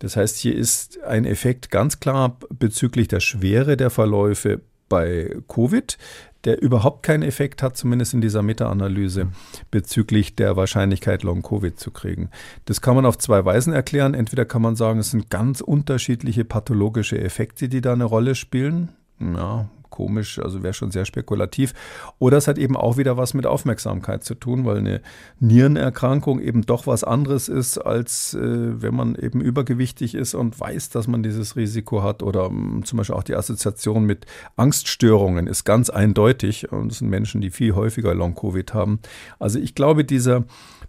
Das 0.00 0.16
heißt, 0.16 0.36
hier 0.36 0.54
ist 0.54 1.02
ein 1.02 1.24
Effekt 1.24 1.70
ganz 1.70 1.98
klar 1.98 2.36
bezüglich 2.50 3.08
der 3.08 3.20
Schwere 3.20 3.76
der 3.76 3.90
Verläufe 3.90 4.60
bei 4.88 5.36
Covid, 5.48 5.98
der 6.44 6.62
überhaupt 6.62 7.02
keinen 7.02 7.22
Effekt 7.22 7.62
hat, 7.62 7.76
zumindest 7.76 8.14
in 8.14 8.20
dieser 8.20 8.42
Meta-Analyse, 8.42 9.26
mhm. 9.26 9.32
bezüglich 9.70 10.36
der 10.36 10.56
Wahrscheinlichkeit, 10.56 11.22
Long-Covid 11.22 11.78
zu 11.78 11.90
kriegen. 11.90 12.30
Das 12.64 12.80
kann 12.80 12.94
man 12.94 13.06
auf 13.06 13.18
zwei 13.18 13.44
Weisen 13.44 13.72
erklären. 13.72 14.14
Entweder 14.14 14.44
kann 14.44 14.62
man 14.62 14.76
sagen, 14.76 15.00
es 15.00 15.10
sind 15.10 15.30
ganz 15.30 15.60
unterschiedliche 15.60 16.44
pathologische 16.44 17.20
Effekte, 17.20 17.68
die 17.68 17.80
da 17.80 17.92
eine 17.92 18.04
Rolle 18.04 18.34
spielen. 18.34 18.90
Ja, 19.20 19.68
komisch, 19.90 20.38
also 20.38 20.62
wäre 20.62 20.74
schon 20.74 20.90
sehr 20.90 21.04
spekulativ. 21.04 21.74
Oder 22.18 22.36
es 22.36 22.48
hat 22.48 22.58
eben 22.58 22.76
auch 22.76 22.96
wieder 22.96 23.16
was 23.16 23.34
mit 23.34 23.46
Aufmerksamkeit 23.46 24.24
zu 24.24 24.34
tun, 24.34 24.64
weil 24.64 24.78
eine 24.78 25.00
Nierenerkrankung 25.40 26.40
eben 26.40 26.62
doch 26.62 26.86
was 26.86 27.04
anderes 27.04 27.48
ist, 27.48 27.78
als 27.78 28.34
äh, 28.34 28.40
wenn 28.82 28.94
man 28.94 29.14
eben 29.14 29.40
übergewichtig 29.40 30.14
ist 30.14 30.34
und 30.34 30.58
weiß, 30.58 30.90
dass 30.90 31.06
man 31.08 31.22
dieses 31.22 31.56
Risiko 31.56 32.02
hat. 32.02 32.22
Oder 32.22 32.50
mh, 32.50 32.78
mm, 32.78 32.84
zum 32.84 32.96
Beispiel 32.98 33.16
auch 33.16 33.24
die 33.24 33.34
Assoziation 33.34 34.04
mit 34.04 34.26
Angststörungen 34.56 35.46
ist 35.46 35.64
ganz 35.64 35.90
eindeutig. 35.90 36.70
Und 36.72 36.92
es 36.92 36.98
sind 36.98 37.08
Menschen, 37.08 37.40
die 37.40 37.50
viel 37.50 37.74
häufiger 37.74 38.14
Long-Covid 38.14 38.74
haben. 38.74 39.00
Also 39.38 39.58
ich 39.58 39.74
glaube, 39.74 40.04
dieser 40.04 40.44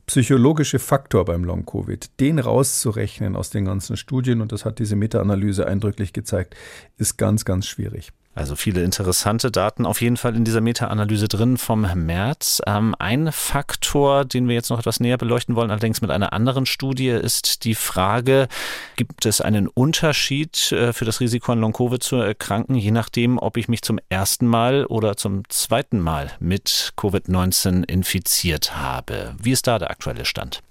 psychologische 0.09 0.79
Faktor 0.79 1.23
beim 1.25 1.43
Long-Covid, 1.43 2.19
den 2.19 2.39
rauszurechnen 2.39 3.35
aus 3.35 3.51
den 3.51 3.65
ganzen 3.65 3.95
Studien, 3.95 4.41
und 4.41 4.51
das 4.51 4.65
hat 4.65 4.79
diese 4.79 4.95
Meta-Analyse 4.95 5.67
eindrücklich 5.67 6.13
gezeigt, 6.13 6.55
ist 6.97 7.17
ganz, 7.17 7.45
ganz 7.45 7.67
schwierig. 7.67 8.11
Also 8.39 8.55
viele 8.55 8.83
interessante 8.83 9.51
Daten 9.51 9.85
auf 9.85 9.99
jeden 9.99 10.15
Fall 10.15 10.33
in 10.33 10.45
dieser 10.45 10.61
Meta-Analyse 10.61 11.27
drin 11.27 11.57
vom 11.57 11.81
März. 11.81 12.61
Ähm, 12.65 12.95
ein 12.97 13.33
Faktor, 13.33 14.23
den 14.23 14.47
wir 14.47 14.55
jetzt 14.55 14.69
noch 14.69 14.79
etwas 14.79 15.01
näher 15.01 15.17
beleuchten 15.17 15.57
wollen, 15.57 15.71
allerdings 15.71 15.99
mit 15.99 16.09
einer 16.09 16.31
anderen 16.31 16.65
Studie, 16.65 17.09
ist 17.09 17.65
die 17.65 17.75
Frage, 17.75 18.47
gibt 18.95 19.25
es 19.25 19.41
einen 19.41 19.67
Unterschied 19.67 20.71
äh, 20.71 20.93
für 20.93 21.03
das 21.03 21.19
Risiko 21.19 21.51
an 21.51 21.59
Long-Covid 21.59 22.01
zu 22.01 22.15
erkranken, 22.15 22.75
je 22.75 22.91
nachdem, 22.91 23.39
ob 23.39 23.57
ich 23.57 23.67
mich 23.67 23.81
zum 23.81 23.99
ersten 24.07 24.47
Mal 24.47 24.85
oder 24.85 25.17
zum 25.17 25.43
zweiten 25.49 25.99
Mal 25.99 26.31
mit 26.39 26.93
Covid-19 26.95 27.83
infiziert 27.89 28.77
habe? 28.77 29.35
Wie 29.37 29.51
ist 29.51 29.67
da 29.67 29.79
der 29.79 29.91
aktuelle 29.91 30.23
Stand? 30.23 30.61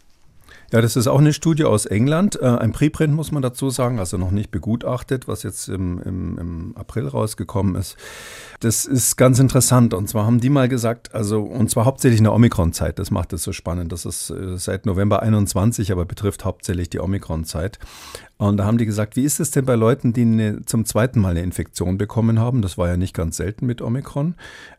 Ja, 0.71 0.83
das 0.83 0.97
ist 0.97 1.07
auch 1.07 1.19
eine 1.19 1.33
Studie 1.33 1.65
aus 1.65 1.87
England. 1.87 2.39
Äh, 2.41 2.45
ein 2.45 2.73
Preprint 2.73 3.15
muss 3.15 3.33
man 3.33 3.43
dazu 3.43 3.71
sagen, 3.71 3.99
also 3.99 4.19
noch 4.19 4.31
nicht 4.31 4.51
begutachtet, 4.51 5.27
was 5.27 5.43
jetzt 5.43 5.69
im, 5.69 5.99
im, 6.03 6.39
im 6.39 6.77
April 6.77 7.09
rausgekommen 7.09 7.75
ist. 7.75 7.97
Das 8.61 8.85
ist 8.85 9.17
ganz 9.17 9.39
interessant. 9.39 9.95
Und 9.95 10.11
zwar 10.11 10.27
haben 10.27 10.41
die 10.41 10.51
mal 10.51 10.69
gesagt, 10.69 11.15
also, 11.15 11.41
und 11.43 11.71
zwar 11.71 11.87
hauptsächlich 11.87 12.19
in 12.19 12.25
der 12.25 12.35
Omikron-Zeit. 12.35 12.99
Das 12.99 13.11
macht 13.11 13.33
es 13.33 13.45
so 13.45 13.53
spannend. 13.53 13.93
Das 13.93 14.05
ist 14.05 14.29
äh, 14.29 14.59
seit 14.59 14.85
November 14.85 15.23
21, 15.23 15.91
aber 15.91 16.05
betrifft 16.05 16.45
hauptsächlich 16.45 16.91
die 16.91 17.01
Omikron-Zeit. 17.01 17.79
Und 18.37 18.59
da 18.59 18.67
haben 18.67 18.77
die 18.77 18.87
gesagt, 18.87 19.17
wie 19.17 19.25
ist 19.25 19.41
es 19.41 19.51
denn 19.51 19.65
bei 19.65 19.75
Leuten, 19.75 20.13
die 20.13 20.23
eine, 20.23 20.65
zum 20.67 20.85
zweiten 20.85 21.19
Mal 21.19 21.31
eine 21.31 21.43
Infektion 21.43 21.97
bekommen 21.97 22.39
haben? 22.39 22.61
Das 22.61 22.77
war 22.77 22.89
ja 22.89 22.99
nicht 22.99 23.15
ganz 23.15 23.39
selten 23.39 23.65
mit 23.65 23.81
Omikron. 23.81 24.35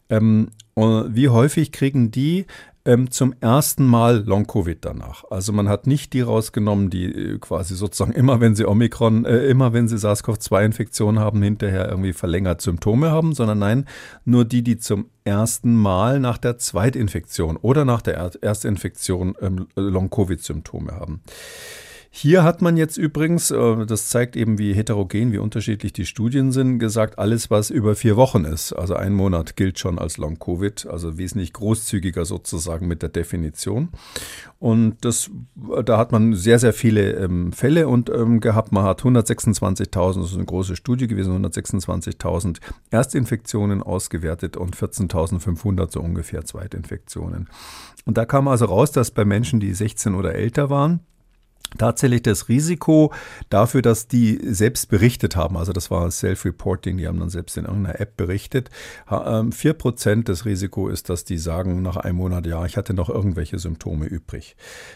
Ähm, 0.09 0.49
wie 0.75 1.29
häufig 1.29 1.71
kriegen 1.71 2.09
die 2.09 2.45
ähm, 2.85 3.11
zum 3.11 3.33
ersten 3.41 3.85
Mal 3.85 4.23
Long-Covid 4.25 4.83
danach. 4.83 5.23
Also 5.29 5.51
man 5.53 5.67
hat 5.67 5.87
nicht 5.87 6.13
die 6.13 6.21
rausgenommen, 6.21 6.89
die 6.89 7.05
äh, 7.05 7.37
quasi 7.39 7.75
sozusagen 7.75 8.13
immer, 8.13 8.39
wenn 8.39 8.55
sie 8.55 8.65
Omikron, 8.65 9.25
äh, 9.25 9.45
immer 9.45 9.73
wenn 9.73 9.87
sie 9.87 9.97
SARS-CoV-2-Infektion 9.97 11.19
haben, 11.19 11.41
hinterher 11.41 11.89
irgendwie 11.89 12.13
verlängert 12.13 12.61
Symptome 12.61 13.11
haben, 13.11 13.33
sondern 13.33 13.59
nein, 13.59 13.85
nur 14.25 14.45
die, 14.45 14.63
die 14.63 14.77
zum 14.77 15.07
ersten 15.23 15.75
Mal 15.75 16.19
nach 16.19 16.37
der 16.37 16.57
Zweitinfektion 16.57 17.57
oder 17.57 17.85
nach 17.85 18.01
der 18.01 18.31
Erstinfektion 18.41 19.35
ähm, 19.41 19.67
Long-Covid-Symptome 19.75 20.93
haben. 20.93 21.21
Hier 22.11 22.43
hat 22.43 22.63
man 22.63 22.75
jetzt 22.75 22.97
übrigens, 22.97 23.51
äh, 23.51 23.85
das 23.85 24.09
zeigt 24.09 24.35
eben, 24.35 24.57
wie 24.57 24.73
heterogen, 24.73 25.31
wie 25.31 25.37
unterschiedlich 25.37 25.93
die 25.93 26.07
Studien 26.07 26.51
sind, 26.51 26.79
gesagt, 26.79 27.19
alles, 27.19 27.51
was 27.51 27.69
über 27.69 27.95
vier 27.95 28.15
Wochen 28.15 28.45
ist, 28.45 28.73
also 28.73 28.95
ein 28.95 29.13
Monat, 29.13 29.55
gilt 29.55 29.77
schon 29.77 29.99
als 29.99 30.17
Long-Covid, 30.17 30.87
also 30.87 31.19
wesentlich 31.19 31.53
großzügiger 31.53 32.25
sozusagen 32.25 32.87
mit 32.87 33.03
der 33.03 33.09
Definition. 33.09 33.89
Und 34.57 34.97
das, 35.01 35.29
da 35.85 35.99
hat 35.99 36.11
man 36.11 36.33
sehr, 36.33 36.57
sehr 36.57 36.73
viele 36.73 37.11
ähm, 37.11 37.53
Fälle 37.53 37.87
und 37.87 38.09
ähm, 38.09 38.39
gehabt. 38.39 38.71
Man 38.71 38.83
hat 38.83 39.03
126.000, 39.03 40.21
das 40.21 40.31
ist 40.31 40.35
eine 40.35 40.45
große 40.45 40.75
Studie 40.75 41.07
gewesen, 41.07 41.45
126.000 41.45 42.57
Erstinfektionen 42.89 43.83
ausgewertet 43.83 44.57
und 44.57 44.75
14.500 44.75 45.91
so 45.91 46.01
ungefähr 46.01 46.43
Zweitinfektionen. 46.43 47.49
Und 48.05 48.17
da 48.17 48.25
kam 48.25 48.47
also 48.47 48.65
raus, 48.65 48.91
dass 48.91 49.11
bei 49.11 49.25
Menschen, 49.25 49.59
die 49.59 49.73
16 49.73 50.15
oder 50.15 50.33
älter 50.33 50.71
waren, 50.71 51.01
tatsächlich 51.77 52.23
das 52.23 52.49
Risiko 52.49 53.13
dafür, 53.49 53.81
dass 53.81 54.07
die 54.07 54.39
selbst 54.43 54.89
berichtet 54.89 55.35
haben, 55.35 55.57
also 55.57 55.71
das 55.71 55.91
war 55.91 56.09
Self-Reporting, 56.09 56.97
die 56.97 57.07
haben 57.07 57.19
dann 57.19 57.29
selbst 57.29 57.57
in 57.57 57.65
irgendeiner 57.65 57.99
App 57.99 58.17
berichtet, 58.17 58.69
ähm, 59.11 59.51
vier 59.51 59.73
Prozent 59.73 60.27
des 60.27 60.45
Risiko 60.45 60.89
ist, 60.89 61.09
dass 61.09 61.23
die 61.25 61.37
sagen 61.37 61.81
nach 61.81 61.97
einem 61.97 62.17
Monat, 62.17 62.47
ja, 62.47 62.65
ich 62.65 62.77
hatte 62.77 62.93
noch 62.93 63.09
irgendwelche 63.09 63.59
Symptome 63.59 64.05
übrig. 64.05 64.55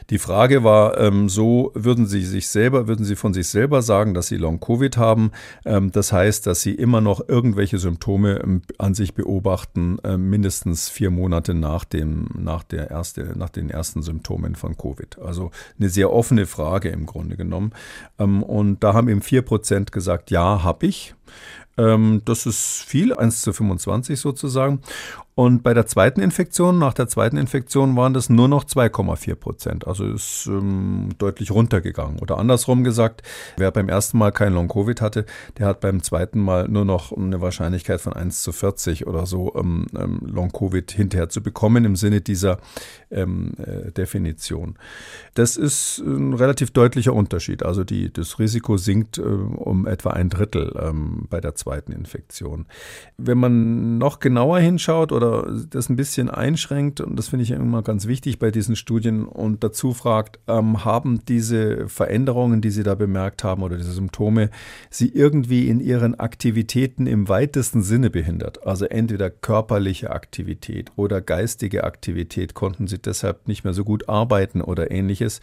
Die 0.10 0.18
Frage 0.18 0.64
war 0.64 0.98
ähm, 0.98 1.30
so, 1.30 1.72
würden 1.76 2.08
sie 2.08 2.24
sich 2.26 2.48
selber, 2.50 2.88
würden 2.88 3.06
sie 3.06 3.16
von 3.16 3.34
sich 3.34 3.48
selber 3.48 3.82
sagen, 3.82 4.14
dass 4.14 4.28
sie 4.28 4.38
Long-Covid 4.38 4.98
haben? 4.98 5.32
Ähm, 5.66 5.92
das 5.92 6.12
heißt, 6.12 6.48
dass 6.48 6.62
sie 6.62 6.74
immer 6.74 7.02
noch 7.02 7.28
irgendwelche 7.28 7.78
Symptome 7.78 8.40
ähm, 8.44 8.62
an 8.78 8.96
sich 8.96 9.14
beobachten, 9.14 10.00
äh, 10.04 10.18
mindestens 10.18 10.90
vier 10.90 11.12
Monate 11.12 11.54
nach 11.54 11.86
dem, 11.86 12.30
nach 12.38 12.64
der 12.64 12.90
erste, 12.90 13.38
nach 13.38 13.50
den 13.50 13.70
ersten 13.70 14.02
Symptomen 14.02 14.56
von 14.56 14.78
Covid. 14.78 15.20
Also 15.20 15.52
eine 15.80 15.90
sehr 15.90 16.12
offene 16.12 16.46
Frage 16.46 16.63
Frage 16.64 16.90
im 16.90 17.06
Grunde 17.06 17.36
genommen. 17.36 17.74
Ähm, 18.20 18.42
und 18.42 18.84
da 18.84 18.94
haben 18.94 19.10
eben 19.10 19.22
4% 19.22 19.92
gesagt, 19.92 20.32
ja, 20.32 20.64
habe 20.64 20.86
ich. 20.86 21.14
Ähm, 21.78 22.22
das 22.24 22.46
ist 22.46 22.84
viel, 22.84 23.14
1 23.14 23.42
zu 23.42 23.52
25 23.52 24.20
sozusagen. 24.20 24.80
Und 25.36 25.64
bei 25.64 25.74
der 25.74 25.88
zweiten 25.88 26.22
Infektion, 26.22 26.78
nach 26.78 26.94
der 26.94 27.08
zweiten 27.08 27.38
Infektion 27.38 27.96
waren 27.96 28.14
das 28.14 28.30
nur 28.30 28.48
noch 28.48 28.66
2,4 28.66 29.36
Prozent. 29.36 29.88
Also 29.88 30.06
ist 30.06 30.46
ähm, 30.48 31.10
deutlich 31.18 31.50
runtergegangen. 31.50 32.20
Oder 32.20 32.38
andersrum 32.38 32.84
gesagt, 32.84 33.24
wer 33.58 33.72
beim 33.72 33.90
ersten 33.90 34.20
Mal 34.20 34.32
kein 34.32 34.54
Long-Covid 34.54 35.02
hatte, 35.02 35.26
der 35.58 35.66
hat 35.66 35.80
beim 35.80 36.04
zweiten 36.04 36.40
Mal 36.40 36.68
nur 36.68 36.86
noch 36.86 37.12
eine 37.12 37.42
Wahrscheinlichkeit 37.42 38.00
von 38.00 38.14
1 38.14 38.44
zu 38.44 38.52
40 38.52 39.08
oder 39.08 39.26
so 39.26 39.54
ähm, 39.56 39.88
ähm, 39.98 40.20
Long-Covid 40.24 40.92
hinterher 40.92 41.30
zu 41.30 41.42
bekommen 41.42 41.84
im 41.86 41.96
Sinne 41.96 42.22
dieser 42.22 42.60
ähm, 43.10 43.54
äh, 43.58 43.92
Definition. 43.92 44.76
Das 45.34 45.58
ist 45.58 45.98
ein 46.00 46.34
relativ 46.34 46.72
deutlicher 46.72 47.14
Unterschied. 47.14 47.64
Also 47.64 47.84
die, 47.84 48.14
das 48.14 48.38
Risiko 48.38 48.78
sinkt 48.78 49.18
äh, 49.18 49.22
um 49.22 49.88
etwa 49.88 50.12
ein 50.12 50.30
Drittel 50.30 50.76
ähm, 50.80 51.26
bei 51.30 51.42
der 51.42 51.56
zweiten 51.56 51.92
Infektion. 51.92 52.68
Wenn 53.18 53.40
man 53.40 53.98
noch 53.98 54.20
genauer 54.20 54.60
hinschaut 54.60 55.12
oder 55.12 55.23
oder 55.24 55.66
das 55.70 55.90
ein 55.90 55.96
bisschen 55.96 56.30
einschränkt, 56.30 57.02
und 57.02 57.18
das 57.18 57.30
finde 57.30 57.44
ich 57.44 57.52
immer 57.52 57.82
ganz 57.82 58.08
wichtig 58.08 58.40
bei 58.40 58.52
diesen 58.52 58.76
Studien, 58.76 59.26
und 59.26 59.64
dazu 59.64 59.94
fragt, 59.94 60.40
ähm, 60.48 60.84
haben 60.86 61.24
diese 61.26 61.88
Veränderungen, 61.88 62.62
die 62.62 62.70
Sie 62.70 62.84
da 62.84 62.96
bemerkt 62.96 63.44
haben 63.44 63.64
oder 63.64 63.78
diese 63.78 63.92
Symptome, 63.92 64.50
Sie 64.90 65.10
irgendwie 65.10 65.68
in 65.68 65.80
Ihren 65.80 66.20
Aktivitäten 66.20 67.08
im 67.08 67.30
weitesten 67.30 67.82
Sinne 67.82 68.10
behindert? 68.10 68.66
Also 68.66 68.86
entweder 68.86 69.30
körperliche 69.30 70.12
Aktivität 70.12 70.92
oder 70.96 71.22
geistige 71.22 71.84
Aktivität, 71.84 72.54
konnten 72.54 72.88
Sie 72.88 73.00
deshalb 73.00 73.48
nicht 73.48 73.64
mehr 73.64 73.74
so 73.74 73.84
gut 73.84 74.10
arbeiten 74.10 74.62
oder 74.62 74.92
ähnliches, 74.92 75.42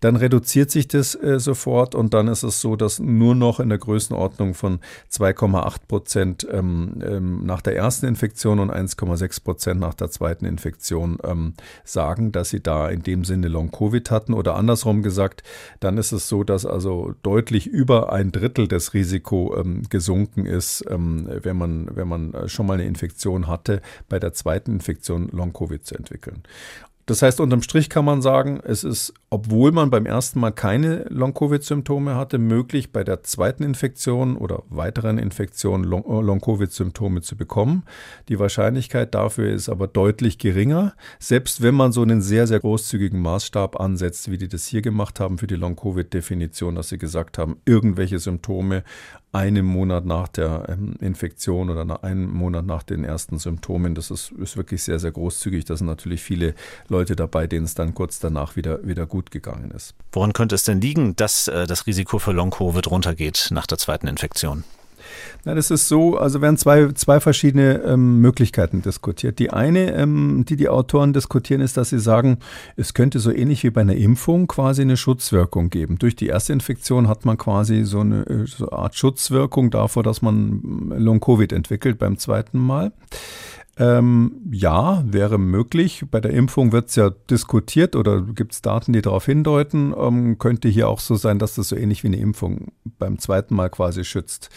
dann 0.00 0.16
reduziert 0.16 0.70
sich 0.70 0.88
das 0.88 1.14
äh, 1.14 1.38
sofort 1.38 1.94
und 1.94 2.14
dann 2.14 2.28
ist 2.28 2.42
es 2.42 2.60
so, 2.60 2.76
dass 2.76 2.98
nur 2.98 3.34
noch 3.34 3.60
in 3.60 3.68
der 3.68 3.78
Größenordnung 3.78 4.54
von 4.54 4.80
2,8 5.12 5.76
Prozent 5.86 6.46
ähm, 6.50 6.94
ähm, 7.02 7.44
nach 7.44 7.60
der 7.60 7.76
ersten 7.76 8.06
Infektion 8.06 8.58
und 8.58 8.70
1,7 8.70 9.09
2,6 9.16 9.44
Prozent 9.44 9.80
nach 9.80 9.94
der 9.94 10.10
zweiten 10.10 10.44
Infektion 10.44 11.18
ähm, 11.24 11.54
sagen, 11.84 12.32
dass 12.32 12.50
sie 12.50 12.60
da 12.60 12.88
in 12.88 13.02
dem 13.02 13.24
Sinne 13.24 13.48
Long-Covid 13.48 14.10
hatten. 14.10 14.34
Oder 14.34 14.56
andersrum 14.56 15.02
gesagt, 15.02 15.42
dann 15.80 15.98
ist 15.98 16.12
es 16.12 16.28
so, 16.28 16.44
dass 16.44 16.66
also 16.66 17.14
deutlich 17.22 17.66
über 17.66 18.12
ein 18.12 18.32
Drittel 18.32 18.68
des 18.68 18.94
Risiko 18.94 19.56
ähm, 19.56 19.82
gesunken 19.88 20.46
ist, 20.46 20.84
ähm, 20.88 21.28
wenn, 21.42 21.56
man, 21.56 21.88
wenn 21.94 22.08
man 22.08 22.48
schon 22.48 22.66
mal 22.66 22.74
eine 22.74 22.86
Infektion 22.86 23.46
hatte, 23.46 23.80
bei 24.08 24.18
der 24.18 24.32
zweiten 24.32 24.72
Infektion 24.72 25.28
Long-Covid 25.28 25.84
zu 25.84 25.94
entwickeln. 25.94 26.42
Das 27.10 27.22
heißt, 27.22 27.40
unterm 27.40 27.60
Strich 27.60 27.90
kann 27.90 28.04
man 28.04 28.22
sagen, 28.22 28.60
es 28.62 28.84
ist, 28.84 29.12
obwohl 29.30 29.72
man 29.72 29.90
beim 29.90 30.06
ersten 30.06 30.38
Mal 30.38 30.52
keine 30.52 31.06
Long-Covid-Symptome 31.08 32.14
hatte, 32.14 32.38
möglich, 32.38 32.92
bei 32.92 33.02
der 33.02 33.24
zweiten 33.24 33.64
Infektion 33.64 34.36
oder 34.36 34.62
weiteren 34.68 35.18
Infektionen 35.18 35.82
Long-Covid-Symptome 35.82 37.20
zu 37.20 37.36
bekommen. 37.36 37.82
Die 38.28 38.38
Wahrscheinlichkeit 38.38 39.12
dafür 39.12 39.52
ist 39.52 39.68
aber 39.68 39.88
deutlich 39.88 40.38
geringer, 40.38 40.94
selbst 41.18 41.62
wenn 41.62 41.74
man 41.74 41.90
so 41.90 42.02
einen 42.02 42.22
sehr, 42.22 42.46
sehr 42.46 42.60
großzügigen 42.60 43.20
Maßstab 43.20 43.80
ansetzt, 43.80 44.30
wie 44.30 44.38
die 44.38 44.46
das 44.46 44.66
hier 44.66 44.80
gemacht 44.80 45.18
haben 45.18 45.36
für 45.36 45.48
die 45.48 45.56
Long-Covid-Definition, 45.56 46.76
dass 46.76 46.90
sie 46.90 46.98
gesagt 46.98 47.38
haben, 47.38 47.56
irgendwelche 47.64 48.20
Symptome 48.20 48.84
einen 49.32 49.64
Monat 49.64 50.04
nach 50.04 50.28
der 50.28 50.66
ähm, 50.68 50.94
Infektion 51.00 51.70
oder 51.70 51.84
nach 51.84 52.02
einem 52.02 52.30
Monat 52.32 52.66
nach 52.66 52.82
den 52.82 53.04
ersten 53.04 53.38
Symptomen. 53.38 53.94
Das 53.94 54.10
ist, 54.10 54.32
ist 54.32 54.56
wirklich 54.56 54.82
sehr, 54.82 54.98
sehr 54.98 55.12
großzügig. 55.12 55.64
Da 55.64 55.76
sind 55.76 55.86
natürlich 55.86 56.22
viele 56.22 56.54
Leute 56.88 57.14
dabei, 57.14 57.46
denen 57.46 57.64
es 57.64 57.74
dann 57.74 57.94
kurz 57.94 58.18
danach 58.18 58.56
wieder, 58.56 58.86
wieder 58.86 59.06
gut 59.06 59.30
gegangen 59.30 59.70
ist. 59.70 59.94
Woran 60.12 60.32
könnte 60.32 60.56
es 60.56 60.64
denn 60.64 60.80
liegen, 60.80 61.14
dass 61.16 61.48
äh, 61.48 61.66
das 61.66 61.86
Risiko 61.86 62.18
für 62.18 62.32
Long-Covid 62.32 62.90
runtergeht 62.90 63.48
nach 63.52 63.66
der 63.66 63.78
zweiten 63.78 64.08
Infektion? 64.08 64.64
Na, 65.44 65.54
das 65.54 65.70
ist 65.70 65.88
so, 65.88 66.16
also 66.16 66.40
werden 66.40 66.56
zwei, 66.56 66.92
zwei 66.92 67.20
verschiedene 67.20 67.82
ähm, 67.82 68.20
Möglichkeiten 68.20 68.82
diskutiert. 68.82 69.38
Die 69.38 69.50
eine, 69.50 69.92
ähm, 69.94 70.44
die 70.48 70.56
die 70.56 70.68
Autoren 70.68 71.12
diskutieren, 71.12 71.60
ist, 71.60 71.76
dass 71.76 71.90
sie 71.90 71.98
sagen, 71.98 72.38
es 72.76 72.94
könnte 72.94 73.18
so 73.18 73.30
ähnlich 73.30 73.62
wie 73.64 73.70
bei 73.70 73.80
einer 73.80 73.96
Impfung 73.96 74.46
quasi 74.46 74.82
eine 74.82 74.96
Schutzwirkung 74.96 75.70
geben. 75.70 75.98
Durch 75.98 76.16
die 76.16 76.26
erste 76.26 76.52
Infektion 76.52 77.08
hat 77.08 77.24
man 77.24 77.38
quasi 77.38 77.84
so 77.84 78.00
eine, 78.00 78.26
äh, 78.26 78.46
so 78.46 78.68
eine 78.68 78.78
Art 78.78 78.94
Schutzwirkung 78.94 79.70
davor, 79.70 80.02
dass 80.02 80.22
man 80.22 80.92
Long-Covid 80.96 81.52
entwickelt 81.52 81.98
beim 81.98 82.18
zweiten 82.18 82.58
Mal. 82.58 82.92
Ähm, 83.80 84.42
ja, 84.52 85.02
wäre 85.06 85.38
möglich. 85.38 86.04
Bei 86.10 86.20
der 86.20 86.32
Impfung 86.32 86.70
wird 86.70 86.90
es 86.90 86.96
ja 86.96 87.08
diskutiert 87.30 87.96
oder 87.96 88.20
gibt 88.20 88.52
es 88.52 88.60
Daten, 88.60 88.92
die 88.92 89.00
darauf 89.00 89.24
hindeuten. 89.24 89.94
Ähm, 89.98 90.38
könnte 90.38 90.68
hier 90.68 90.86
auch 90.86 91.00
so 91.00 91.14
sein, 91.14 91.38
dass 91.38 91.54
das 91.54 91.70
so 91.70 91.76
ähnlich 91.76 92.02
wie 92.02 92.08
eine 92.08 92.18
Impfung 92.18 92.72
beim 92.98 93.18
zweiten 93.18 93.54
Mal 93.54 93.70
quasi 93.70 94.04
schützt. 94.04 94.50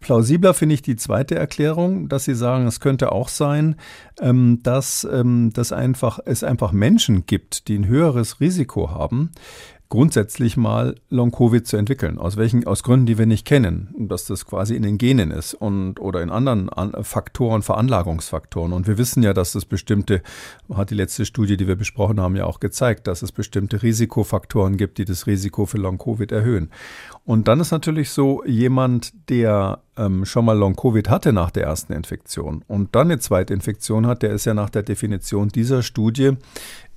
Plausibler 0.00 0.54
finde 0.54 0.74
ich 0.74 0.80
die 0.80 0.96
zweite 0.96 1.34
Erklärung, 1.34 2.08
dass 2.08 2.24
Sie 2.24 2.34
sagen, 2.34 2.66
es 2.66 2.80
könnte 2.80 3.12
auch 3.12 3.28
sein, 3.28 3.76
ähm, 4.20 4.60
dass, 4.62 5.04
ähm, 5.04 5.52
dass 5.52 5.72
einfach, 5.72 6.18
es 6.24 6.42
einfach 6.42 6.72
Menschen 6.72 7.26
gibt, 7.26 7.68
die 7.68 7.78
ein 7.78 7.86
höheres 7.86 8.40
Risiko 8.40 8.90
haben, 8.90 9.32
grundsätzlich 9.92 10.56
mal 10.56 10.94
Long-Covid 11.10 11.66
zu 11.66 11.76
entwickeln. 11.76 12.16
Aus 12.16 12.38
welchen, 12.38 12.66
aus 12.66 12.82
Gründen, 12.82 13.04
die 13.04 13.18
wir 13.18 13.26
nicht 13.26 13.46
kennen. 13.46 13.94
Dass 13.98 14.24
das 14.24 14.46
quasi 14.46 14.74
in 14.74 14.84
den 14.84 14.96
Genen 14.96 15.30
ist 15.30 15.52
und, 15.52 16.00
oder 16.00 16.22
in 16.22 16.30
anderen 16.30 16.70
Faktoren, 17.04 17.60
Veranlagungsfaktoren. 17.60 18.72
Und 18.72 18.86
wir 18.86 18.96
wissen 18.96 19.22
ja, 19.22 19.34
dass 19.34 19.54
es 19.54 19.66
bestimmte, 19.66 20.22
hat 20.72 20.88
die 20.88 20.94
letzte 20.94 21.26
Studie, 21.26 21.58
die 21.58 21.68
wir 21.68 21.76
besprochen 21.76 22.22
haben, 22.22 22.36
ja 22.36 22.46
auch 22.46 22.58
gezeigt, 22.58 23.06
dass 23.06 23.20
es 23.20 23.32
bestimmte 23.32 23.82
Risikofaktoren 23.82 24.78
gibt, 24.78 24.96
die 24.96 25.04
das 25.04 25.26
Risiko 25.26 25.66
für 25.66 25.76
Long-Covid 25.76 26.32
erhöhen. 26.32 26.70
Und 27.26 27.46
dann 27.46 27.60
ist 27.60 27.70
natürlich 27.70 28.08
so, 28.08 28.42
jemand, 28.46 29.12
der 29.28 29.80
ähm, 29.98 30.24
schon 30.24 30.46
mal 30.46 30.56
Long-Covid 30.56 31.10
hatte 31.10 31.34
nach 31.34 31.50
der 31.50 31.64
ersten 31.64 31.92
Infektion 31.92 32.64
und 32.66 32.94
dann 32.94 33.08
eine 33.08 33.18
zweite 33.18 33.52
Infektion 33.52 34.06
hat, 34.06 34.22
der 34.22 34.32
ist 34.32 34.46
ja 34.46 34.54
nach 34.54 34.70
der 34.70 34.82
Definition 34.82 35.48
dieser 35.48 35.82
Studie 35.82 36.32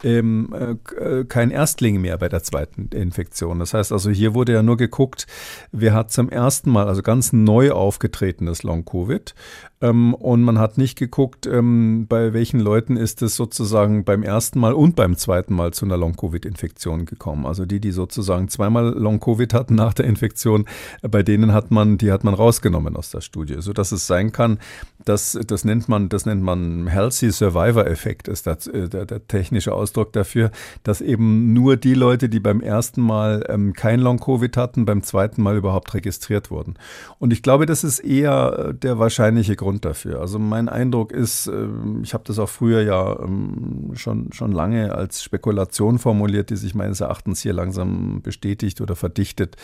ähm, 0.06 0.53
äh, 0.53 1.26
kein 1.26 1.51
Erstling 1.51 1.99
mehr 1.99 2.18
bei 2.18 2.30
der 2.30 2.43
zweiten 2.43 2.89
Infektion. 2.95 3.60
Das 3.60 3.74
heißt 3.74 3.91
also, 3.91 4.10
hier 4.12 4.34
wurde 4.34 4.53
ja 4.53 4.64
nur 4.64 4.78
geguckt, 4.78 5.26
wer 5.72 5.93
hat 5.93 6.12
zum 6.12 6.30
ersten 6.30 6.70
Mal, 6.70 6.88
also 6.88 7.01
ganz 7.01 7.34
neu 7.34 7.72
aufgetretenes 7.72 8.64
Long-Covid 8.64 9.34
ähm, 9.82 10.14
und 10.14 10.42
man 10.42 10.58
hat 10.58 10.78
nicht 10.78 10.98
geguckt, 10.98 11.46
ähm, 11.46 12.06
bei 12.08 12.34
welchen 12.34 12.60
Leuten 12.60 12.96
ist 12.96 13.22
es 13.22 13.36
sozusagen 13.36 14.06
beim 14.06 14.24
ersten 14.24 14.60
Mal 14.60 14.74
und 14.74 14.96
beim 14.96 15.18
zweiten 15.18 15.54
Mal 15.54 15.74
zu 15.74 15.86
einer 15.86 15.98
Long-Covid-Infektion 15.98 17.06
gekommen. 17.06 17.46
Also 17.46 17.66
die, 17.66 17.82
die 17.82 17.92
sozusagen 17.92 18.48
zweimal 18.48 18.94
Long-Covid 18.94 19.54
hatten 19.54 19.76
nach 19.76 19.94
der 19.94 20.06
Infektion, 20.06 20.66
äh, 21.02 21.10
bei 21.10 21.24
denen 21.24 21.52
hat 21.52 21.72
man, 21.72 21.98
die 21.98 22.12
hat 22.12 22.24
man 22.24 22.34
rausgenommen 22.34 22.96
aus 22.96 23.12
der 23.12 23.22
Studie, 23.22 23.58
so 23.60 23.74
dass 23.74 23.92
es 23.92 24.08
sein 24.08 24.32
kann, 24.32 24.60
dass 25.04 25.38
das 25.46 25.66
nennt 25.66 25.90
man, 25.90 26.08
das 26.10 26.26
nennt 26.26 26.42
man 26.42 26.88
Healthy 26.88 27.32
Survivor 27.32 27.86
Effekt, 27.86 28.28
ist 28.30 28.48
das, 28.48 28.68
äh, 28.68 28.88
der, 28.88 29.06
der, 29.06 29.28
technische 29.28 29.74
Ausdruck 29.74 30.14
dafür, 30.14 30.52
dass 30.84 31.02
eben 31.02 31.54
nur 31.54 31.76
die 31.78 31.96
Leute, 31.96 32.30
die 32.30 32.40
beim 32.40 32.62
ersten 32.62 33.02
Mal 33.02 33.44
ähm, 33.50 33.74
kein 33.74 34.00
Long-Covid 34.00 34.56
hatten, 34.56 34.86
beim 34.86 35.04
zweiten 35.04 35.42
Mal 35.42 35.58
überhaupt 35.58 35.94
registriert 35.94 36.50
wurden. 36.50 36.76
Und 37.20 37.34
ich 37.34 37.44
glaube, 37.44 37.66
das 37.66 37.84
ist 37.84 38.00
eher 38.00 38.70
äh, 38.70 38.74
der 38.74 39.00
wahrscheinliche 39.00 39.56
Grund 39.56 39.64
dafür. 39.74 40.22
Also 40.22 40.39
mein 40.39 40.70
Eindruck 40.70 41.11
ist, 41.11 41.47
ähm, 41.47 42.01
ich 42.03 42.13
habe 42.13 42.24
das 42.26 42.39
auch 42.39 42.49
früher 42.49 42.82
ja 42.82 43.20
ähm, 43.20 43.91
schon, 43.93 44.32
schon 44.34 44.51
lange 44.51 44.93
als 44.93 45.24
Spekulation 45.24 45.99
formuliert, 45.99 46.49
die 46.49 46.55
sich 46.55 46.76
meines 46.76 47.01
Erachtens 47.01 47.41
hier 47.41 47.53
langsam 47.53 48.22
bestätigt 48.22 48.82
oder 48.82 48.95
verdichtet, 48.95 49.55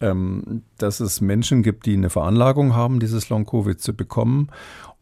ähm, 0.00 0.62
dass 0.78 1.00
es 1.00 1.20
Menschen 1.20 1.62
gibt, 1.62 1.86
die 1.86 1.94
eine 1.94 2.10
Veranlagung 2.10 2.74
haben, 2.74 3.00
dieses 3.00 3.28
Long-Covid 3.28 3.80
zu 3.80 3.94
bekommen 3.94 4.50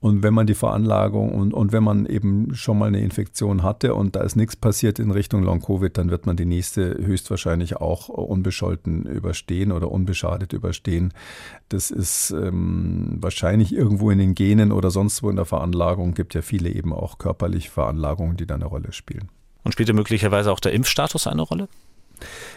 und 0.00 0.22
wenn 0.22 0.32
man 0.32 0.46
die 0.46 0.54
Veranlagung 0.54 1.34
und, 1.34 1.52
und 1.52 1.72
wenn 1.72 1.82
man 1.82 2.06
eben 2.06 2.54
schon 2.54 2.78
mal 2.78 2.86
eine 2.86 3.00
Infektion 3.00 3.64
hatte 3.64 3.94
und 3.94 4.14
da 4.14 4.20
ist 4.20 4.36
nichts 4.36 4.54
passiert 4.54 5.00
in 5.00 5.10
Richtung 5.10 5.42
Long-Covid, 5.42 5.98
dann 5.98 6.10
wird 6.10 6.24
man 6.24 6.36
die 6.36 6.44
nächste 6.44 6.96
höchstwahrscheinlich 7.04 7.76
auch 7.76 8.08
unbescholten 8.08 9.06
überstehen 9.06 9.72
oder 9.72 9.90
unbeschadet 9.90 10.52
überstehen. 10.52 11.12
Das 11.68 11.90
ist 11.90 12.30
ähm, 12.30 13.18
wahrscheinlich 13.20 13.74
irgendwo 13.74 14.12
in 14.12 14.18
den 14.18 14.36
Genen 14.36 14.70
oder 14.70 14.90
sonst 14.90 15.24
wo 15.24 15.30
in 15.30 15.36
der 15.36 15.46
Veranlagung. 15.46 16.14
Gibt 16.14 16.34
ja 16.34 16.42
viele 16.42 16.70
eben 16.70 16.92
auch 16.92 17.18
körperliche 17.18 17.70
Veranlagungen, 17.70 18.36
die 18.36 18.46
da 18.46 18.54
eine 18.54 18.66
Rolle 18.66 18.92
spielen. 18.92 19.28
Und 19.64 19.72
spielt 19.72 19.92
möglicherweise 19.92 20.52
auch 20.52 20.60
der 20.60 20.72
Impfstatus 20.72 21.26
eine 21.26 21.42
Rolle? 21.42 21.68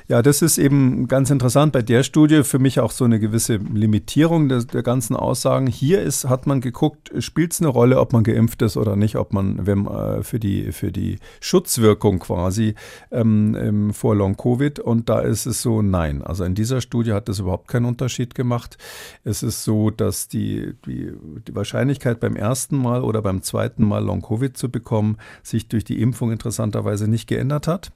Ja, 0.07 0.22
das 0.22 0.41
ist 0.41 0.57
eben 0.57 1.07
ganz 1.07 1.30
interessant 1.30 1.72
bei 1.74 1.82
der 1.82 2.03
Studie. 2.03 2.43
Für 2.43 2.59
mich 2.59 2.80
auch 2.80 2.91
so 2.91 3.05
eine 3.05 3.20
gewisse 3.20 3.55
Limitierung 3.55 4.49
der, 4.49 4.64
der 4.64 4.84
ganzen 4.84 5.16
Aussagen. 5.16 5.68
Hier 5.68 6.01
ist, 6.01 6.28
hat 6.28 6.47
man 6.47 6.62
geguckt, 6.62 7.12
spielt 7.20 7.53
es 7.53 7.62
eine 7.62 7.70
Rolle, 7.70 7.99
ob 7.99 8.14
man 8.14 8.24
geimpft 8.24 8.62
ist 8.62 8.78
oder 8.78 8.95
nicht, 8.95 9.16
ob 9.16 9.34
man 9.34 9.66
wenn, 9.66 9.86
äh, 9.86 10.24
für, 10.24 10.39
die, 10.39 10.72
für 10.72 10.91
die 10.91 11.18
Schutzwirkung 11.39 12.20
quasi 12.20 12.76
ähm, 13.12 13.91
vor 13.93 14.16
Long-Covid. 14.16 14.80
Und 14.80 15.09
da 15.09 15.20
ist 15.22 15.45
es 15.45 15.62
so, 15.62 15.82
nein. 15.82 16.22
Also 16.22 16.43
in 16.43 16.55
dieser 16.55 16.82
Studie 16.82 17.14
hat 17.14 17.30
das 17.30 17.39
überhaupt 17.39 17.68
keinen 17.68 17.86
Unterschied 17.86 18.36
gemacht. 18.36 18.78
Es 19.24 19.43
ist 19.43 19.64
so, 19.64 19.91
dass 19.91 20.28
die, 20.28 20.74
die, 20.86 21.12
die 21.47 21.55
Wahrscheinlichkeit 21.55 22.20
beim 22.20 22.36
ersten 22.36 22.78
Mal 22.78 23.03
oder 23.03 23.22
beim 23.22 23.41
zweiten 23.41 23.86
Mal 23.86 24.03
Long-Covid 24.03 24.57
zu 24.57 24.70
bekommen, 24.70 25.18
sich 25.43 25.68
durch 25.68 25.84
die 25.84 26.01
Impfung 26.01 26.32
interessanterweise 26.32 27.07
nicht 27.07 27.28
geändert 27.28 27.68
hat. 27.68 27.91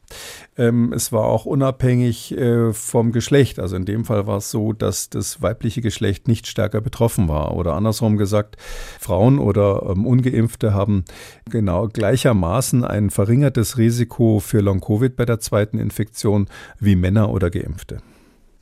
Ähm, 0.58 0.94
es 0.94 1.12
war 1.12 1.26
auch 1.26 1.46
unabhängig 1.56 2.38
äh, 2.38 2.74
vom 2.74 3.14
Geschlecht. 3.14 3.60
Also 3.60 3.78
in 3.78 3.86
dem 3.86 4.04
Fall 4.04 4.28
war 4.28 4.38
es 4.38 4.52
so, 4.52 4.74
dass 4.74 5.10
das 5.10 5.42
weibliche 5.42 5.82
Geschlecht 5.82 6.28
nicht 6.28 6.48
stärker 6.48 6.82
betroffen 6.82 7.30
war. 7.30 7.56
Oder 7.56 7.76
andersrum 7.76 8.18
gesagt, 8.18 8.58
Frauen 9.00 9.40
oder 9.40 9.84
ähm, 9.90 10.06
ungeimpfte 10.06 10.74
haben 10.74 11.06
genau 11.50 11.88
gleichermaßen 11.88 12.84
ein 12.84 13.10
verringertes 13.10 13.78
Risiko 13.78 14.40
für 14.40 14.60
Long-Covid 14.60 15.16
bei 15.16 15.26
der 15.26 15.40
zweiten 15.40 15.80
Infektion 15.80 16.48
wie 16.82 16.98
Männer 16.98 17.30
oder 17.30 17.50
Geimpfte. 17.50 18.00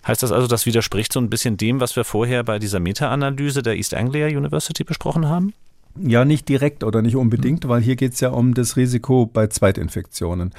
Heißt 0.06 0.22
das 0.22 0.32
also, 0.32 0.48
das 0.48 0.68
widerspricht 0.68 1.14
so 1.14 1.20
ein 1.20 1.30
bisschen 1.30 1.58
dem, 1.58 1.80
was 1.80 1.96
wir 1.96 2.04
vorher 2.04 2.44
bei 2.44 2.60
dieser 2.60 2.80
Meta-Analyse 2.80 3.64
der 3.64 3.76
East 3.76 3.96
Anglia 3.96 4.28
University 4.28 4.84
besprochen 4.84 5.28
haben? 5.28 5.54
Ja, 6.00 6.26
nicht 6.26 6.50
direkt 6.50 6.84
oder 6.84 7.02
nicht 7.02 7.16
unbedingt, 7.16 7.68
weil 7.68 7.82
hier 7.82 7.96
geht 7.96 8.14
es 8.14 8.20
ja 8.20 8.30
um 8.30 8.54
das 8.54 8.78
Risiko 8.78 9.26
bei 9.28 9.48
Zweitinfektionen. 9.48 10.52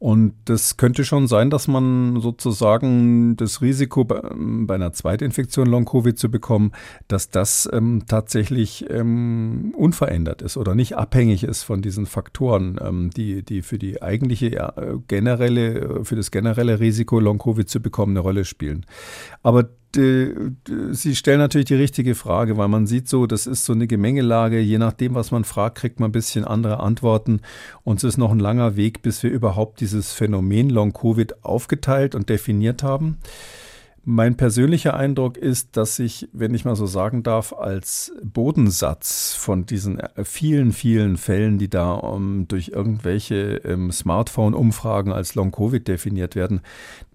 Und 0.00 0.32
das 0.46 0.78
könnte 0.78 1.04
schon 1.04 1.28
sein, 1.28 1.50
dass 1.50 1.68
man 1.68 2.22
sozusagen 2.22 3.36
das 3.36 3.60
Risiko 3.60 4.02
bei, 4.02 4.22
bei 4.32 4.76
einer 4.76 4.94
Zweitinfektion 4.94 5.66
Long-Covid 5.66 6.18
zu 6.18 6.30
bekommen, 6.30 6.72
dass 7.06 7.28
das 7.28 7.68
ähm, 7.70 8.04
tatsächlich 8.08 8.86
ähm, 8.88 9.74
unverändert 9.76 10.40
ist 10.40 10.56
oder 10.56 10.74
nicht 10.74 10.96
abhängig 10.96 11.44
ist 11.44 11.64
von 11.64 11.82
diesen 11.82 12.06
Faktoren, 12.06 12.80
ähm, 12.82 13.10
die, 13.10 13.42
die 13.42 13.60
für 13.60 13.78
die 13.78 14.00
eigentliche 14.00 14.48
ja, 14.48 14.72
generelle, 15.06 16.02
für 16.02 16.16
das 16.16 16.30
generelle 16.30 16.80
Risiko 16.80 17.20
Long-Covid 17.20 17.68
zu 17.68 17.80
bekommen 17.82 18.12
eine 18.12 18.20
Rolle 18.20 18.46
spielen. 18.46 18.86
Aber 19.42 19.68
Sie 19.92 21.16
stellen 21.16 21.38
natürlich 21.38 21.66
die 21.66 21.74
richtige 21.74 22.14
Frage, 22.14 22.56
weil 22.56 22.68
man 22.68 22.86
sieht 22.86 23.08
so, 23.08 23.26
das 23.26 23.46
ist 23.48 23.64
so 23.64 23.72
eine 23.72 23.88
Gemengelage. 23.88 24.60
Je 24.60 24.78
nachdem, 24.78 25.14
was 25.14 25.32
man 25.32 25.44
fragt, 25.44 25.78
kriegt 25.78 25.98
man 25.98 26.10
ein 26.10 26.12
bisschen 26.12 26.44
andere 26.44 26.78
Antworten. 26.80 27.40
Und 27.82 27.98
es 27.98 28.04
ist 28.04 28.16
noch 28.16 28.30
ein 28.30 28.38
langer 28.38 28.76
Weg, 28.76 29.02
bis 29.02 29.22
wir 29.22 29.30
überhaupt 29.30 29.80
dieses 29.80 30.12
Phänomen 30.12 30.70
Long-Covid 30.70 31.44
aufgeteilt 31.44 32.14
und 32.14 32.28
definiert 32.28 32.82
haben. 32.84 33.18
Mein 34.02 34.38
persönlicher 34.38 34.94
Eindruck 34.94 35.36
ist, 35.36 35.76
dass 35.76 35.96
sich, 35.96 36.26
wenn 36.32 36.54
ich 36.54 36.64
mal 36.64 36.74
so 36.74 36.86
sagen 36.86 37.22
darf, 37.22 37.52
als 37.52 38.12
Bodensatz 38.22 39.34
von 39.34 39.66
diesen 39.66 40.00
äh, 40.00 40.24
vielen, 40.24 40.72
vielen 40.72 41.18
Fällen, 41.18 41.58
die 41.58 41.68
da 41.68 41.92
um, 41.92 42.48
durch 42.48 42.68
irgendwelche 42.68 43.56
ähm, 43.64 43.92
Smartphone-Umfragen 43.92 45.12
als 45.12 45.34
Long-Covid 45.34 45.86
definiert 45.86 46.34
werden, 46.34 46.62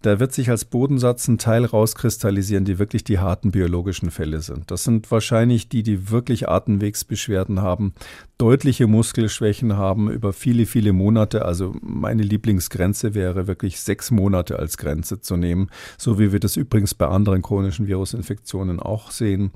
da 0.04 0.20
wird 0.20 0.34
sich 0.34 0.52
als 0.52 0.66
Bodensatz 0.66 1.28
ein 1.28 1.40
Teil 1.40 1.66
rauskristallisieren, 1.66 2.66
die 2.66 2.78
wirklich 2.78 3.04
die 3.04 3.18
harten 3.18 3.50
biologischen 3.50 4.12
Fälle 4.12 4.42
sind. 4.42 4.70
Das 4.70 4.84
sind 4.84 5.10
wahrscheinlich 5.10 5.68
die, 5.68 5.82
die 5.82 6.12
wirklich 6.12 6.48
Atemwegsbeschwerden 6.48 7.64
haben, 7.64 7.96
deutliche 8.38 8.86
Muskelschwächen 8.86 9.76
haben 9.76 10.12
über 10.12 10.34
viele, 10.34 10.68
viele 10.68 10.94
Monate. 10.94 11.46
Also 11.46 11.74
meine 11.82 12.22
Lieblingsgrenze 12.22 13.16
wäre 13.16 13.48
wirklich 13.48 13.80
sechs 13.80 14.12
Monate 14.12 14.60
als 14.60 14.78
Grenze 14.78 15.22
zu 15.22 15.38
nehmen, 15.38 15.72
so 15.98 16.20
wie 16.20 16.32
wir 16.32 16.40
das 16.40 16.56
übrigens 16.56 16.75
bei 16.98 17.08
anderen 17.08 17.42
chronischen 17.42 17.88
Virusinfektionen 17.88 18.80
auch 18.80 19.12
sehen 19.12 19.52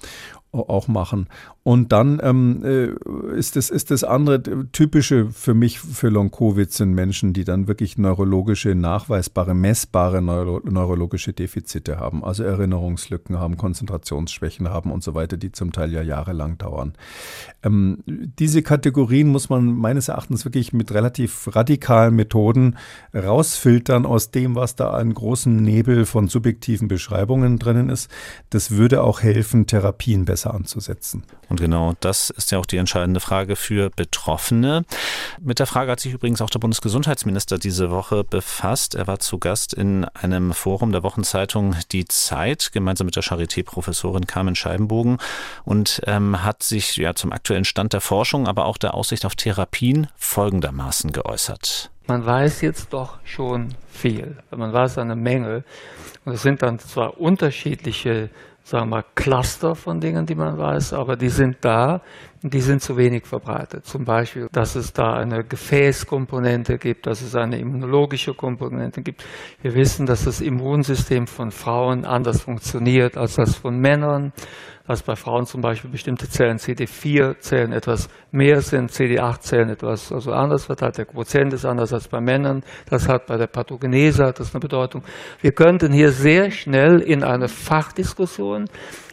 auch 0.51 0.87
machen. 0.87 1.27
Und 1.61 1.91
dann 1.91 2.19
ähm, 2.23 2.63
äh, 2.65 3.37
ist, 3.37 3.55
das, 3.55 3.69
ist 3.69 3.91
das 3.91 4.03
andere 4.03 4.41
typische 4.71 5.29
für 5.29 5.53
mich 5.53 5.79
für 5.79 6.09
Long-Covid 6.09 6.71
sind 6.71 6.93
Menschen, 6.93 7.33
die 7.33 7.43
dann 7.43 7.67
wirklich 7.67 7.99
neurologische, 7.99 8.73
nachweisbare, 8.73 9.53
messbare 9.53 10.21
neuro 10.23 10.61
neurologische 10.63 11.33
Defizite 11.33 11.99
haben, 11.99 12.23
also 12.23 12.43
Erinnerungslücken 12.43 13.37
haben, 13.37 13.57
Konzentrationsschwächen 13.57 14.69
haben 14.69 14.91
und 14.91 15.03
so 15.03 15.13
weiter, 15.13 15.37
die 15.37 15.51
zum 15.51 15.71
Teil 15.71 15.93
ja 15.93 16.01
jahrelang 16.01 16.57
dauern. 16.57 16.93
Ähm, 17.61 17.99
diese 18.07 18.63
Kategorien 18.63 19.27
muss 19.27 19.49
man 19.49 19.65
meines 19.65 20.07
Erachtens 20.07 20.45
wirklich 20.45 20.73
mit 20.73 20.91
relativ 20.91 21.55
radikalen 21.55 22.15
Methoden 22.15 22.77
rausfiltern 23.13 24.07
aus 24.07 24.31
dem, 24.31 24.55
was 24.55 24.75
da 24.75 24.89
an 24.91 25.13
großem 25.13 25.57
Nebel 25.57 26.05
von 26.07 26.27
subjektiven 26.27 26.87
Beschreibungen 26.87 27.08
drinnen 27.09 27.89
ist. 27.89 28.09
Das 28.49 28.71
würde 28.71 29.03
auch 29.03 29.21
helfen, 29.21 29.67
Therapien 29.67 30.25
besser 30.25 30.39
besser 30.39 30.53
anzusetzen. 30.53 31.23
Und 31.49 31.59
genau 31.59 31.93
das 31.99 32.29
ist 32.29 32.51
ja 32.51 32.59
auch 32.59 32.65
die 32.65 32.77
entscheidende 32.77 33.19
Frage 33.19 33.55
für 33.55 33.89
Betroffene. 33.89 34.85
Mit 35.41 35.59
der 35.59 35.65
Frage 35.65 35.91
hat 35.91 35.99
sich 35.99 36.13
übrigens 36.13 36.41
auch 36.41 36.49
der 36.49 36.59
Bundesgesundheitsminister 36.59 37.57
diese 37.57 37.91
Woche 37.91 38.23
befasst. 38.23 38.95
Er 38.95 39.07
war 39.07 39.19
zu 39.19 39.37
Gast 39.37 39.73
in 39.73 40.05
einem 40.05 40.53
Forum 40.53 40.91
der 40.91 41.03
Wochenzeitung 41.03 41.75
Die 41.91 42.05
Zeit, 42.05 42.71
gemeinsam 42.71 43.05
mit 43.05 43.15
der 43.15 43.23
Charité-Professorin 43.23 44.27
Carmen 44.27 44.55
Scheibenbogen 44.55 45.17
und 45.65 46.01
ähm, 46.05 46.43
hat 46.43 46.63
sich 46.63 46.95
ja 46.97 47.13
zum 47.15 47.31
aktuellen 47.31 47.65
Stand 47.65 47.93
der 47.93 48.01
Forschung, 48.01 48.47
aber 48.47 48.65
auch 48.65 48.77
der 48.77 48.93
Aussicht 48.93 49.25
auf 49.25 49.35
Therapien 49.35 50.07
folgendermaßen 50.15 51.11
geäußert. 51.11 51.91
Man 52.09 52.25
weiß 52.25 52.61
jetzt 52.61 52.91
doch 52.91 53.19
schon 53.23 53.69
viel. 53.87 54.35
Man 54.49 54.73
weiß 54.73 54.97
eine 54.97 55.15
Menge. 55.15 55.63
Und 56.25 56.33
es 56.33 56.41
sind 56.41 56.61
dann 56.61 56.79
zwar 56.79 57.19
unterschiedliche 57.19 58.29
sagen 58.69 58.89
wir, 58.89 59.03
Cluster 59.15 59.75
von 59.75 59.99
Dingen, 59.99 60.25
die 60.25 60.35
man 60.35 60.57
weiß, 60.57 60.93
aber 60.93 61.15
die 61.15 61.29
sind 61.29 61.57
da 61.61 62.01
die 62.41 62.61
sind 62.61 62.81
zu 62.81 62.95
wenig 62.95 63.25
verbreitet. 63.25 63.85
Zum 63.85 64.05
Beispiel, 64.05 64.47
dass 64.51 64.75
es 64.75 64.93
da 64.93 65.13
eine 65.13 65.43
Gefäßkomponente 65.43 66.77
gibt, 66.77 67.05
dass 67.05 67.21
es 67.21 67.35
eine 67.35 67.59
immunologische 67.59 68.33
Komponente 68.33 69.01
gibt. 69.01 69.25
Wir 69.61 69.75
wissen, 69.75 70.05
dass 70.05 70.23
das 70.23 70.39
Immunsystem 70.39 71.27
von 71.27 71.51
Frauen 71.51 72.05
anders 72.05 72.41
funktioniert 72.41 73.17
als 73.17 73.35
das 73.35 73.55
von 73.55 73.77
Männern 73.77 74.31
dass 74.89 75.03
bei 75.03 75.15
Frauen 75.15 75.45
zum 75.45 75.61
Beispiel 75.61 75.91
bestimmte 75.91 76.27
Zellen, 76.27 76.57
CD4-Zellen 76.57 77.73
etwas 77.73 78.09
mehr 78.31 78.59
sind, 78.61 78.89
CD8-Zellen 78.89 79.69
etwas 79.69 80.11
also 80.11 80.31
anders 80.31 80.65
verteilt. 80.65 80.97
Der 80.97 81.05
Quotient 81.05 81.53
ist 81.53 81.63
anders 81.63 81.93
als 81.93 82.07
bei 82.07 82.19
Männern. 82.19 82.63
Das 82.89 83.07
hat 83.07 83.27
bei 83.27 83.37
der 83.37 83.45
Pathogenese 83.45 84.25
hat 84.25 84.39
das 84.39 84.51
eine 84.51 84.61
Bedeutung. 84.61 85.03
Wir 85.41 85.51
könnten 85.51 85.93
hier 85.93 86.11
sehr 86.11 86.49
schnell 86.49 87.01
in 87.01 87.23
eine 87.23 87.49
Fachdiskussion 87.49 88.65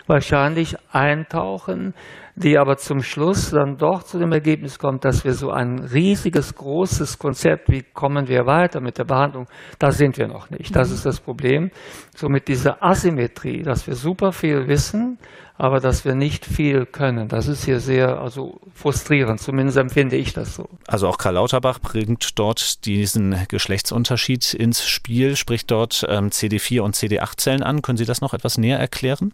wahrscheinlich 0.06 0.76
eintauchen, 0.92 1.94
die 2.36 2.58
aber 2.58 2.76
zum 2.76 3.02
Schluss 3.02 3.50
dann 3.50 3.78
doch 3.78 4.02
zu 4.02 4.18
dem 4.18 4.30
Ergebnis 4.30 4.78
kommt, 4.78 5.04
dass 5.06 5.24
wir 5.24 5.32
so 5.32 5.50
ein 5.50 5.78
riesiges, 5.78 6.54
großes 6.54 7.18
Konzept, 7.18 7.70
wie 7.70 7.82
kommen 7.82 8.28
wir 8.28 8.44
weiter 8.44 8.80
mit 8.80 8.98
der 8.98 9.04
Behandlung, 9.04 9.46
da 9.78 9.90
sind 9.90 10.18
wir 10.18 10.28
noch 10.28 10.50
nicht. 10.50 10.76
Das 10.76 10.90
ist 10.90 11.06
das 11.06 11.18
Problem. 11.18 11.70
So 12.14 12.28
mit 12.28 12.48
dieser 12.48 12.82
Asymmetrie, 12.82 13.62
dass 13.62 13.86
wir 13.86 13.94
super 13.94 14.32
viel 14.32 14.68
wissen, 14.68 15.18
aber 15.58 15.80
dass 15.80 16.04
wir 16.04 16.14
nicht 16.14 16.44
viel 16.44 16.84
können. 16.84 17.28
Das 17.28 17.48
ist 17.48 17.64
hier 17.64 17.80
sehr 17.80 18.20
also 18.20 18.60
frustrierend, 18.74 19.40
zumindest 19.40 19.78
empfinde 19.78 20.16
ich 20.16 20.34
das 20.34 20.54
so. 20.54 20.68
Also 20.86 21.08
auch 21.08 21.16
Karl 21.16 21.34
Lauterbach 21.34 21.78
bringt 21.78 22.38
dort 22.38 22.84
diesen 22.84 23.46
Geschlechtsunterschied 23.48 24.52
ins 24.52 24.86
Spiel, 24.86 25.36
spricht 25.36 25.70
dort 25.70 26.04
ähm, 26.08 26.28
CD4 26.28 26.80
und 26.80 26.94
CD8-Zellen 26.94 27.62
an. 27.62 27.80
Können 27.80 27.96
Sie 27.96 28.04
das 28.04 28.20
noch 28.20 28.34
etwas 28.34 28.58
näher 28.58 28.78
erklären? 28.78 29.32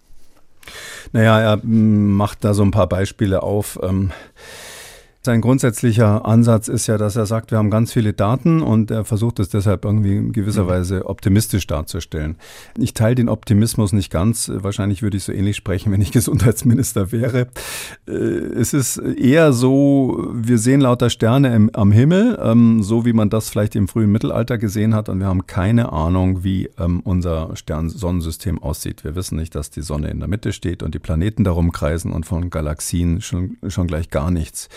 Naja, 1.12 1.40
er 1.40 1.60
macht 1.64 2.44
da 2.44 2.54
so 2.54 2.62
ein 2.62 2.70
paar 2.70 2.88
Beispiele 2.88 3.42
auf. 3.42 3.78
Ähm 3.82 4.12
sein 5.25 5.41
grundsätzlicher 5.41 6.27
Ansatz 6.27 6.66
ist 6.66 6.89
ja, 6.89 6.99
dass 6.99 7.14
er 7.14 7.27
sagt, 7.27 7.53
wir 7.53 7.59
haben 7.59 7.70
ganz 7.70 7.93
viele 7.93 8.12
Daten 8.12 8.61
und 8.61 8.91
er 8.91 9.05
versucht 9.05 9.39
es 9.39 9.49
deshalb 9.49 9.85
irgendwie 9.85 10.16
in 10.16 10.33
gewisser 10.33 10.64
mhm. 10.64 10.68
Weise 10.68 11.07
optimistisch 11.07 11.68
darzustellen. 11.68 12.37
Ich 12.77 12.93
teile 12.93 13.14
den 13.14 13.29
Optimismus 13.29 13.93
nicht 13.93 14.11
ganz. 14.11 14.51
Wahrscheinlich 14.53 15.03
würde 15.03 15.16
ich 15.16 15.23
so 15.23 15.33
ähnlich 15.33 15.57
sprechen, 15.57 15.93
wenn 15.93 16.01
ich 16.01 16.11
Gesundheitsminister 16.11 17.12
wäre. 17.12 17.47
Äh, 18.09 18.12
es 18.12 18.75
ist 18.75 18.97
eher 18.97 19.53
so, 19.53 20.29
wir 20.33 20.59
sehen 20.59 20.81
lauter 20.81 21.09
Sterne 21.09 21.55
im, 21.55 21.70
am 21.73 21.93
Himmel, 21.93 22.37
ähm, 22.43 22.83
so 22.83 23.05
wie 23.05 23.12
man 23.12 23.31
das 23.31 23.49
vielleicht 23.49 23.77
im 23.77 23.87
frühen 23.87 24.11
Mittelalter 24.11 24.59
gesehen 24.59 24.93
hat 24.93 25.09
und 25.09 25.20
wir 25.20 25.27
haben 25.27 25.47
keine 25.47 25.93
Ahnung, 25.93 26.43
wie 26.43 26.68
ähm, 26.79 27.01
unser 27.05 27.55
Stern-Sonnensystem 27.55 28.61
aussieht. 28.61 29.05
Wir 29.05 29.14
wissen 29.14 29.37
nicht, 29.37 29.55
dass 29.55 29.70
die 29.70 29.83
Sonne 29.83 30.11
in 30.11 30.18
der 30.18 30.29
Mitte 30.29 30.53
steht 30.53 30.83
und 30.83 30.97
die 30.97 30.99
Planeten 30.99 31.45
darum 31.45 31.70
kreisen 31.70 32.11
und 32.11 32.27
von 32.27 32.51
Galaxien 32.51 33.20
schon, 33.20 33.57
schon 33.68 33.87
gleich 33.87 34.11
gar 34.11 34.33
nichts. 34.33 34.68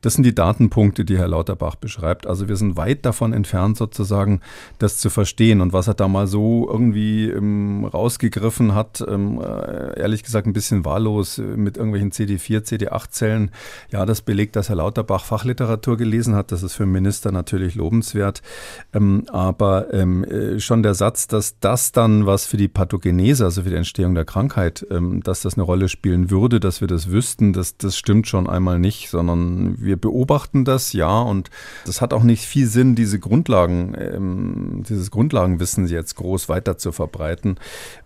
Das 0.00 0.14
sind 0.14 0.24
die 0.24 0.34
Datenpunkte, 0.34 1.04
die 1.04 1.18
Herr 1.18 1.28
Lauterbach 1.28 1.76
beschreibt. 1.76 2.26
Also 2.26 2.48
wir 2.48 2.56
sind 2.56 2.76
weit 2.76 3.04
davon 3.04 3.32
entfernt, 3.32 3.76
sozusagen 3.76 4.40
das 4.78 4.98
zu 4.98 5.10
verstehen. 5.10 5.60
Und 5.60 5.72
was 5.72 5.88
er 5.88 5.94
da 5.94 6.08
mal 6.08 6.26
so 6.26 6.68
irgendwie 6.70 7.28
ähm, 7.28 7.84
rausgegriffen 7.84 8.74
hat, 8.74 9.04
ähm, 9.06 9.40
äh, 9.40 9.98
ehrlich 9.98 10.22
gesagt 10.22 10.46
ein 10.46 10.52
bisschen 10.52 10.84
wahllos 10.84 11.38
äh, 11.38 11.42
mit 11.42 11.76
irgendwelchen 11.76 12.12
CD4, 12.12 12.64
CD8-Zellen, 12.64 13.50
ja, 13.90 14.06
das 14.06 14.22
belegt, 14.22 14.56
dass 14.56 14.68
Herr 14.68 14.76
Lauterbach 14.76 15.24
Fachliteratur 15.24 15.96
gelesen 15.96 16.34
hat. 16.34 16.52
Das 16.52 16.62
ist 16.62 16.74
für 16.74 16.84
einen 16.84 16.92
Minister 16.92 17.32
natürlich 17.32 17.74
lobenswert. 17.74 18.42
Ähm, 18.92 19.24
aber 19.28 19.92
ähm, 19.92 20.24
äh, 20.24 20.60
schon 20.60 20.82
der 20.82 20.94
Satz, 20.94 21.26
dass 21.28 21.58
das 21.60 21.92
dann 21.92 22.26
was 22.26 22.46
für 22.46 22.56
die 22.56 22.68
Pathogenese, 22.68 23.44
also 23.44 23.62
für 23.62 23.70
die 23.70 23.76
Entstehung 23.76 24.14
der 24.14 24.24
Krankheit, 24.24 24.86
ähm, 24.90 25.22
dass 25.22 25.42
das 25.42 25.54
eine 25.54 25.62
Rolle 25.62 25.88
spielen 25.88 26.30
würde, 26.30 26.60
dass 26.60 26.80
wir 26.80 26.88
das 26.88 27.10
wüssten, 27.10 27.52
das, 27.52 27.76
das 27.76 27.96
stimmt 27.96 28.26
schon 28.26 28.48
einmal 28.48 28.78
nicht, 28.78 29.10
sondern 29.10 29.76
wir 29.80 29.96
beobachten 29.96 30.64
das, 30.64 30.92
ja, 30.92 31.20
und 31.20 31.50
das 31.86 32.00
hat 32.00 32.12
auch 32.12 32.22
nicht 32.22 32.44
viel 32.46 32.66
Sinn, 32.66 32.94
diese 32.94 33.18
Grundlagen, 33.18 33.94
ähm, 33.98 34.82
dieses 34.88 35.10
Grundlagenwissen 35.10 35.86
jetzt 35.86 36.16
groß 36.16 36.48
weiter 36.48 36.78
zu 36.78 36.92
verbreiten, 36.92 37.56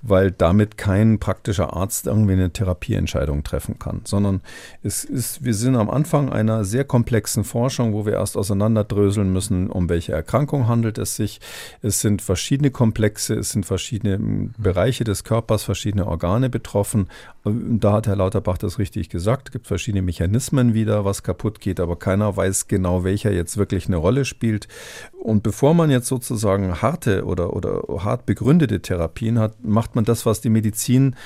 weil 0.02 0.30
damit 0.30 0.78
kein 0.78 1.18
praktischer 1.18 1.74
Arzt 1.74 2.06
irgendwie 2.06 2.34
eine 2.34 2.50
Therapieentscheidung 2.50 3.42
treffen 3.44 3.78
kann, 3.78 4.02
sondern 4.04 4.40
es 4.82 5.04
ist, 5.04 5.44
wir 5.44 5.54
sind 5.54 5.76
am 5.76 5.90
Anfang 5.90 6.32
einer 6.32 6.64
sehr 6.64 6.84
komplexen 6.84 7.44
Forschung, 7.44 7.92
wo 7.92 8.06
wir 8.06 8.14
erst 8.14 8.36
auseinanderdröseln 8.36 9.32
müssen, 9.32 9.70
um 9.70 9.88
welche 9.88 10.12
Erkrankung 10.12 10.68
handelt 10.68 10.98
es 10.98 11.16
sich. 11.16 11.40
Es 11.82 12.00
sind 12.00 12.22
verschiedene 12.22 12.70
Komplexe, 12.70 13.34
es 13.34 13.50
sind 13.50 13.66
verschiedene 13.66 14.50
Bereiche 14.58 15.04
des 15.04 15.24
Körpers, 15.24 15.64
verschiedene 15.64 16.06
Organe 16.06 16.50
betroffen. 16.50 17.08
Da 17.44 17.92
hat 17.92 18.06
Herr 18.06 18.16
Lauterbach 18.16 18.58
das 18.58 18.78
richtig 18.78 19.08
gesagt. 19.08 19.48
Es 19.48 19.52
gibt 19.52 19.66
verschiedene 19.66 20.02
Mechanismen 20.02 20.74
wieder, 20.74 21.04
was 21.04 21.22
kaputt 21.22 21.60
geht, 21.64 21.80
aber 21.80 21.96
keiner 21.96 22.36
weiß 22.36 22.68
genau, 22.68 23.02
welcher 23.02 23.32
jetzt 23.32 23.56
wirklich 23.56 23.88
eine 23.88 23.96
Rolle 23.96 24.24
spielt. 24.24 24.68
Und 25.12 25.42
bevor 25.42 25.74
man 25.74 25.90
jetzt 25.90 26.06
sozusagen 26.06 26.80
harte 26.80 27.24
oder, 27.24 27.54
oder 27.54 27.82
hart 28.04 28.26
begründete 28.26 28.80
Therapien 28.80 29.40
hat, 29.40 29.64
macht 29.64 29.96
man 29.96 30.04
das, 30.04 30.24
was 30.26 30.40
die 30.40 30.50
Medizin 30.50 31.16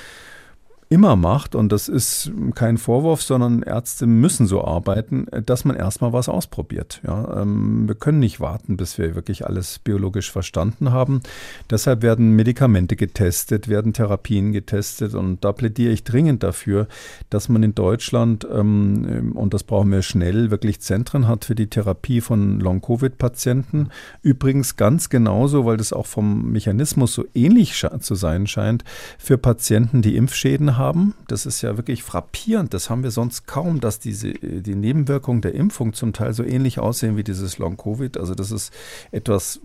immer 0.91 1.15
macht, 1.15 1.53
und 1.53 1.71
das 1.71 1.87
ist 1.87 2.31
kein 2.55 2.79
Vorwurf, 2.79 3.21
sondern 3.21 3.61
Ärzte 3.61 4.07
müssen 4.07 4.47
so 4.47 4.65
arbeiten, 4.65 5.27
dass 5.45 5.63
man 5.63 5.75
erstmal 5.75 6.13
was 6.13 6.27
ausprobiert. 6.27 6.99
Ja, 7.05 7.41
ähm, 7.41 7.87
wir 7.87 7.93
können 7.93 8.17
nicht 8.17 8.39
warten, 8.39 8.75
bis 8.75 8.97
wir 8.97 9.13
wirklich 9.13 9.45
alles 9.45 9.77
biologisch 9.77 10.31
verstanden 10.31 10.91
haben. 10.91 11.21
Deshalb 11.69 12.01
werden 12.01 12.35
Medikamente 12.35 12.95
getestet, 12.95 13.67
werden 13.67 13.93
Therapien 13.93 14.51
getestet 14.51 15.13
und 15.13 15.45
da 15.45 15.51
plädiere 15.51 15.93
ich 15.93 16.03
dringend 16.03 16.41
dafür, 16.41 16.87
dass 17.29 17.49
man 17.49 17.61
in 17.61 17.75
Deutschland, 17.75 18.47
ähm, 18.51 19.33
und 19.35 19.53
das 19.53 19.63
brauchen 19.63 19.91
wir 19.91 20.01
schnell, 20.01 20.49
wirklich 20.49 20.81
Zentren 20.81 21.27
hat 21.27 21.45
für 21.45 21.55
die 21.55 21.69
Therapie 21.69 22.19
von 22.19 22.59
Long-Covid-Patienten. 22.59 23.89
Übrigens 24.23 24.75
ganz 24.75 25.09
genauso, 25.09 25.65
weil 25.65 25.77
das 25.77 25.93
auch 25.93 26.07
vom 26.07 26.51
Mechanismus 26.51 27.13
so 27.13 27.25
ähnlich 27.35 27.79
zu 27.99 28.15
sein 28.15 28.47
scheint, 28.47 28.83
für 29.19 29.37
Patienten, 29.37 30.01
die 30.01 30.15
Impfschäden 30.15 30.77
haben 30.77 30.78
haben. 30.79 31.13
Das 31.27 31.45
ist 31.45 31.61
ja 31.61 31.77
wirklich 31.77 32.01
frappierend. 32.01 32.73
Das 32.73 32.89
haben 32.89 33.03
wir 33.03 33.11
sonst 33.11 33.45
kaum, 33.45 33.79
dass 33.79 33.99
diese, 33.99 34.33
die 34.33 34.73
Nebenwirkungen 34.73 35.41
der 35.41 35.53
Impfung 35.53 35.93
zum 35.93 36.13
Teil 36.13 36.33
so 36.33 36.43
ähnlich 36.43 36.79
aussehen 36.79 37.17
wie 37.17 37.23
dieses 37.23 37.59
Long-Covid. 37.59 38.17
Also 38.17 38.33
das 38.33 38.51
ist 38.51 38.73
etwas, 39.11 39.61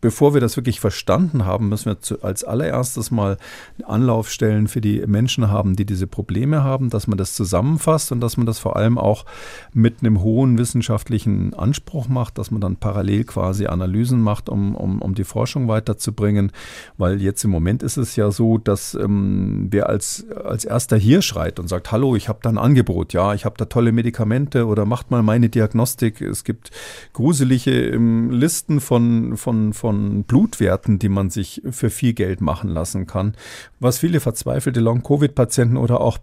bevor 0.00 0.34
wir 0.34 0.40
das 0.40 0.56
wirklich 0.56 0.80
verstanden 0.80 1.44
haben, 1.44 1.68
müssen 1.68 1.86
wir 1.86 2.00
zu, 2.00 2.22
als 2.22 2.42
allererstes 2.42 3.12
mal 3.12 3.36
Anlaufstellen 3.84 4.66
für 4.66 4.80
die 4.80 5.04
Menschen 5.06 5.50
haben, 5.50 5.76
die 5.76 5.84
diese 5.84 6.06
Probleme 6.06 6.64
haben, 6.64 6.90
dass 6.90 7.06
man 7.06 7.18
das 7.18 7.34
zusammenfasst 7.34 8.10
und 8.10 8.20
dass 8.20 8.36
man 8.36 8.46
das 8.46 8.58
vor 8.58 8.76
allem 8.76 8.98
auch 8.98 9.24
mit 9.72 10.00
einem 10.00 10.22
hohen 10.22 10.58
wissenschaftlichen 10.58 11.54
Anspruch 11.54 12.08
macht, 12.08 12.38
dass 12.38 12.50
man 12.50 12.60
dann 12.60 12.76
parallel 12.76 13.24
quasi 13.24 13.66
Analysen 13.66 14.20
macht, 14.20 14.48
um, 14.48 14.74
um, 14.74 15.02
um 15.02 15.14
die 15.14 15.24
Forschung 15.24 15.68
weiterzubringen. 15.68 16.50
Weil 16.96 17.20
jetzt 17.20 17.44
im 17.44 17.50
Moment 17.50 17.82
ist 17.82 17.98
es 17.98 18.16
ja 18.16 18.30
so, 18.30 18.58
dass 18.58 18.94
ähm, 18.94 19.68
wer 19.70 19.88
als, 19.88 20.24
als 20.30 20.53
erster 20.62 20.96
hier 20.96 21.20
schreit 21.22 21.58
und 21.58 21.66
sagt, 21.66 21.90
hallo, 21.90 22.14
ich 22.14 22.28
habe 22.28 22.38
da 22.40 22.50
ein 22.50 22.58
Angebot, 22.58 23.12
ja, 23.12 23.34
ich 23.34 23.44
habe 23.44 23.56
da 23.58 23.64
tolle 23.64 23.90
Medikamente 23.90 24.66
oder 24.66 24.84
macht 24.84 25.10
mal 25.10 25.24
meine 25.24 25.48
Diagnostik. 25.48 26.20
Es 26.20 26.44
gibt 26.44 26.70
gruselige 27.12 27.72
ähm, 27.88 28.30
Listen 28.30 28.80
von, 28.80 29.36
von, 29.36 29.72
von 29.72 30.22
Blutwerten, 30.22 31.00
die 31.00 31.08
man 31.08 31.30
sich 31.30 31.62
für 31.70 31.90
viel 31.90 32.12
Geld 32.12 32.40
machen 32.40 32.70
lassen 32.70 33.08
kann, 33.08 33.34
was 33.80 33.98
viele 33.98 34.20
verzweifelte 34.20 34.78
Long-Covid-Patienten 34.78 35.76
oder 35.76 36.00
auch 36.00 36.18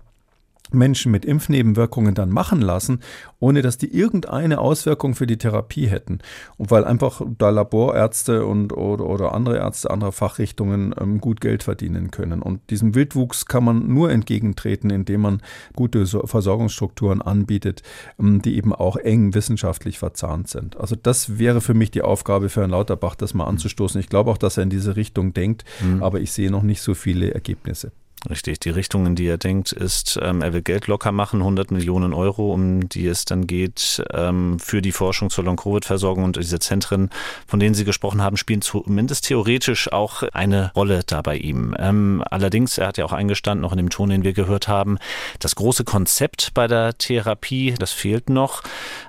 Menschen 0.71 1.11
mit 1.11 1.25
Impfnebenwirkungen 1.25 2.15
dann 2.15 2.29
machen 2.29 2.61
lassen, 2.61 2.99
ohne 3.39 3.61
dass 3.61 3.77
die 3.77 3.93
irgendeine 3.93 4.59
Auswirkung 4.59 5.15
für 5.15 5.27
die 5.27 5.37
Therapie 5.37 5.87
hätten. 5.87 6.19
Und 6.57 6.71
weil 6.71 6.85
einfach 6.85 7.21
da 7.37 7.49
Laborärzte 7.49 8.45
und 8.45 8.73
oder, 8.73 9.05
oder 9.05 9.33
andere 9.33 9.57
Ärzte 9.57 9.89
anderer 9.89 10.11
Fachrichtungen 10.11 10.93
ähm, 10.99 11.19
gut 11.19 11.41
Geld 11.41 11.63
verdienen 11.63 12.11
können. 12.11 12.41
Und 12.41 12.69
diesem 12.69 12.95
Wildwuchs 12.95 13.45
kann 13.45 13.63
man 13.63 13.87
nur 13.87 14.11
entgegentreten, 14.11 14.89
indem 14.89 15.21
man 15.21 15.41
gute 15.75 16.05
Versorgungsstrukturen 16.05 17.21
anbietet, 17.21 17.83
ähm, 18.19 18.41
die 18.41 18.55
eben 18.55 18.73
auch 18.73 18.97
eng 18.97 19.33
wissenschaftlich 19.33 19.99
verzahnt 19.99 20.47
sind. 20.47 20.77
Also 20.77 20.95
das 20.95 21.37
wäre 21.39 21.61
für 21.61 21.73
mich 21.73 21.91
die 21.91 22.01
Aufgabe 22.01 22.49
für 22.49 22.61
Herrn 22.61 22.71
Lauterbach, 22.71 23.15
das 23.15 23.33
mal 23.33 23.45
anzustoßen. 23.45 23.99
Ich 23.99 24.09
glaube 24.09 24.31
auch, 24.31 24.37
dass 24.37 24.57
er 24.57 24.63
in 24.63 24.69
diese 24.69 24.95
Richtung 24.95 25.33
denkt, 25.33 25.65
mhm. 25.81 26.03
aber 26.03 26.19
ich 26.19 26.31
sehe 26.31 26.51
noch 26.51 26.63
nicht 26.63 26.81
so 26.81 26.93
viele 26.93 27.33
Ergebnisse. 27.33 27.91
Richtig, 28.29 28.59
die 28.59 28.69
Richtung, 28.69 29.07
in 29.07 29.15
die 29.15 29.25
er 29.25 29.39
denkt, 29.39 29.71
ist, 29.71 30.19
ähm, 30.21 30.43
er 30.43 30.53
will 30.53 30.61
Geld 30.61 30.85
locker 30.85 31.11
machen, 31.11 31.39
100 31.39 31.71
Millionen 31.71 32.13
Euro, 32.13 32.53
um 32.53 32.87
die 32.87 33.07
es 33.07 33.25
dann 33.25 33.47
geht, 33.47 34.03
ähm, 34.13 34.59
für 34.59 34.83
die 34.83 34.91
Forschung 34.91 35.31
zur 35.31 35.43
Long-Covid-Versorgung 35.45 36.23
und 36.25 36.35
diese 36.35 36.59
Zentren, 36.59 37.09
von 37.47 37.59
denen 37.59 37.73
Sie 37.73 37.83
gesprochen 37.83 38.21
haben, 38.21 38.37
spielen 38.37 38.61
zumindest 38.61 39.25
theoretisch 39.25 39.91
auch 39.91 40.21
eine 40.33 40.71
Rolle 40.75 41.01
da 41.03 41.23
bei 41.23 41.35
ihm. 41.35 41.75
Ähm, 41.79 42.23
allerdings, 42.29 42.77
er 42.77 42.87
hat 42.87 42.99
ja 42.99 43.05
auch 43.05 43.13
eingestanden, 43.13 43.63
noch 43.63 43.71
in 43.71 43.77
dem 43.77 43.89
Ton, 43.89 44.09
den 44.09 44.23
wir 44.23 44.33
gehört 44.33 44.67
haben, 44.67 44.99
das 45.39 45.55
große 45.55 45.83
Konzept 45.83 46.53
bei 46.53 46.67
der 46.67 46.95
Therapie, 46.99 47.73
das 47.79 47.91
fehlt 47.91 48.29
noch. 48.29 48.61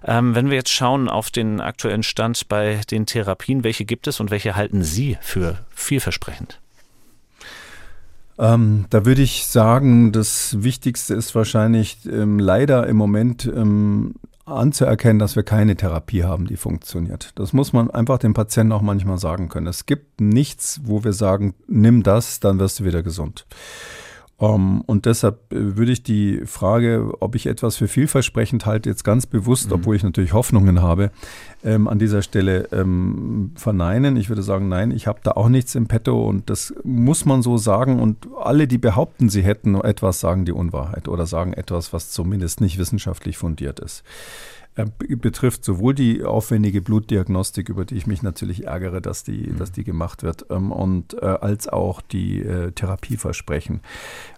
Ähm, 0.04 0.34
wenn 0.34 0.48
wir 0.48 0.56
jetzt 0.56 0.72
schauen 0.72 1.10
auf 1.10 1.30
den 1.30 1.60
aktuellen 1.60 2.02
Stand 2.02 2.48
bei 2.48 2.80
den 2.90 3.04
Therapien, 3.04 3.62
welche 3.62 3.84
gibt 3.84 4.06
es 4.06 4.20
und 4.20 4.30
welche 4.30 4.56
halten 4.56 4.82
Sie 4.82 5.18
für 5.20 5.58
vielversprechend? 5.74 6.61
Ähm, 8.38 8.86
da 8.90 9.04
würde 9.04 9.22
ich 9.22 9.46
sagen, 9.46 10.12
das 10.12 10.62
Wichtigste 10.62 11.14
ist 11.14 11.34
wahrscheinlich 11.34 11.98
ähm, 12.06 12.38
leider 12.38 12.86
im 12.86 12.96
Moment 12.96 13.44
ähm, 13.46 14.14
anzuerkennen, 14.44 15.18
dass 15.18 15.36
wir 15.36 15.42
keine 15.42 15.76
Therapie 15.76 16.24
haben, 16.24 16.46
die 16.46 16.56
funktioniert. 16.56 17.32
Das 17.36 17.52
muss 17.52 17.72
man 17.72 17.90
einfach 17.90 18.18
dem 18.18 18.34
Patienten 18.34 18.72
auch 18.72 18.82
manchmal 18.82 19.18
sagen 19.18 19.48
können. 19.48 19.66
Es 19.66 19.86
gibt 19.86 20.20
nichts, 20.20 20.80
wo 20.84 21.04
wir 21.04 21.12
sagen, 21.12 21.54
nimm 21.68 22.02
das, 22.02 22.40
dann 22.40 22.58
wirst 22.58 22.80
du 22.80 22.84
wieder 22.84 23.02
gesund. 23.02 23.46
Um, 24.42 24.54
ähm, 24.54 24.80
und 24.86 25.06
deshalb 25.06 25.52
äh, 25.52 25.76
würde 25.76 25.92
ich 25.92 26.02
die 26.02 26.42
Frage, 26.46 27.12
ob 27.20 27.36
ich 27.36 27.46
etwas 27.46 27.76
für 27.76 27.86
vielversprechend 27.86 28.66
halte, 28.66 28.90
jetzt 28.90 29.04
ganz 29.04 29.24
bewusst, 29.24 29.68
mhm. 29.68 29.74
obwohl 29.74 29.94
ich 29.94 30.02
natürlich 30.02 30.32
Hoffnungen 30.32 30.82
habe, 30.82 31.12
ähm, 31.62 31.86
an 31.86 32.00
dieser 32.00 32.22
Stelle 32.22 32.68
ähm, 32.72 33.52
verneinen. 33.54 34.16
Ich 34.16 34.28
würde 34.28 34.42
sagen, 34.42 34.68
nein, 34.68 34.90
ich 34.90 35.06
habe 35.06 35.20
da 35.22 35.32
auch 35.32 35.48
nichts 35.48 35.76
im 35.76 35.86
Petto 35.86 36.28
und 36.28 36.50
das 36.50 36.74
muss 36.82 37.24
man 37.24 37.42
so 37.42 37.56
sagen. 37.56 38.00
Und 38.00 38.26
alle, 38.36 38.66
die 38.66 38.78
behaupten, 38.78 39.28
sie 39.28 39.42
hätten 39.42 39.76
etwas, 39.76 40.18
sagen 40.18 40.44
die 40.44 40.52
Unwahrheit 40.52 41.06
oder 41.06 41.26
sagen 41.26 41.52
etwas, 41.52 41.92
was 41.92 42.10
zumindest 42.10 42.60
nicht 42.60 42.78
wissenschaftlich 42.78 43.38
fundiert 43.38 43.78
ist 43.78 44.02
betrifft 44.74 45.64
sowohl 45.64 45.94
die 45.94 46.24
aufwendige 46.24 46.80
Blutdiagnostik, 46.80 47.68
über 47.68 47.84
die 47.84 47.96
ich 47.96 48.06
mich 48.06 48.22
natürlich 48.22 48.64
ärgere, 48.64 49.02
dass 49.02 49.22
die, 49.22 49.50
mhm. 49.50 49.58
dass 49.58 49.72
die 49.72 49.84
gemacht 49.84 50.22
wird, 50.22 50.46
ähm, 50.50 50.72
und 50.72 51.14
äh, 51.14 51.26
als 51.26 51.68
auch 51.68 52.00
die 52.00 52.40
äh, 52.40 52.72
Therapieversprechen. 52.72 53.80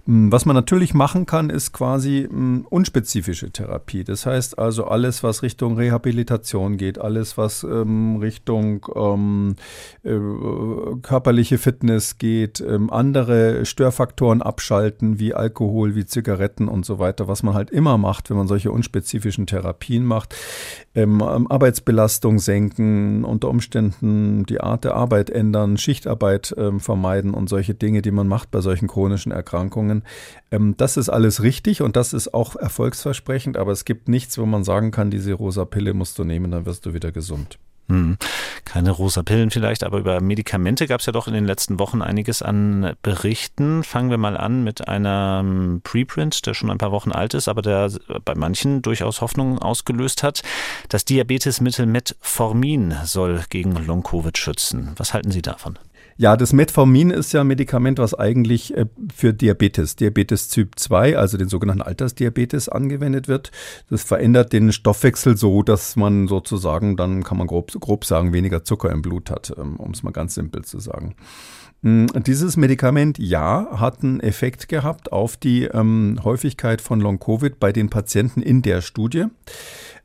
Hm, 0.06 0.32
was 0.32 0.46
man 0.46 0.56
natürlich 0.56 0.94
machen 0.94 1.26
kann, 1.26 1.50
ist 1.50 1.72
quasi 1.72 2.26
hm, 2.28 2.66
unspezifische 2.68 3.50
Therapie. 3.50 4.02
Das 4.02 4.26
heißt 4.26 4.58
also 4.58 4.86
alles, 4.86 5.22
was 5.22 5.42
Richtung 5.42 5.76
Rehabilitation 5.76 6.76
geht, 6.76 6.98
alles, 6.98 7.38
was 7.38 7.62
ähm, 7.62 8.16
Richtung 8.16 8.86
ähm, 8.94 9.56
äh, 10.02 10.18
körperliche 11.02 11.58
Fitness 11.58 12.18
geht, 12.18 12.60
ähm, 12.60 12.90
andere 12.90 13.64
Störfaktoren 13.66 14.42
abschalten, 14.42 15.18
wie 15.18 15.34
Alkohol, 15.34 15.94
wie 15.94 16.06
Zigaretten 16.06 16.66
und 16.66 16.84
so 16.84 16.98
weiter, 16.98 17.28
was 17.28 17.42
man 17.42 17.54
halt 17.54 17.70
immer 17.70 17.98
macht, 17.98 18.30
wenn 18.30 18.36
man 18.36 18.48
solche 18.48 18.72
unspezifischen 18.72 19.46
Therapien 19.46 20.04
macht 20.04 20.24
gemacht. 20.24 20.34
Ähm, 20.96 21.22
Arbeitsbelastung 21.22 22.38
senken, 22.38 23.24
unter 23.24 23.48
Umständen 23.48 24.46
die 24.46 24.60
Art 24.60 24.84
der 24.84 24.94
Arbeit 24.94 25.28
ändern, 25.28 25.76
Schichtarbeit 25.76 26.54
ähm, 26.56 26.78
vermeiden 26.78 27.34
und 27.34 27.48
solche 27.48 27.74
Dinge, 27.74 28.00
die 28.00 28.12
man 28.12 28.28
macht 28.28 28.52
bei 28.52 28.60
solchen 28.60 28.86
chronischen 28.86 29.32
Erkrankungen. 29.32 29.93
Ähm, 30.50 30.74
das 30.76 30.96
ist 30.96 31.08
alles 31.08 31.42
richtig 31.42 31.82
und 31.82 31.96
das 31.96 32.12
ist 32.12 32.34
auch 32.34 32.56
erfolgsversprechend, 32.56 33.56
aber 33.56 33.72
es 33.72 33.84
gibt 33.84 34.08
nichts, 34.08 34.38
wo 34.38 34.46
man 34.46 34.64
sagen 34.64 34.90
kann, 34.90 35.10
diese 35.10 35.34
rosa 35.34 35.64
Pille 35.64 35.94
musst 35.94 36.18
du 36.18 36.24
nehmen, 36.24 36.50
dann 36.50 36.66
wirst 36.66 36.86
du 36.86 36.94
wieder 36.94 37.12
gesund. 37.12 37.58
Hm. 37.88 38.16
Keine 38.64 38.92
rosa 38.92 39.22
Pillen 39.22 39.50
vielleicht, 39.50 39.84
aber 39.84 39.98
über 39.98 40.20
Medikamente 40.22 40.86
gab 40.86 41.00
es 41.00 41.06
ja 41.06 41.12
doch 41.12 41.28
in 41.28 41.34
den 41.34 41.44
letzten 41.44 41.78
Wochen 41.78 42.00
einiges 42.00 42.40
an 42.40 42.94
Berichten. 43.02 43.84
Fangen 43.84 44.08
wir 44.08 44.16
mal 44.16 44.38
an 44.38 44.64
mit 44.64 44.88
einem 44.88 45.82
Preprint, 45.84 46.46
der 46.46 46.54
schon 46.54 46.70
ein 46.70 46.78
paar 46.78 46.92
Wochen 46.92 47.12
alt 47.12 47.34
ist, 47.34 47.46
aber 47.46 47.60
der 47.60 47.90
bei 48.24 48.34
manchen 48.34 48.80
durchaus 48.80 49.20
Hoffnung 49.20 49.58
ausgelöst 49.58 50.22
hat. 50.22 50.42
Das 50.88 51.04
Diabetesmittel 51.04 51.84
Metformin 51.84 52.94
soll 53.04 53.42
gegen 53.50 53.72
Long-Covid 53.72 54.38
schützen. 54.38 54.92
Was 54.96 55.12
halten 55.12 55.30
Sie 55.30 55.42
davon? 55.42 55.78
Ja, 56.16 56.36
das 56.36 56.52
Metformin 56.52 57.10
ist 57.10 57.32
ja 57.32 57.40
ein 57.40 57.48
Medikament, 57.48 57.98
was 57.98 58.14
eigentlich 58.14 58.76
äh, 58.76 58.86
für 59.14 59.34
Diabetes, 59.34 59.96
Diabetes 59.96 60.48
Typ 60.48 60.78
2, 60.78 61.18
also 61.18 61.36
den 61.36 61.48
sogenannten 61.48 61.82
Altersdiabetes, 61.82 62.68
angewendet 62.68 63.26
wird. 63.26 63.50
Das 63.90 64.04
verändert 64.04 64.52
den 64.52 64.72
Stoffwechsel 64.72 65.36
so, 65.36 65.62
dass 65.62 65.96
man 65.96 66.28
sozusagen, 66.28 66.96
dann 66.96 67.24
kann 67.24 67.38
man 67.38 67.48
grob, 67.48 67.72
grob 67.80 68.04
sagen, 68.04 68.32
weniger 68.32 68.64
Zucker 68.64 68.90
im 68.90 69.02
Blut 69.02 69.30
hat, 69.30 69.52
ähm, 69.58 69.76
um 69.76 69.90
es 69.90 70.02
mal 70.04 70.12
ganz 70.12 70.34
simpel 70.34 70.64
zu 70.64 70.78
sagen. 70.78 71.16
Mm, 71.82 72.06
dieses 72.26 72.56
Medikament, 72.56 73.18
ja, 73.18 73.68
hat 73.78 74.02
einen 74.02 74.20
Effekt 74.20 74.68
gehabt 74.68 75.12
auf 75.12 75.36
die 75.36 75.64
ähm, 75.64 76.18
Häufigkeit 76.24 76.80
von 76.80 76.98
Long-Covid 76.98 77.60
bei 77.60 77.72
den 77.72 77.90
Patienten 77.90 78.40
in 78.40 78.62
der 78.62 78.80
Studie. 78.80 79.26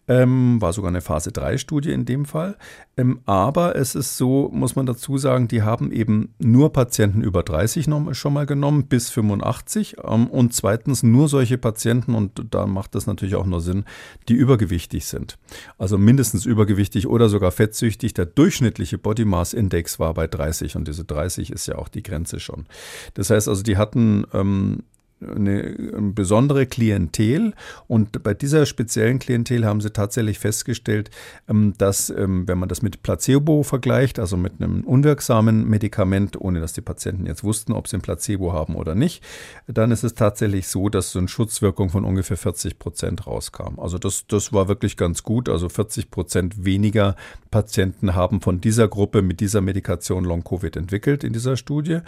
Ähm, 0.10 0.60
war 0.60 0.74
sogar 0.74 0.90
eine 0.90 1.02
Phase 1.02 1.32
3 1.32 1.60
Studie 1.60 1.92
in 1.92 2.04
dem 2.04 2.26
Fall. 2.26 2.58
Ähm, 2.98 3.20
aber 3.28 3.76
es 3.76 3.94
ist 3.94 4.18
so, 4.18 4.50
muss 4.52 4.76
man 4.76 4.88
dazu 4.88 5.20
sagen, 5.20 5.48
die 5.48 5.62
haben 5.62 5.92
eben 5.92 6.34
nur 6.40 6.74
Patienten 6.74 7.22
über 7.22 7.44
30 7.44 7.88
noch, 7.88 8.16
schon 8.16 8.34
mal 8.34 8.48
genommen, 8.48 8.88
bis 8.88 9.12
85. 9.12 9.98
Ähm, 10.04 10.26
und 10.26 10.56
zweitens 10.56 11.04
nur 11.04 11.30
solche 11.30 11.60
Patienten, 11.60 12.16
und 12.16 12.44
da 12.50 12.66
macht 12.66 12.96
das 12.96 13.06
natürlich 13.06 13.36
auch 13.36 13.46
nur 13.46 13.62
Sinn, 13.62 13.86
die 14.30 14.34
übergewichtig 14.34 15.06
sind. 15.06 15.38
Also 15.78 16.00
mindestens 16.00 16.48
übergewichtig 16.48 17.06
oder 17.06 17.30
sogar 17.30 17.52
fettsüchtig. 17.52 18.16
Der 18.16 18.26
durchschnittliche 18.26 18.98
Body 18.98 19.26
Mass 19.26 19.54
Index 19.54 20.00
war 20.00 20.16
bei 20.16 20.26
30 20.26 20.76
und 20.76 20.88
diese 20.88 21.06
30 21.06 21.52
ist 21.52 21.68
ja 21.68 21.76
auch 21.76 21.88
die 21.88 22.02
Grenze 22.02 22.40
schon. 22.40 22.66
Das 23.14 23.30
heißt 23.30 23.48
also, 23.48 23.62
die 23.62 23.78
hatten 23.78 24.26
ähm, 24.34 24.80
eine, 25.22 25.76
besondere 26.14 26.66
Klientel 26.66 27.54
und 27.88 28.24
bei 28.24 28.34
dieser 28.34 28.66
speziellen 28.66 29.20
Klientel 29.20 29.66
haben 29.66 29.82
sie 29.82 29.92
tatsächlich 29.92 30.40
festgestellt, 30.40 31.10
ähm, 31.48 31.74
dass 31.78 32.10
ähm, 32.10 32.48
wenn 32.48 32.58
man 32.58 32.70
das 32.70 32.82
mit 32.82 33.04
Placebo 33.04 33.64
vergleicht, 33.64 34.20
also 34.20 34.38
mit 34.38 34.54
einem 34.60 34.84
unwirksamen 34.84 35.68
Medikament, 35.68 36.40
ohne 36.40 36.62
dass 36.62 36.74
die 36.74 36.82
Patienten 36.82 37.26
jetzt 37.26 37.44
wussten, 37.44 37.74
ob 37.74 37.88
sie 37.88 37.98
ein 37.98 38.02
Placebo 38.02 38.54
haben 38.54 38.76
oder 38.76 38.96
nicht, 38.96 39.24
dann 39.68 39.92
ist 39.92 40.04
es 40.04 40.14
tatsächlich 40.14 40.68
so, 40.68 40.90
dass 40.90 41.12
so 41.12 41.20
eine 41.20 41.28
Schutzwirkung 41.28 41.90
von 41.90 42.06
ungefähr 42.06 42.38
40 42.38 42.80
Prozent 42.80 43.28
rauskam. 43.28 43.80
Also 43.80 43.98
das, 43.98 44.26
das 44.28 44.54
war 44.54 44.68
wirklich 44.68 44.98
ganz 44.98 45.24
gut. 45.24 45.50
Also 45.50 45.70
40 45.70 46.12
Prozent 46.12 46.66
weniger 46.66 47.16
Patienten 47.52 48.16
haben 48.16 48.42
von 48.42 48.62
dieser 48.62 48.88
Gruppe 48.88 49.22
mit 49.22 49.40
dieser 49.40 49.62
Medikation 49.62 50.24
Long-Covid 50.24 50.76
entwickelt 50.76 51.24
in 51.24 51.34
dieser 51.34 51.58
Studie. 51.58 52.00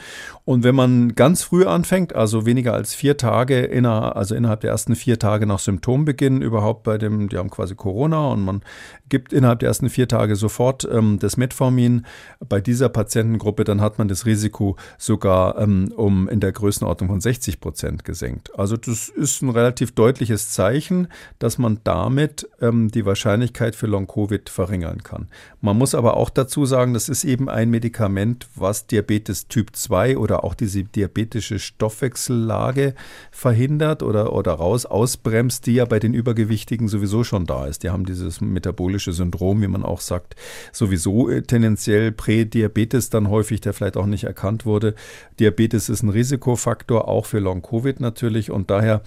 Und 0.46 0.64
wenn 0.64 0.76
man 0.76 1.16
ganz 1.16 1.44
früh 1.44 1.66
anfängt, 1.66 2.16
also 2.16 2.46
weniger 2.46 2.74
als 2.74 2.94
vier 3.02 3.18
Tage, 3.18 3.62
inner, 3.62 4.16
also 4.16 4.36
innerhalb 4.36 4.62
der 4.62 4.70
ersten 4.70 4.96
vier 4.96 5.18
Tage 5.18 5.48
nach 5.48 5.58
Symptombeginn 5.58 6.44
überhaupt 6.44 6.84
bei 6.84 7.00
dem, 7.00 7.30
die 7.30 7.38
haben 7.40 7.50
quasi 7.50 7.74
Corona 7.74 8.28
und 8.28 8.46
man 8.46 8.62
gibt 9.10 9.34
innerhalb 9.34 9.58
der 9.58 9.70
ersten 9.70 9.90
vier 9.90 10.08
Tage 10.08 10.36
sofort 10.36 10.88
ähm, 10.92 11.18
das 11.20 11.36
Metformin. 11.36 12.06
Bei 12.48 12.62
dieser 12.62 12.90
Patientengruppe, 12.90 13.64
dann 13.64 13.82
hat 13.82 13.98
man 13.98 14.08
das 14.08 14.28
Risiko 14.28 14.78
sogar 15.00 15.58
ähm, 15.58 15.92
um 15.96 16.30
in 16.30 16.40
der 16.40 16.52
Größenordnung 16.52 17.10
von 17.10 17.22
60 17.22 17.60
Prozent 17.60 18.06
gesenkt. 18.06 18.58
Also 18.58 18.78
das 18.78 19.10
ist 19.10 19.42
ein 19.42 19.50
relativ 19.50 19.94
deutliches 19.94 20.52
Zeichen, 20.52 21.08
dass 21.40 21.58
man 21.58 21.80
damit 21.84 22.48
ähm, 22.62 22.92
die 22.92 23.08
Wahrscheinlichkeit 23.08 23.76
für 23.76 23.88
Long-Covid 23.88 24.48
verringern 24.48 25.02
kann. 25.02 25.28
Man 25.60 25.76
muss 25.76 25.96
aber 25.96 26.18
auch 26.18 26.30
dazu 26.30 26.68
sagen, 26.68 26.94
das 26.94 27.10
ist 27.10 27.24
eben 27.24 27.50
ein 27.50 27.72
Medikament, 27.72 28.48
was 28.56 28.86
Diabetes 28.86 29.48
Typ 29.48 29.76
2 29.76 30.20
oder 30.20 30.44
auch 30.44 30.54
diese 30.54 30.84
diabetische 30.84 31.58
Stoffwechsellage 31.58 32.91
verhindert 33.32 34.04
oder, 34.04 34.34
oder 34.34 34.54
raus 34.54 34.86
ausbremst, 34.86 35.66
die 35.66 35.76
ja 35.76 35.86
bei 35.86 36.00
den 36.00 36.14
Übergewichtigen 36.14 36.88
sowieso 36.88 37.24
schon 37.24 37.46
da 37.46 37.66
ist. 37.66 37.84
Die 37.84 37.90
haben 37.90 38.06
dieses 38.06 38.42
metabolische 38.42 39.14
Syndrom, 39.14 39.62
wie 39.62 39.68
man 39.68 39.84
auch 39.84 40.02
sagt, 40.02 40.36
sowieso 40.72 41.30
äh, 41.30 41.42
tendenziell 41.42 42.12
Prädiabetes 42.12 43.10
dann 43.10 43.30
häufig, 43.30 43.62
der 43.62 43.74
vielleicht 43.74 43.98
auch 43.98 44.06
nicht 44.06 44.24
erkannt 44.24 44.66
wurde. 44.66 44.96
Diabetes 45.40 45.90
ist 45.90 46.04
ein 46.04 46.10
Risikofaktor, 46.10 47.08
auch 47.08 47.26
für 47.26 47.40
Long-Covid 47.40 48.00
natürlich. 48.00 48.52
Und 48.52 48.70
daher 48.70 49.02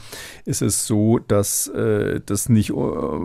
ist 0.44 0.62
es 0.62 0.86
so, 0.86 1.18
dass 1.18 1.68
äh, 1.68 2.20
das 2.24 2.48
nicht, 2.48 2.70
äh, 2.70 2.74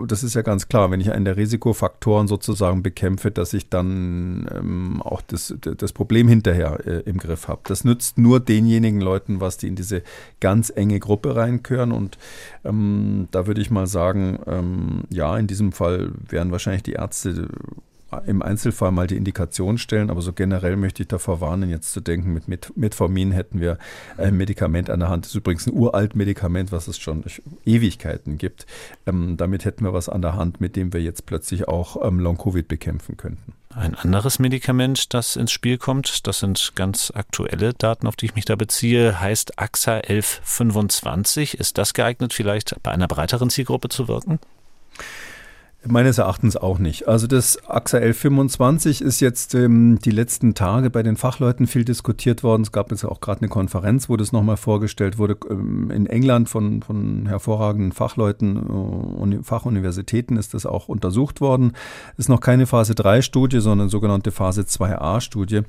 das 0.06 0.22
ist 0.22 0.34
ja 0.34 0.42
ganz 0.42 0.68
klar, 0.68 0.90
wenn 0.90 1.00
ich 1.00 1.12
einen 1.12 1.24
der 1.24 1.36
Risikofaktoren 1.36 2.28
sozusagen 2.28 2.82
bekämpfe, 2.82 3.30
dass 3.30 3.52
ich 3.52 3.68
dann 3.68 4.48
ähm, 4.54 5.02
auch 5.02 5.22
das, 5.22 5.54
das 5.60 5.92
Problem 5.92 6.28
hinterher 6.28 6.78
äh, 6.86 7.00
im 7.00 7.18
Griff 7.18 7.48
habe. 7.48 7.62
Das 7.64 7.84
nützt 7.84 8.18
nur 8.18 8.40
denjenigen 8.40 9.00
Leuten 9.00 9.40
was, 9.40 9.56
die 9.56 9.68
in 9.68 9.76
diese 9.76 10.02
ganz 10.40 10.49
enge 10.70 10.98
Gruppe 10.98 11.36
reinkören. 11.36 11.92
Und 11.92 12.18
ähm, 12.64 13.28
da 13.30 13.46
würde 13.46 13.60
ich 13.60 13.70
mal 13.70 13.86
sagen, 13.86 14.38
ähm, 14.46 15.04
ja, 15.10 15.36
in 15.36 15.46
diesem 15.46 15.72
Fall 15.72 16.12
wären 16.28 16.52
wahrscheinlich 16.52 16.82
die 16.82 16.92
Ärzte 16.92 17.48
im 18.26 18.42
Einzelfall 18.42 18.90
mal 18.90 19.06
die 19.06 19.16
Indikation 19.16 19.78
stellen, 19.78 20.10
aber 20.10 20.20
so 20.20 20.32
generell 20.32 20.76
möchte 20.76 21.02
ich 21.02 21.08
davor 21.08 21.40
warnen, 21.40 21.70
jetzt 21.70 21.92
zu 21.92 22.00
denken, 22.00 22.32
mit 22.32 22.76
Metformin 22.76 23.30
hätten 23.32 23.60
wir 23.60 23.78
ein 24.16 24.36
Medikament 24.36 24.90
an 24.90 25.00
der 25.00 25.08
Hand. 25.08 25.24
Das 25.24 25.30
ist 25.30 25.36
übrigens 25.36 25.66
ein 25.66 25.74
uralt 25.74 26.16
Medikament, 26.16 26.72
was 26.72 26.88
es 26.88 26.98
schon 26.98 27.22
Ewigkeiten 27.64 28.38
gibt. 28.38 28.66
Ähm, 29.06 29.36
damit 29.36 29.64
hätten 29.64 29.84
wir 29.84 29.92
was 29.92 30.08
an 30.08 30.22
der 30.22 30.34
Hand, 30.34 30.60
mit 30.60 30.76
dem 30.76 30.92
wir 30.92 31.00
jetzt 31.00 31.26
plötzlich 31.26 31.68
auch 31.68 32.04
ähm, 32.04 32.18
Long-Covid 32.18 32.66
bekämpfen 32.66 33.16
könnten. 33.16 33.52
Ein 33.72 33.94
anderes 33.94 34.40
Medikament, 34.40 35.14
das 35.14 35.36
ins 35.36 35.52
Spiel 35.52 35.78
kommt, 35.78 36.26
das 36.26 36.40
sind 36.40 36.72
ganz 36.74 37.12
aktuelle 37.14 37.72
Daten, 37.72 38.08
auf 38.08 38.16
die 38.16 38.26
ich 38.26 38.34
mich 38.34 38.44
da 38.44 38.56
beziehe, 38.56 39.20
heißt 39.20 39.60
AXA 39.60 39.98
1125. 39.98 41.54
Ist 41.54 41.78
das 41.78 41.94
geeignet, 41.94 42.32
vielleicht 42.32 42.74
bei 42.82 42.90
einer 42.90 43.06
breiteren 43.06 43.48
Zielgruppe 43.48 43.88
zu 43.88 44.08
wirken? 44.08 44.40
Meines 45.86 46.18
Erachtens 46.18 46.58
auch 46.58 46.78
nicht. 46.78 47.08
Also 47.08 47.26
das 47.26 47.56
AXA 47.66 47.96
1125 47.96 49.00
ist 49.00 49.20
jetzt 49.20 49.54
ähm, 49.54 49.98
die 49.98 50.10
letzten 50.10 50.52
Tage 50.52 50.90
bei 50.90 51.02
den 51.02 51.16
Fachleuten 51.16 51.66
viel 51.66 51.86
diskutiert 51.86 52.42
worden. 52.42 52.60
Es 52.60 52.70
gab 52.70 52.90
jetzt 52.90 53.02
auch 53.02 53.22
gerade 53.22 53.40
eine 53.40 53.48
Konferenz, 53.48 54.10
wo 54.10 54.18
das 54.18 54.30
nochmal 54.30 54.58
vorgestellt 54.58 55.16
wurde 55.16 55.38
ähm, 55.48 55.90
in 55.90 56.04
England 56.04 56.50
von, 56.50 56.82
von 56.82 57.24
hervorragenden 57.26 57.92
Fachleuten, 57.92 58.58
äh, 59.32 59.42
Fachuniversitäten 59.42 60.36
ist 60.36 60.52
das 60.52 60.66
auch 60.66 60.88
untersucht 60.88 61.40
worden. 61.40 61.72
Ist 62.18 62.28
noch 62.28 62.40
keine 62.40 62.66
Phase 62.66 62.94
3 62.94 63.22
Studie, 63.22 63.60
sondern 63.60 63.88
sogenannte 63.88 64.32
Phase 64.32 64.62
2a 64.62 65.22
Studie. 65.22 65.62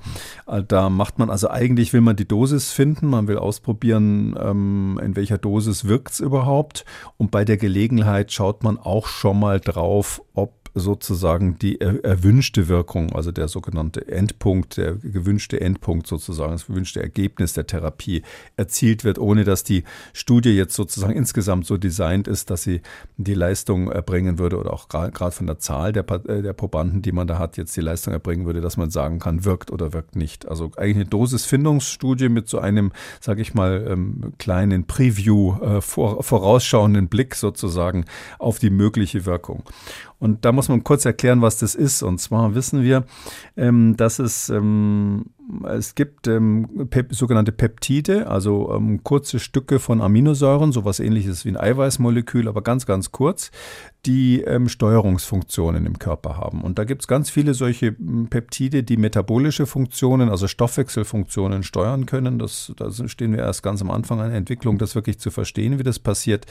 Äh, 0.45 0.63
da 0.67 0.89
macht 0.89 1.19
man 1.19 1.29
also 1.29 1.49
eigentlich 1.49 1.93
will 1.93 2.01
man 2.01 2.17
die 2.17 2.27
Dosis 2.27 2.73
finden, 2.73 3.07
man 3.07 3.29
will 3.29 3.37
ausprobieren, 3.37 4.35
ähm, 4.37 4.99
in 5.01 5.15
welcher 5.15 5.37
Dosis 5.37 5.85
wirkt 5.85 6.11
es 6.11 6.19
überhaupt. 6.19 6.83
Und 7.15 7.31
bei 7.31 7.45
der 7.45 7.55
Gelegenheit 7.55 8.33
schaut 8.33 8.61
man 8.61 8.77
auch 8.77 9.07
schon 9.07 9.39
mal 9.39 9.61
drauf, 9.61 10.00
auf, 10.01 10.23
ob 10.33 10.60
sozusagen 10.73 11.57
die 11.59 11.81
erwünschte 11.81 12.67
Wirkung, 12.67 13.13
also 13.13 13.31
der 13.31 13.47
sogenannte 13.47 14.07
Endpunkt, 14.07 14.77
der 14.77 14.95
gewünschte 14.95 15.59
Endpunkt 15.59 16.07
sozusagen, 16.07 16.53
das 16.53 16.67
gewünschte 16.67 17.01
Ergebnis 17.01 17.53
der 17.53 17.67
Therapie 17.67 18.23
erzielt 18.55 19.03
wird, 19.03 19.19
ohne 19.19 19.43
dass 19.43 19.63
die 19.63 19.83
Studie 20.13 20.51
jetzt 20.51 20.75
sozusagen 20.75 21.13
insgesamt 21.13 21.65
so 21.65 21.77
designt 21.77 22.27
ist, 22.27 22.49
dass 22.49 22.63
sie 22.63 22.81
die 23.17 23.33
Leistung 23.33 23.91
erbringen 23.91 24.39
würde 24.39 24.57
oder 24.57 24.73
auch 24.73 24.87
gerade 24.87 25.31
von 25.31 25.47
der 25.47 25.59
Zahl 25.59 25.91
der, 25.91 26.05
äh, 26.09 26.41
der 26.41 26.53
Probanden, 26.53 27.01
die 27.01 27.11
man 27.11 27.27
da 27.27 27.37
hat, 27.37 27.57
jetzt 27.57 27.75
die 27.75 27.81
Leistung 27.81 28.13
erbringen 28.13 28.45
würde, 28.45 28.61
dass 28.61 28.77
man 28.77 28.89
sagen 28.91 29.19
kann, 29.19 29.43
wirkt 29.43 29.71
oder 29.71 29.93
wirkt 29.93 30.15
nicht. 30.15 30.47
Also 30.47 30.71
eigentlich 30.77 30.95
eine 30.95 31.05
Dosisfindungsstudie 31.05 32.29
mit 32.29 32.47
so 32.47 32.59
einem, 32.59 32.91
sage 33.19 33.41
ich 33.41 33.53
mal, 33.53 33.85
ähm, 33.89 34.33
kleinen 34.37 34.85
Preview, 34.85 35.55
äh, 35.61 35.81
vorausschauenden 35.81 37.09
Blick 37.09 37.35
sozusagen 37.35 38.05
auf 38.39 38.59
die 38.59 38.69
mögliche 38.69 39.25
Wirkung. 39.25 39.63
Und 40.21 40.45
da 40.45 40.51
muss 40.51 40.69
man 40.69 40.83
kurz 40.83 41.03
erklären, 41.03 41.41
was 41.41 41.57
das 41.57 41.73
ist. 41.73 42.03
Und 42.03 42.19
zwar 42.19 42.53
wissen 42.53 42.83
wir, 42.83 43.05
ähm, 43.57 43.97
dass 43.97 44.19
es 44.19 44.49
ähm, 44.49 45.25
es 45.67 45.95
gibt 45.95 46.27
ähm, 46.27 46.87
Pep 46.89 47.13
sogenannte 47.13 47.51
Peptide, 47.51 48.27
also 48.27 48.73
ähm, 48.73 49.03
kurze 49.03 49.39
Stücke 49.39 49.79
von 49.79 50.01
Aminosäuren, 50.01 50.71
sowas 50.71 50.99
ähnliches 50.99 51.45
wie 51.45 51.49
ein 51.49 51.57
Eiweißmolekül, 51.57 52.47
aber 52.47 52.61
ganz, 52.61 52.85
ganz 52.85 53.11
kurz, 53.11 53.51
die 54.05 54.41
ähm, 54.41 54.67
Steuerungsfunktionen 54.67 55.85
im 55.85 55.99
Körper 55.99 56.37
haben. 56.37 56.61
Und 56.61 56.79
da 56.79 56.85
gibt 56.85 57.03
es 57.03 57.07
ganz 57.07 57.29
viele 57.29 57.53
solche 57.53 57.87
ähm, 57.87 58.27
Peptide, 58.29 58.83
die 58.83 58.97
metabolische 58.97 59.65
Funktionen, 59.65 60.29
also 60.29 60.47
Stoffwechselfunktionen 60.47 61.63
steuern 61.63 62.05
können. 62.07 62.39
Das, 62.39 62.73
da 62.77 62.89
stehen 63.07 63.33
wir 63.33 63.39
erst 63.39 63.61
ganz 63.61 63.81
am 63.81 63.91
Anfang 63.91 64.19
einer 64.19 64.33
Entwicklung, 64.33 64.77
das 64.79 64.95
wirklich 64.95 65.19
zu 65.19 65.29
verstehen, 65.29 65.77
wie 65.77 65.83
das 65.83 65.99
passiert. 65.99 66.45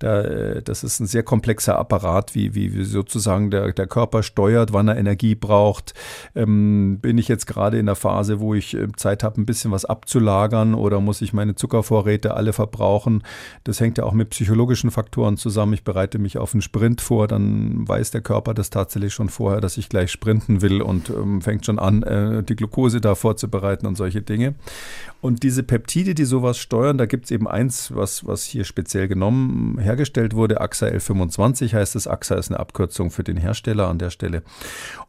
Da, 0.00 0.22
äh, 0.22 0.62
das 0.62 0.82
ist 0.82 0.98
ein 1.00 1.06
sehr 1.06 1.22
komplexer 1.22 1.78
Apparat, 1.78 2.34
wie, 2.34 2.54
wie, 2.54 2.74
wie 2.74 2.84
sozusagen 2.84 3.50
der, 3.50 3.72
der 3.72 3.86
Körper 3.86 4.24
steuert, 4.24 4.72
wann 4.72 4.88
er 4.88 4.96
Energie 4.96 5.36
braucht. 5.36 5.94
Ähm, 6.34 6.98
bin 7.00 7.16
ich 7.18 7.28
jetzt 7.28 7.46
gerade 7.46 7.78
in 7.78 7.86
der 7.86 7.96
Phase, 7.96 8.37
wo 8.40 8.54
ich 8.54 8.74
äh, 8.74 8.88
Zeit 8.96 9.22
habe, 9.22 9.40
ein 9.40 9.46
bisschen 9.46 9.70
was 9.70 9.84
abzulagern 9.84 10.74
oder 10.74 11.00
muss 11.00 11.20
ich 11.20 11.32
meine 11.32 11.54
Zuckervorräte 11.54 12.34
alle 12.34 12.52
verbrauchen. 12.52 13.22
Das 13.64 13.80
hängt 13.80 13.98
ja 13.98 14.04
auch 14.04 14.12
mit 14.12 14.30
psychologischen 14.30 14.90
Faktoren 14.90 15.36
zusammen. 15.36 15.72
Ich 15.72 15.84
bereite 15.84 16.18
mich 16.18 16.38
auf 16.38 16.54
einen 16.54 16.62
Sprint 16.62 17.00
vor, 17.00 17.28
dann 17.28 17.86
weiß 17.88 18.10
der 18.10 18.20
Körper 18.20 18.54
das 18.54 18.70
tatsächlich 18.70 19.14
schon 19.14 19.28
vorher, 19.28 19.60
dass 19.60 19.76
ich 19.76 19.88
gleich 19.88 20.10
sprinten 20.10 20.62
will 20.62 20.82
und 20.82 21.10
ähm, 21.10 21.42
fängt 21.42 21.66
schon 21.66 21.78
an, 21.78 22.02
äh, 22.02 22.42
die 22.42 22.56
Glucose 22.56 23.00
da 23.00 23.14
vorzubereiten 23.14 23.86
und 23.86 23.96
solche 23.96 24.22
Dinge. 24.22 24.54
Und 25.20 25.42
diese 25.42 25.64
Peptide, 25.64 26.14
die 26.14 26.24
sowas 26.24 26.58
steuern, 26.58 26.96
da 26.96 27.06
gibt 27.06 27.24
es 27.24 27.32
eben 27.32 27.48
eins, 27.48 27.92
was, 27.94 28.24
was 28.24 28.44
hier 28.44 28.64
speziell 28.64 29.08
genommen, 29.08 29.78
hergestellt 29.78 30.34
wurde. 30.34 30.60
AXA 30.60 30.86
L25 30.86 31.72
heißt 31.72 31.96
es. 31.96 32.06
AXA 32.06 32.36
ist 32.36 32.50
eine 32.50 32.60
Abkürzung 32.60 33.10
für 33.10 33.24
den 33.24 33.36
Hersteller 33.36 33.88
an 33.88 33.98
der 33.98 34.10
Stelle. 34.10 34.42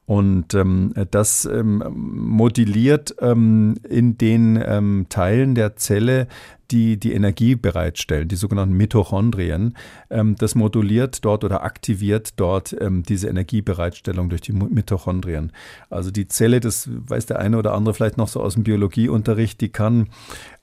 Und 0.07 0.55
ähm, 0.55 0.95
das 1.11 1.45
ähm, 1.45 1.83
modelliert 1.93 3.18
ähm, 3.21 3.75
in 3.87 4.17
den 4.17 4.61
ähm, 4.63 5.07
Teilen 5.09 5.55
der 5.55 5.75
Zelle 5.75 6.27
die 6.71 6.97
die 6.97 7.13
Energie 7.13 7.55
bereitstellen, 7.55 8.27
die 8.27 8.35
sogenannten 8.35 8.75
Mitochondrien. 8.75 9.75
Ähm, 10.09 10.35
das 10.37 10.55
moduliert 10.55 11.25
dort 11.25 11.43
oder 11.43 11.63
aktiviert 11.63 12.39
dort 12.39 12.75
ähm, 12.79 13.03
diese 13.03 13.27
Energiebereitstellung 13.27 14.29
durch 14.29 14.41
die 14.41 14.53
Mitochondrien. 14.53 15.51
Also 15.89 16.11
die 16.11 16.27
Zelle, 16.27 16.59
das 16.59 16.89
weiß 16.91 17.25
der 17.27 17.39
eine 17.39 17.57
oder 17.57 17.73
andere 17.73 17.93
vielleicht 17.93 18.17
noch 18.17 18.27
so 18.27 18.41
aus 18.41 18.53
dem 18.53 18.63
Biologieunterricht, 18.63 19.59
die 19.61 19.69
kann 19.69 20.09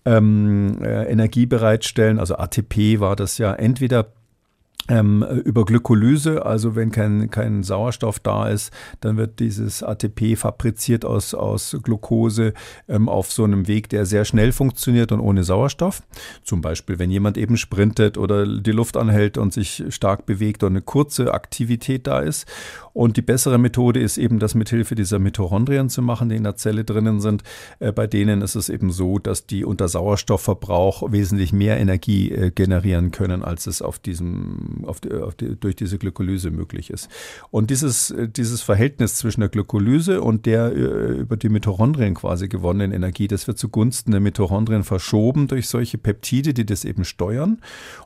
ähm, 0.05 0.79
äh, 0.83 1.05
Energie 1.11 1.47
bereitstellen. 1.47 2.19
Also 2.19 2.37
ATP 2.37 3.01
war 3.01 3.17
das 3.17 3.39
ja 3.39 3.53
entweder 3.53 4.07
ähm, 4.89 5.24
über 5.45 5.64
Glykolyse, 5.64 6.47
also 6.47 6.77
wenn 6.77 6.91
kein, 6.91 7.31
kein 7.31 7.62
Sauerstoff 7.62 8.20
da 8.20 8.49
ist, 8.49 8.72
dann 9.01 9.16
wird 9.16 9.41
dieses 9.41 9.83
ATP 9.83 10.37
fabriziert 10.37 11.05
aus, 11.05 11.35
aus 11.35 11.77
Glucose 11.83 12.53
ähm, 12.89 13.09
auf 13.09 13.33
so 13.33 13.45
einem 13.45 13.66
Weg, 13.66 13.89
der 13.89 14.07
sehr 14.07 14.24
schnell 14.24 14.53
funktioniert 14.53 15.12
und 15.12 15.20
ohne 15.20 15.45
Sauerstoff. 15.45 16.03
Zum 16.43 16.61
Beispiel, 16.61 16.99
wenn 16.99 17.11
jemand 17.11 17.37
eben 17.37 17.57
sprintet 17.57 18.16
oder 18.16 18.47
die 18.47 18.72
Luft 18.72 18.97
anhält 18.97 19.39
und 19.39 19.53
sich 19.53 19.83
stark 19.89 20.27
bewegt 20.27 20.62
und 20.62 20.72
eine 20.72 20.83
kurze 20.83 21.35
Aktivität 21.35 22.07
da 22.07 22.20
ist. 22.20 22.47
Und 22.97 23.19
die 23.19 23.23
bessere 23.23 23.59
Methode 23.59 24.01
ist 24.01 24.17
eben, 24.17 24.39
das 24.39 24.55
mithilfe 24.55 24.95
dieser 24.95 25.19
Mitochondrien 25.19 25.91
zu 25.91 26.01
machen, 26.01 26.31
die 26.31 26.37
in 26.37 26.45
der 26.45 26.57
Zelle 26.57 26.83
drinnen 26.83 27.21
sind. 27.21 27.43
Äh, 27.79 27.93
bei 27.93 28.07
denen 28.07 28.41
ist 28.41 28.55
es 28.55 28.71
eben 28.71 28.91
so, 28.91 29.19
dass 29.19 29.45
die 29.45 29.67
unter 29.67 29.87
Sauerstoffverbrauch 29.87 31.13
wesentlich 31.13 31.53
mehr 31.53 31.79
Energie 31.79 32.33
äh, 32.33 32.51
generieren 32.51 33.11
können, 33.11 33.45
als 33.45 33.67
es 33.67 33.83
auf 33.83 33.99
diesem 33.99 34.83
auf 34.87 35.01
die, 35.01 35.13
auf 35.13 35.35
die, 35.35 35.57
durch 35.57 35.77
diese 35.77 35.99
Glykolyse 35.99 36.51
möglich 36.51 36.89
ist. 36.89 37.11
Und 37.51 37.69
dieses, 37.69 38.15
dieses 38.35 38.63
Verhältnis 38.63 39.17
zwischen 39.17 39.41
der 39.41 39.51
Glykolyse 39.51 40.23
und 40.23 40.47
der 40.47 40.73
äh, 40.73 41.19
über 41.21 41.37
die 41.37 41.51
Mitochondrien 41.51 42.15
quasi 42.15 42.49
gewonnenen 42.49 42.93
Energie, 42.93 43.29
das 43.29 43.47
wird 43.47 43.59
zugunsten 43.59 44.13
der 44.13 44.21
Mitochondrien 44.21 44.85
verschoben 44.85 45.49
durch 45.49 45.69
solche 45.69 45.99
Peptide, 45.99 46.55
die 46.55 46.65
das 46.65 46.87
eben 46.87 47.05
steuern. 47.05 47.61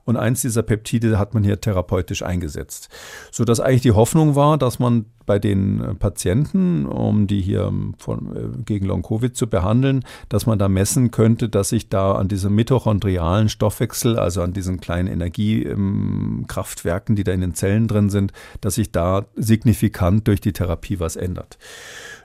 Und 0.04 0.16
eins 0.16 0.40
dieser 0.40 0.64
Peptide 0.64 1.16
hat 1.16 1.32
man 1.32 1.44
hier 1.44 1.60
therapeutisch 1.60 2.24
eingesetzt. 2.24 2.88
Sodass 3.30 3.60
eigentlich 3.60 3.82
die 3.82 3.92
Hoffnung 3.92 4.34
war, 4.34 4.58
dass 4.58 4.79
man 4.80 5.04
bei 5.30 5.38
den 5.38 5.96
Patienten, 6.00 6.86
um 6.86 7.28
die 7.28 7.40
hier 7.40 7.72
von, 7.98 8.34
äh, 8.34 8.48
gegen 8.64 8.86
Long-Covid 8.86 9.36
zu 9.36 9.46
behandeln, 9.46 10.02
dass 10.28 10.44
man 10.44 10.58
da 10.58 10.68
messen 10.68 11.12
könnte, 11.12 11.48
dass 11.48 11.68
sich 11.68 11.88
da 11.88 12.16
an 12.16 12.26
diesem 12.26 12.52
mitochondrialen 12.56 13.48
Stoffwechsel, 13.48 14.18
also 14.18 14.42
an 14.42 14.52
diesen 14.52 14.80
kleinen 14.80 15.06
Energiekraftwerken, 15.06 17.14
die 17.14 17.22
da 17.22 17.30
in 17.30 17.42
den 17.42 17.54
Zellen 17.54 17.86
drin 17.86 18.10
sind, 18.10 18.32
dass 18.60 18.74
sich 18.74 18.90
da 18.90 19.26
signifikant 19.36 20.26
durch 20.26 20.40
die 20.40 20.52
Therapie 20.52 20.98
was 20.98 21.14
ändert. 21.14 21.58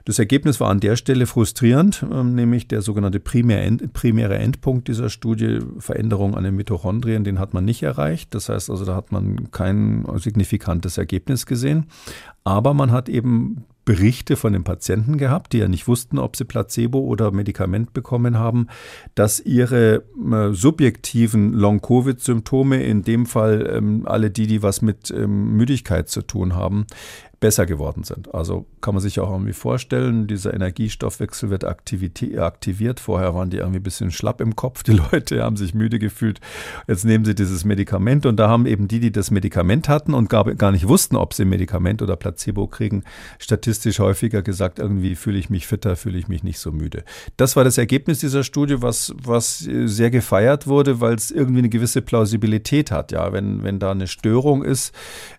Das 0.04 0.18
Ergebnis 0.20 0.60
war 0.60 0.70
an 0.70 0.80
der 0.80 0.94
Stelle 0.94 1.26
frustrierend, 1.26 2.06
ähm, 2.12 2.34
nämlich 2.34 2.66
der 2.66 2.80
sogenannte 2.80 3.20
primäre 3.20 4.38
Endpunkt 4.38 4.88
dieser 4.88 5.10
Studie, 5.10 5.60
Veränderung 5.78 6.36
an 6.36 6.42
den 6.42 6.56
Mitochondrien, 6.56 7.22
den 7.22 7.38
hat 7.38 7.54
man 7.54 7.64
nicht 7.64 7.84
erreicht. 7.84 8.34
Das 8.34 8.48
heißt 8.48 8.68
also, 8.68 8.84
da 8.84 8.96
hat 8.96 9.12
man 9.12 9.52
kein 9.52 10.04
signifikantes 10.16 10.98
Ergebnis 10.98 11.36
gesehen. 11.44 11.86
Aber 12.44 12.74
man 12.74 12.92
hat 12.92 12.95
eben 13.08 13.64
Berichte 13.86 14.34
von 14.34 14.52
den 14.52 14.64
Patienten 14.64 15.16
gehabt, 15.16 15.52
die 15.52 15.58
ja 15.58 15.68
nicht 15.68 15.86
wussten, 15.86 16.18
ob 16.18 16.34
sie 16.34 16.44
Placebo 16.44 16.98
oder 16.98 17.30
Medikament 17.30 17.92
bekommen 17.92 18.36
haben, 18.36 18.66
dass 19.14 19.38
ihre 19.38 20.02
äh, 20.30 20.52
subjektiven 20.52 21.52
Long-Covid-Symptome, 21.52 22.82
in 22.82 23.02
dem 23.02 23.26
Fall 23.26 23.70
ähm, 23.72 24.02
alle 24.04 24.32
die, 24.32 24.48
die 24.48 24.62
was 24.64 24.82
mit 24.82 25.12
ähm, 25.12 25.52
Müdigkeit 25.56 26.08
zu 26.08 26.22
tun 26.22 26.56
haben, 26.56 26.86
besser 27.40 27.66
geworden 27.66 28.02
sind. 28.02 28.34
Also 28.34 28.66
kann 28.80 28.94
man 28.94 29.02
sich 29.02 29.20
auch 29.20 29.30
irgendwie 29.30 29.52
vorstellen, 29.52 30.26
dieser 30.26 30.54
Energiestoffwechsel 30.54 31.50
wird 31.50 31.64
aktiviert. 31.64 33.00
Vorher 33.00 33.34
waren 33.34 33.50
die 33.50 33.58
irgendwie 33.58 33.78
ein 33.78 33.82
bisschen 33.82 34.10
schlapp 34.10 34.40
im 34.40 34.56
Kopf, 34.56 34.82
die 34.82 34.92
Leute 35.12 35.42
haben 35.42 35.56
sich 35.56 35.74
müde 35.74 35.98
gefühlt. 35.98 36.40
Jetzt 36.88 37.04
nehmen 37.04 37.24
sie 37.24 37.34
dieses 37.34 37.64
Medikament 37.64 38.24
und 38.24 38.36
da 38.36 38.48
haben 38.48 38.66
eben 38.66 38.88
die, 38.88 39.00
die 39.00 39.12
das 39.12 39.30
Medikament 39.30 39.88
hatten 39.88 40.14
und 40.14 40.30
gar, 40.30 40.46
nicht 40.72 40.88
wussten, 40.88 41.16
ob 41.16 41.34
sie 41.34 41.44
Medikament 41.44 42.00
oder 42.00 42.16
Placebo 42.16 42.66
kriegen, 42.66 43.04
statistisch 43.38 43.98
häufiger 43.98 44.42
gesagt, 44.42 44.78
irgendwie 44.78 45.14
fühle 45.14 45.38
ich 45.38 45.50
mich 45.50 45.66
fitter, 45.66 45.96
fühle 45.96 46.18
ich 46.18 46.28
mich 46.28 46.42
nicht 46.42 46.58
so 46.58 46.72
müde. 46.72 47.04
Das 47.36 47.54
war 47.54 47.64
das 47.64 47.76
Ergebnis 47.76 48.18
dieser 48.20 48.44
Studie, 48.44 48.80
was, 48.80 49.14
was 49.22 49.58
sehr 49.58 50.10
gefeiert 50.10 50.66
wurde, 50.66 51.00
weil 51.00 51.14
es 51.14 51.30
irgendwie 51.30 51.58
eine 51.58 51.68
gewisse 51.68 52.00
Plausibilität 52.00 52.90
hat. 52.90 53.12
Ja, 53.12 53.32
wenn, 53.32 53.62
wenn 53.62 53.78
da 53.78 53.90
eine 53.90 54.06
Störung 54.06 54.64
ist, 54.64 54.94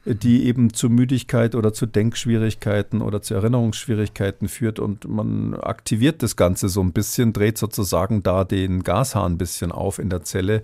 die 0.06 0.46
eben 0.46 0.74
zu 0.74 0.90
Müdigkeit 0.90 1.56
oder 1.56 1.74
zu 1.74 1.87
Denkschwierigkeiten 1.88 3.02
oder 3.02 3.22
zu 3.22 3.34
Erinnerungsschwierigkeiten 3.34 4.48
führt 4.48 4.80
und 4.80 5.08
man 5.08 5.56
aktiviert 5.56 6.24
das 6.24 6.36
Ganze 6.36 6.70
so 6.70 6.82
ein 6.82 6.94
bisschen, 6.94 7.34
dreht 7.34 7.58
sozusagen 7.58 8.24
da 8.24 8.44
den 8.44 8.84
Gashahn 8.84 9.34
ein 9.34 9.38
bisschen 9.38 9.72
auf 9.72 10.00
in 10.00 10.10
der 10.10 10.24
Zelle, 10.24 10.62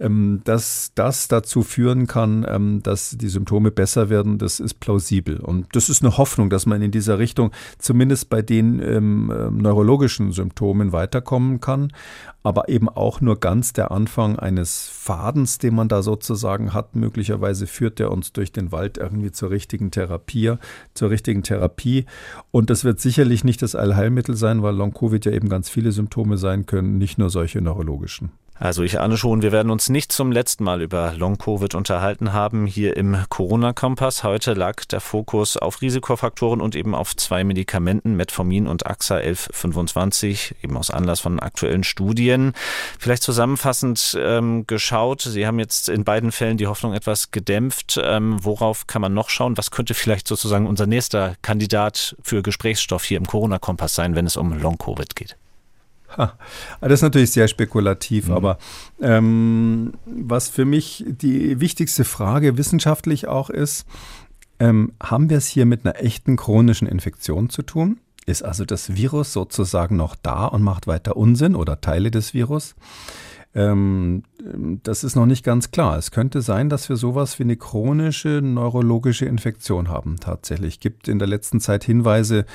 ähm, 0.00 0.40
dass 0.44 0.92
das 0.94 1.28
dazu 1.28 1.62
führen 1.62 2.06
kann, 2.06 2.46
ähm, 2.48 2.82
dass 2.82 3.16
die 3.16 3.28
Symptome 3.28 3.70
besser 3.70 4.10
werden, 4.10 4.38
das 4.38 4.60
ist 4.60 4.80
plausibel. 4.80 5.40
Und 5.40 5.66
das 5.72 5.88
ist 5.88 6.02
eine 6.02 6.18
Hoffnung, 6.18 6.50
dass 6.50 6.66
man 6.66 6.82
in 6.82 6.90
dieser 6.90 7.18
Richtung 7.18 7.50
zumindest 7.78 8.28
bei 8.30 8.42
den 8.42 8.80
ähm, 8.80 9.26
neurologischen 9.56 10.32
Symptomen 10.32 10.92
weiterkommen 10.92 11.60
kann 11.60 11.92
aber 12.44 12.68
eben 12.68 12.90
auch 12.90 13.22
nur 13.22 13.40
ganz 13.40 13.72
der 13.72 13.90
Anfang 13.90 14.38
eines 14.38 14.86
Fadens, 14.88 15.58
den 15.58 15.74
man 15.74 15.88
da 15.88 16.02
sozusagen 16.02 16.74
hat. 16.74 16.94
Möglicherweise 16.94 17.66
führt 17.66 17.98
er 17.98 18.12
uns 18.12 18.32
durch 18.32 18.52
den 18.52 18.70
Wald 18.70 18.98
irgendwie 18.98 19.32
zur 19.32 19.50
richtigen 19.50 19.90
Therapie, 19.90 20.52
zur 20.92 21.10
richtigen 21.10 21.42
Therapie. 21.42 22.04
Und 22.50 22.68
das 22.68 22.84
wird 22.84 23.00
sicherlich 23.00 23.44
nicht 23.44 23.62
das 23.62 23.74
Allheilmittel 23.74 24.36
sein, 24.36 24.62
weil 24.62 24.76
Long-Covid 24.76 25.24
ja 25.24 25.32
eben 25.32 25.48
ganz 25.48 25.70
viele 25.70 25.90
Symptome 25.90 26.36
sein 26.36 26.66
können, 26.66 26.98
nicht 26.98 27.18
nur 27.18 27.30
solche 27.30 27.62
neurologischen. 27.62 28.30
Also 28.56 28.84
ich 28.84 29.00
ahne 29.00 29.16
schon, 29.16 29.42
wir 29.42 29.50
werden 29.50 29.72
uns 29.72 29.88
nicht 29.88 30.12
zum 30.12 30.30
letzten 30.30 30.62
Mal 30.62 30.80
über 30.80 31.12
Long-Covid 31.16 31.74
unterhalten 31.74 32.32
haben 32.32 32.66
hier 32.66 32.96
im 32.96 33.16
Corona-Kompass. 33.28 34.22
Heute 34.22 34.54
lag 34.54 34.84
der 34.84 35.00
Fokus 35.00 35.56
auf 35.56 35.82
Risikofaktoren 35.82 36.60
und 36.60 36.76
eben 36.76 36.94
auf 36.94 37.16
zwei 37.16 37.42
Medikamenten, 37.42 38.14
Metformin 38.14 38.68
und 38.68 38.86
AXA 38.86 39.16
1125, 39.16 40.54
eben 40.62 40.76
aus 40.76 40.90
Anlass 40.90 41.18
von 41.18 41.40
aktuellen 41.40 41.82
Studien. 41.82 42.52
Vielleicht 42.96 43.24
zusammenfassend 43.24 44.16
ähm, 44.20 44.68
geschaut, 44.68 45.22
Sie 45.22 45.48
haben 45.48 45.58
jetzt 45.58 45.88
in 45.88 46.04
beiden 46.04 46.30
Fällen 46.30 46.56
die 46.56 46.68
Hoffnung 46.68 46.94
etwas 46.94 47.32
gedämpft. 47.32 48.00
Ähm, 48.00 48.36
worauf 48.44 48.86
kann 48.86 49.02
man 49.02 49.14
noch 49.14 49.30
schauen? 49.30 49.58
Was 49.58 49.72
könnte 49.72 49.94
vielleicht 49.94 50.28
sozusagen 50.28 50.68
unser 50.68 50.86
nächster 50.86 51.34
Kandidat 51.42 52.14
für 52.22 52.40
Gesprächsstoff 52.42 53.02
hier 53.02 53.18
im 53.18 53.26
Corona-Kompass 53.26 53.96
sein, 53.96 54.14
wenn 54.14 54.26
es 54.26 54.36
um 54.36 54.56
Long-Covid 54.56 55.16
geht? 55.16 55.36
Das 56.80 56.92
ist 56.92 57.02
natürlich 57.02 57.30
sehr 57.30 57.48
spekulativ, 57.48 58.28
mhm. 58.28 58.34
aber 58.34 58.58
ähm, 59.00 59.92
was 60.06 60.48
für 60.48 60.64
mich 60.64 61.04
die 61.06 61.60
wichtigste 61.60 62.04
Frage 62.04 62.56
wissenschaftlich 62.56 63.26
auch 63.28 63.50
ist, 63.50 63.86
ähm, 64.58 64.92
haben 65.02 65.30
wir 65.30 65.38
es 65.38 65.46
hier 65.46 65.66
mit 65.66 65.84
einer 65.84 66.00
echten 66.00 66.36
chronischen 66.36 66.88
Infektion 66.88 67.50
zu 67.50 67.62
tun? 67.62 67.98
Ist 68.26 68.42
also 68.42 68.64
das 68.64 68.94
Virus 68.94 69.32
sozusagen 69.32 69.96
noch 69.96 70.16
da 70.16 70.46
und 70.46 70.62
macht 70.62 70.86
weiter 70.86 71.16
Unsinn 71.16 71.54
oder 71.54 71.80
Teile 71.80 72.10
des 72.10 72.32
Virus? 72.32 72.74
Ähm, 73.54 74.24
das 74.82 75.04
ist 75.04 75.14
noch 75.14 75.26
nicht 75.26 75.44
ganz 75.44 75.70
klar. 75.70 75.96
Es 75.96 76.10
könnte 76.10 76.42
sein, 76.42 76.68
dass 76.68 76.88
wir 76.88 76.96
sowas 76.96 77.38
wie 77.38 77.44
eine 77.44 77.56
chronische 77.56 78.40
neurologische 78.42 79.26
Infektion 79.26 79.88
haben. 79.88 80.16
Tatsächlich 80.18 80.80
gibt 80.80 81.06
in 81.06 81.20
der 81.20 81.28
letzten 81.28 81.60
Zeit 81.60 81.84
Hinweise, 81.84 82.46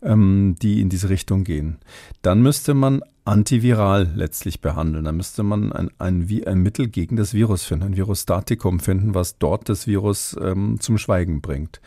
ähm, 0.00 0.54
die 0.62 0.80
in 0.80 0.88
diese 0.88 1.08
Richtung 1.08 1.42
gehen. 1.42 1.78
Dann 2.22 2.40
müsste 2.40 2.74
man 2.74 3.02
antiviral 3.24 4.12
letztlich 4.14 4.60
behandeln. 4.60 5.04
Dann 5.04 5.16
müsste 5.16 5.42
man 5.42 5.72
ein, 5.72 5.90
ein, 5.98 6.28
ein 6.46 6.58
Mittel 6.62 6.88
gegen 6.88 7.16
das 7.16 7.34
Virus 7.34 7.64
finden, 7.64 7.86
ein 7.86 7.96
Virostatikum 7.96 8.78
finden, 8.78 9.14
was 9.14 9.38
dort 9.38 9.68
das 9.68 9.86
Virus 9.88 10.36
ähm, 10.40 10.76
zum 10.78 10.98
Schweigen 10.98 11.40
bringt. 11.40 11.80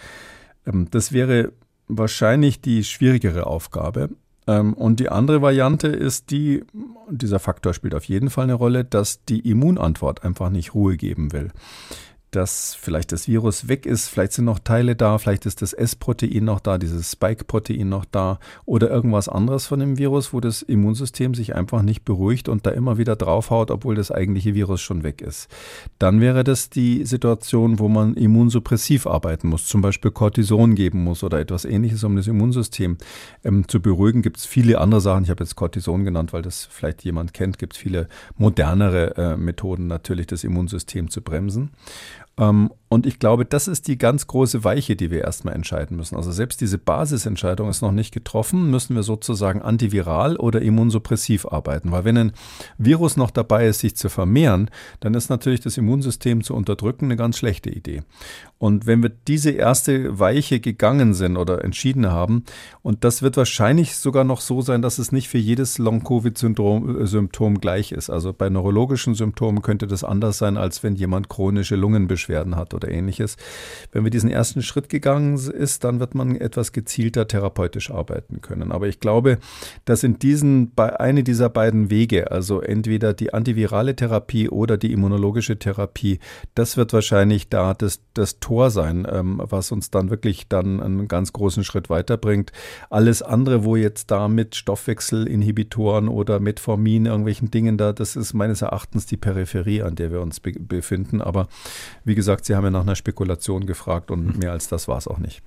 Ähm, 0.66 0.88
das 0.92 1.14
wäre 1.14 1.54
wahrscheinlich 1.88 2.60
die 2.60 2.84
schwierigere 2.84 3.48
Aufgabe. 3.48 4.10
Ähm, 4.48 4.74
und 4.74 5.00
die 5.00 5.10
andere 5.10 5.42
Variante 5.42 5.88
ist 5.88 6.32
die, 6.32 6.64
dieser 7.10 7.40
Faktor 7.40 7.74
spielt 7.74 7.94
auf 7.94 8.06
jeden 8.06 8.30
Fall 8.30 8.46
eine 8.46 8.54
Rolle, 8.54 8.84
dass 8.84 9.24
die 9.26 9.50
Immunantwort 9.50 10.24
einfach 10.24 10.50
nicht 10.50 10.74
Ruhe 10.74 10.98
geben 10.98 11.34
will 11.34 11.52
dass 12.32 12.76
vielleicht 12.76 13.12
das 13.12 13.28
Virus 13.28 13.68
weg 13.70 13.86
ist, 13.86 14.10
vielleicht 14.10 14.34
sind 14.34 14.46
noch 14.46 14.60
Teile 14.60 14.96
da, 14.96 15.18
vielleicht 15.18 15.46
ist 15.46 15.62
das 15.62 15.74
S-Protein 15.74 16.44
noch 16.44 16.60
da, 16.60 16.78
dieses 16.78 17.12
Spike-Protein 17.12 17.88
noch 17.88 18.06
da 18.06 18.40
oder 18.66 18.90
irgendwas 18.90 19.30
anderes 19.30 19.66
von 19.66 19.80
dem 19.80 19.98
Virus, 19.98 20.34
wo 20.34 20.42
das 20.42 20.62
Immunsystem 20.62 21.34
sich 21.34 21.56
einfach 21.56 21.82
nicht 21.82 22.04
beruhigt 22.04 22.50
und 22.50 22.66
da 22.66 22.72
immer 22.72 22.98
wieder 22.98 23.16
draufhaut, 23.16 23.72
obwohl 23.72 23.96
das 23.96 24.12
eigentliche 24.12 24.56
Virus 24.56 24.82
schon 24.82 25.04
weg 25.04 25.22
ist. 25.22 25.48
Dann 26.00 26.20
wäre 26.20 26.44
das 26.44 26.70
die 26.70 27.06
Situation, 27.06 27.80
wo 27.80 27.88
man 27.88 28.16
immunsuppressiv 28.16 29.08
arbeiten 29.08 29.48
muss, 29.48 29.66
zum 29.66 29.82
Beispiel 29.82 30.12
Cortison 30.12 30.76
geben 30.76 31.04
muss 31.04 31.24
oder 31.24 31.40
etwas 31.40 31.64
ähnliches, 31.64 32.04
um 32.04 32.18
das 32.18 32.28
Immunsystem 32.28 32.98
ähm, 33.46 33.68
zu 33.70 33.82
beruhigen. 33.82 34.22
Gibt 34.22 34.38
es 34.38 34.46
viele 34.46 34.80
andere 34.82 35.00
Sachen, 35.00 35.24
ich 35.24 35.30
habe 35.30 35.44
jetzt 35.44 35.56
Cortison 35.56 36.04
genannt, 36.04 36.34
weil 36.34 36.42
das 36.42 36.66
vielleicht 36.66 37.06
jemand 37.06 37.34
kennt, 37.34 37.58
gibt 37.58 37.74
es 37.74 37.80
viele 37.80 38.10
modernere 38.38 39.16
äh, 39.16 39.38
Methoden 39.38 39.88
natürlich, 39.88 40.28
das 40.28 40.44
Immunsystem 40.44 41.10
zu 41.10 41.22
bremsen. 41.22 41.72
Ähm, 42.40 42.72
und 42.90 43.06
ich 43.06 43.20
glaube, 43.20 43.44
das 43.44 43.68
ist 43.68 43.90
die 43.90 43.98
ganz 43.98 44.28
große 44.28 44.64
Weiche, 44.64 44.96
die 44.96 45.12
wir 45.12 45.22
erstmal 45.22 45.54
entscheiden 45.56 45.98
müssen. 45.98 46.16
Also 46.16 46.32
selbst 46.32 46.62
diese 46.62 46.78
Basisentscheidung 46.78 47.70
ist 47.70 47.82
noch 47.82 47.92
nicht 47.92 48.14
getroffen, 48.14 48.72
müssen 48.72 48.96
wir 48.96 49.04
sozusagen 49.04 49.62
antiviral 49.62 50.38
oder 50.38 50.62
immunsuppressiv 50.62 51.46
arbeiten. 51.46 51.92
Weil 51.92 52.06
wenn 52.06 52.18
ein 52.18 52.32
Virus 52.78 53.18
noch 53.18 53.30
dabei 53.30 53.68
ist, 53.68 53.80
sich 53.80 53.98
zu 53.98 54.08
vermehren, 54.08 54.70
dann 55.02 55.16
ist 55.16 55.30
natürlich 55.30 55.60
das 55.60 55.76
Immunsystem 55.76 56.44
zu 56.44 56.54
unterdrücken 56.54 57.06
eine 57.06 57.18
ganz 57.18 57.38
schlechte 57.38 57.70
Idee. 57.70 58.04
Und 58.58 58.88
wenn 58.88 59.04
wir 59.04 59.12
diese 59.28 59.52
erste 59.52 60.18
Weiche 60.18 60.62
gegangen 60.62 61.14
sind 61.14 61.36
oder 61.36 61.64
entschieden 61.64 62.08
haben, 62.08 62.46
und 62.82 63.04
das 63.04 63.22
wird 63.22 63.36
wahrscheinlich 63.36 63.98
sogar 63.98 64.24
noch 64.24 64.40
so 64.40 64.62
sein, 64.62 64.82
dass 64.82 64.98
es 64.98 65.12
nicht 65.12 65.28
für 65.28 65.38
jedes 65.38 65.78
Long-Covid-Symptom 65.78 67.56
äh, 67.56 67.60
gleich 67.60 67.92
ist. 67.92 68.10
Also 68.10 68.34
bei 68.34 68.50
neurologischen 68.50 69.14
Symptomen 69.14 69.62
könnte 69.62 69.88
das 69.88 70.06
anders 70.06 70.38
sein, 70.38 70.56
als 70.58 70.82
wenn 70.84 70.96
jemand 70.96 71.30
chronische 71.30 71.76
Lungenbeschwerden 71.76 72.56
hat 72.56 72.77
oder 72.78 72.90
ähnliches. 72.90 73.36
Wenn 73.92 74.04
wir 74.04 74.12
diesen 74.12 74.30
ersten 74.30 74.62
Schritt 74.62 74.88
gegangen 74.88 75.36
ist, 75.36 75.84
dann 75.84 76.00
wird 76.00 76.16
man 76.16 76.36
etwas 76.36 76.72
gezielter 76.72 77.28
therapeutisch 77.28 77.92
arbeiten 77.92 78.42
können. 78.42 78.72
Aber 78.72 78.88
ich 78.88 79.00
glaube, 79.02 79.40
dass 79.86 80.04
in 80.04 80.20
diesen, 80.20 80.74
bei 80.74 81.00
eine 81.00 81.24
dieser 81.24 81.50
beiden 81.50 81.90
Wege, 81.90 82.32
also 82.32 82.62
entweder 82.62 83.14
die 83.14 83.34
antivirale 83.34 83.96
Therapie 83.96 84.50
oder 84.50 84.78
die 84.78 84.94
immunologische 84.94 85.60
Therapie, 85.60 86.20
das 86.56 86.78
wird 86.78 86.94
wahrscheinlich 86.94 87.50
da 87.50 87.74
das, 87.74 88.02
das 88.14 88.40
Tor 88.40 88.72
sein, 88.72 89.06
ähm, 89.12 89.42
was 89.44 89.72
uns 89.72 89.92
dann 89.92 90.10
wirklich 90.10 90.48
dann 90.48 90.82
einen 90.82 91.08
ganz 91.08 91.34
großen 91.34 91.64
Schritt 91.64 91.90
weiterbringt. 91.90 92.52
Alles 92.90 93.22
andere, 93.22 93.64
wo 93.64 93.76
jetzt 93.76 94.12
da 94.12 94.28
mit 94.28 94.56
Stoffwechselinhibitoren 94.56 96.08
oder 96.08 96.40
Metformin, 96.40 97.06
irgendwelchen 97.06 97.52
Dingen 97.52 97.78
da, 97.78 97.94
das 97.94 98.16
ist 98.16 98.34
meines 98.34 98.62
Erachtens 98.62 99.06
die 99.06 99.18
Peripherie, 99.18 99.82
an 99.82 99.96
der 99.96 100.12
wir 100.12 100.22
uns 100.22 100.40
be 100.40 100.54
befinden. 100.58 101.22
Aber 101.22 101.48
wie 102.04 102.16
gesagt, 102.16 102.46
Sie 102.46 102.56
haben 102.56 102.67
ja 102.68 102.72
nach 102.72 102.82
einer 102.82 102.96
Spekulation 102.96 103.66
gefragt 103.66 104.12
und 104.12 104.38
mehr 104.38 104.52
als 104.52 104.68
das 104.68 104.88
war 104.88 104.98
es 104.98 105.08
auch 105.08 105.18
nicht. 105.18 105.42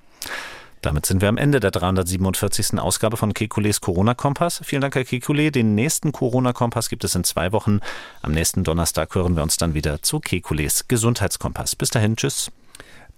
Damit 0.83 1.05
sind 1.05 1.21
wir 1.21 1.29
am 1.29 1.37
Ende 1.37 1.61
der 1.61 1.73
347. 1.73 2.79
Ausgabe 2.79 3.19
von 3.19 3.35
Kekules 3.35 3.83
Corona-Kompass. 3.83 4.63
Vielen 4.65 4.81
Dank, 4.81 4.95
Herr 4.95 5.05
Kekule. 5.05 5.53
Den 5.53 5.75
nächsten 5.75 6.11
Corona-Kompass 6.11 6.89
gibt 6.89 7.05
es 7.05 7.15
in 7.15 7.23
zwei 7.23 7.53
Wochen. 7.53 7.81
Am 8.23 8.33
nächsten 8.33 8.65
Donnerstag 8.65 9.15
hören 9.15 9.37
wir 9.37 9.43
uns 9.43 9.59
dann 9.59 9.75
wieder 9.75 10.01
zu 10.01 10.21
Kekules 10.21 10.89
Gesundheitskompass. 10.89 11.77
Bis 11.77 11.91
dahin, 11.91 12.17
tschüss. 12.17 12.51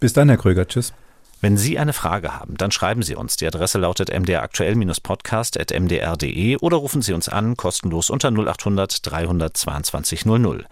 Bis 0.01 0.13
dann, 0.13 0.29
Herr 0.29 0.39
Kröger. 0.39 0.67
Tschüss. 0.67 0.93
Wenn 1.41 1.57
Sie 1.57 1.79
eine 1.79 1.93
Frage 1.93 2.37
haben, 2.39 2.57
dann 2.57 2.73
schreiben 2.73 3.03
Sie 3.03 3.17
uns. 3.17 3.37
Die 3.37 3.47
Adresse 3.47 3.79
lautet 3.79 4.11
mdraktuell-podcast.mdr.de 4.11 6.57
oder 6.59 6.77
rufen 6.77 7.03
Sie 7.03 7.13
uns 7.13 7.29
an, 7.29 7.57
kostenlos 7.57 8.11
unter 8.11 8.31
0800 8.31 9.07
322 9.07 10.25
00. 10.25 10.67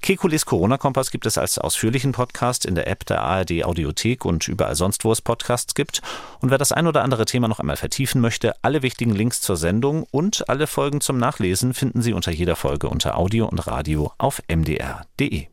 Kekules 0.00 0.46
Corona-Kompass 0.46 1.10
gibt 1.10 1.26
es 1.26 1.36
als 1.36 1.58
ausführlichen 1.58 2.12
Podcast 2.12 2.64
in 2.64 2.74
der 2.74 2.88
App 2.88 3.04
der 3.06 3.20
ARD 3.20 3.64
Audiothek 3.64 4.24
und 4.24 4.48
überall 4.48 4.74
sonst, 4.74 5.04
wo 5.04 5.12
es 5.12 5.20
Podcasts 5.20 5.74
gibt. 5.74 6.00
Und 6.40 6.50
wer 6.50 6.58
das 6.58 6.72
ein 6.72 6.86
oder 6.86 7.02
andere 7.02 7.26
Thema 7.26 7.48
noch 7.48 7.60
einmal 7.60 7.76
vertiefen 7.76 8.20
möchte, 8.20 8.54
alle 8.62 8.82
wichtigen 8.82 9.14
Links 9.14 9.40
zur 9.40 9.56
Sendung 9.56 10.06
und 10.10 10.48
alle 10.48 10.66
Folgen 10.66 11.00
zum 11.00 11.18
Nachlesen 11.18 11.74
finden 11.74 12.02
Sie 12.02 12.12
unter 12.12 12.32
jeder 12.32 12.56
Folge 12.56 12.88
unter 12.88 13.18
Audio 13.18 13.46
und 13.46 13.66
Radio 13.66 14.12
auf 14.18 14.42
mdr.de. 14.48 15.46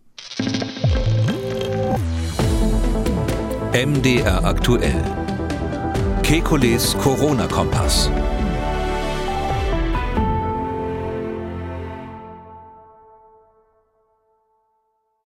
MDR 3.74 4.44
aktuell. 4.44 5.04
Kekules 6.24 6.98
Corona-Kompass. 6.98 8.10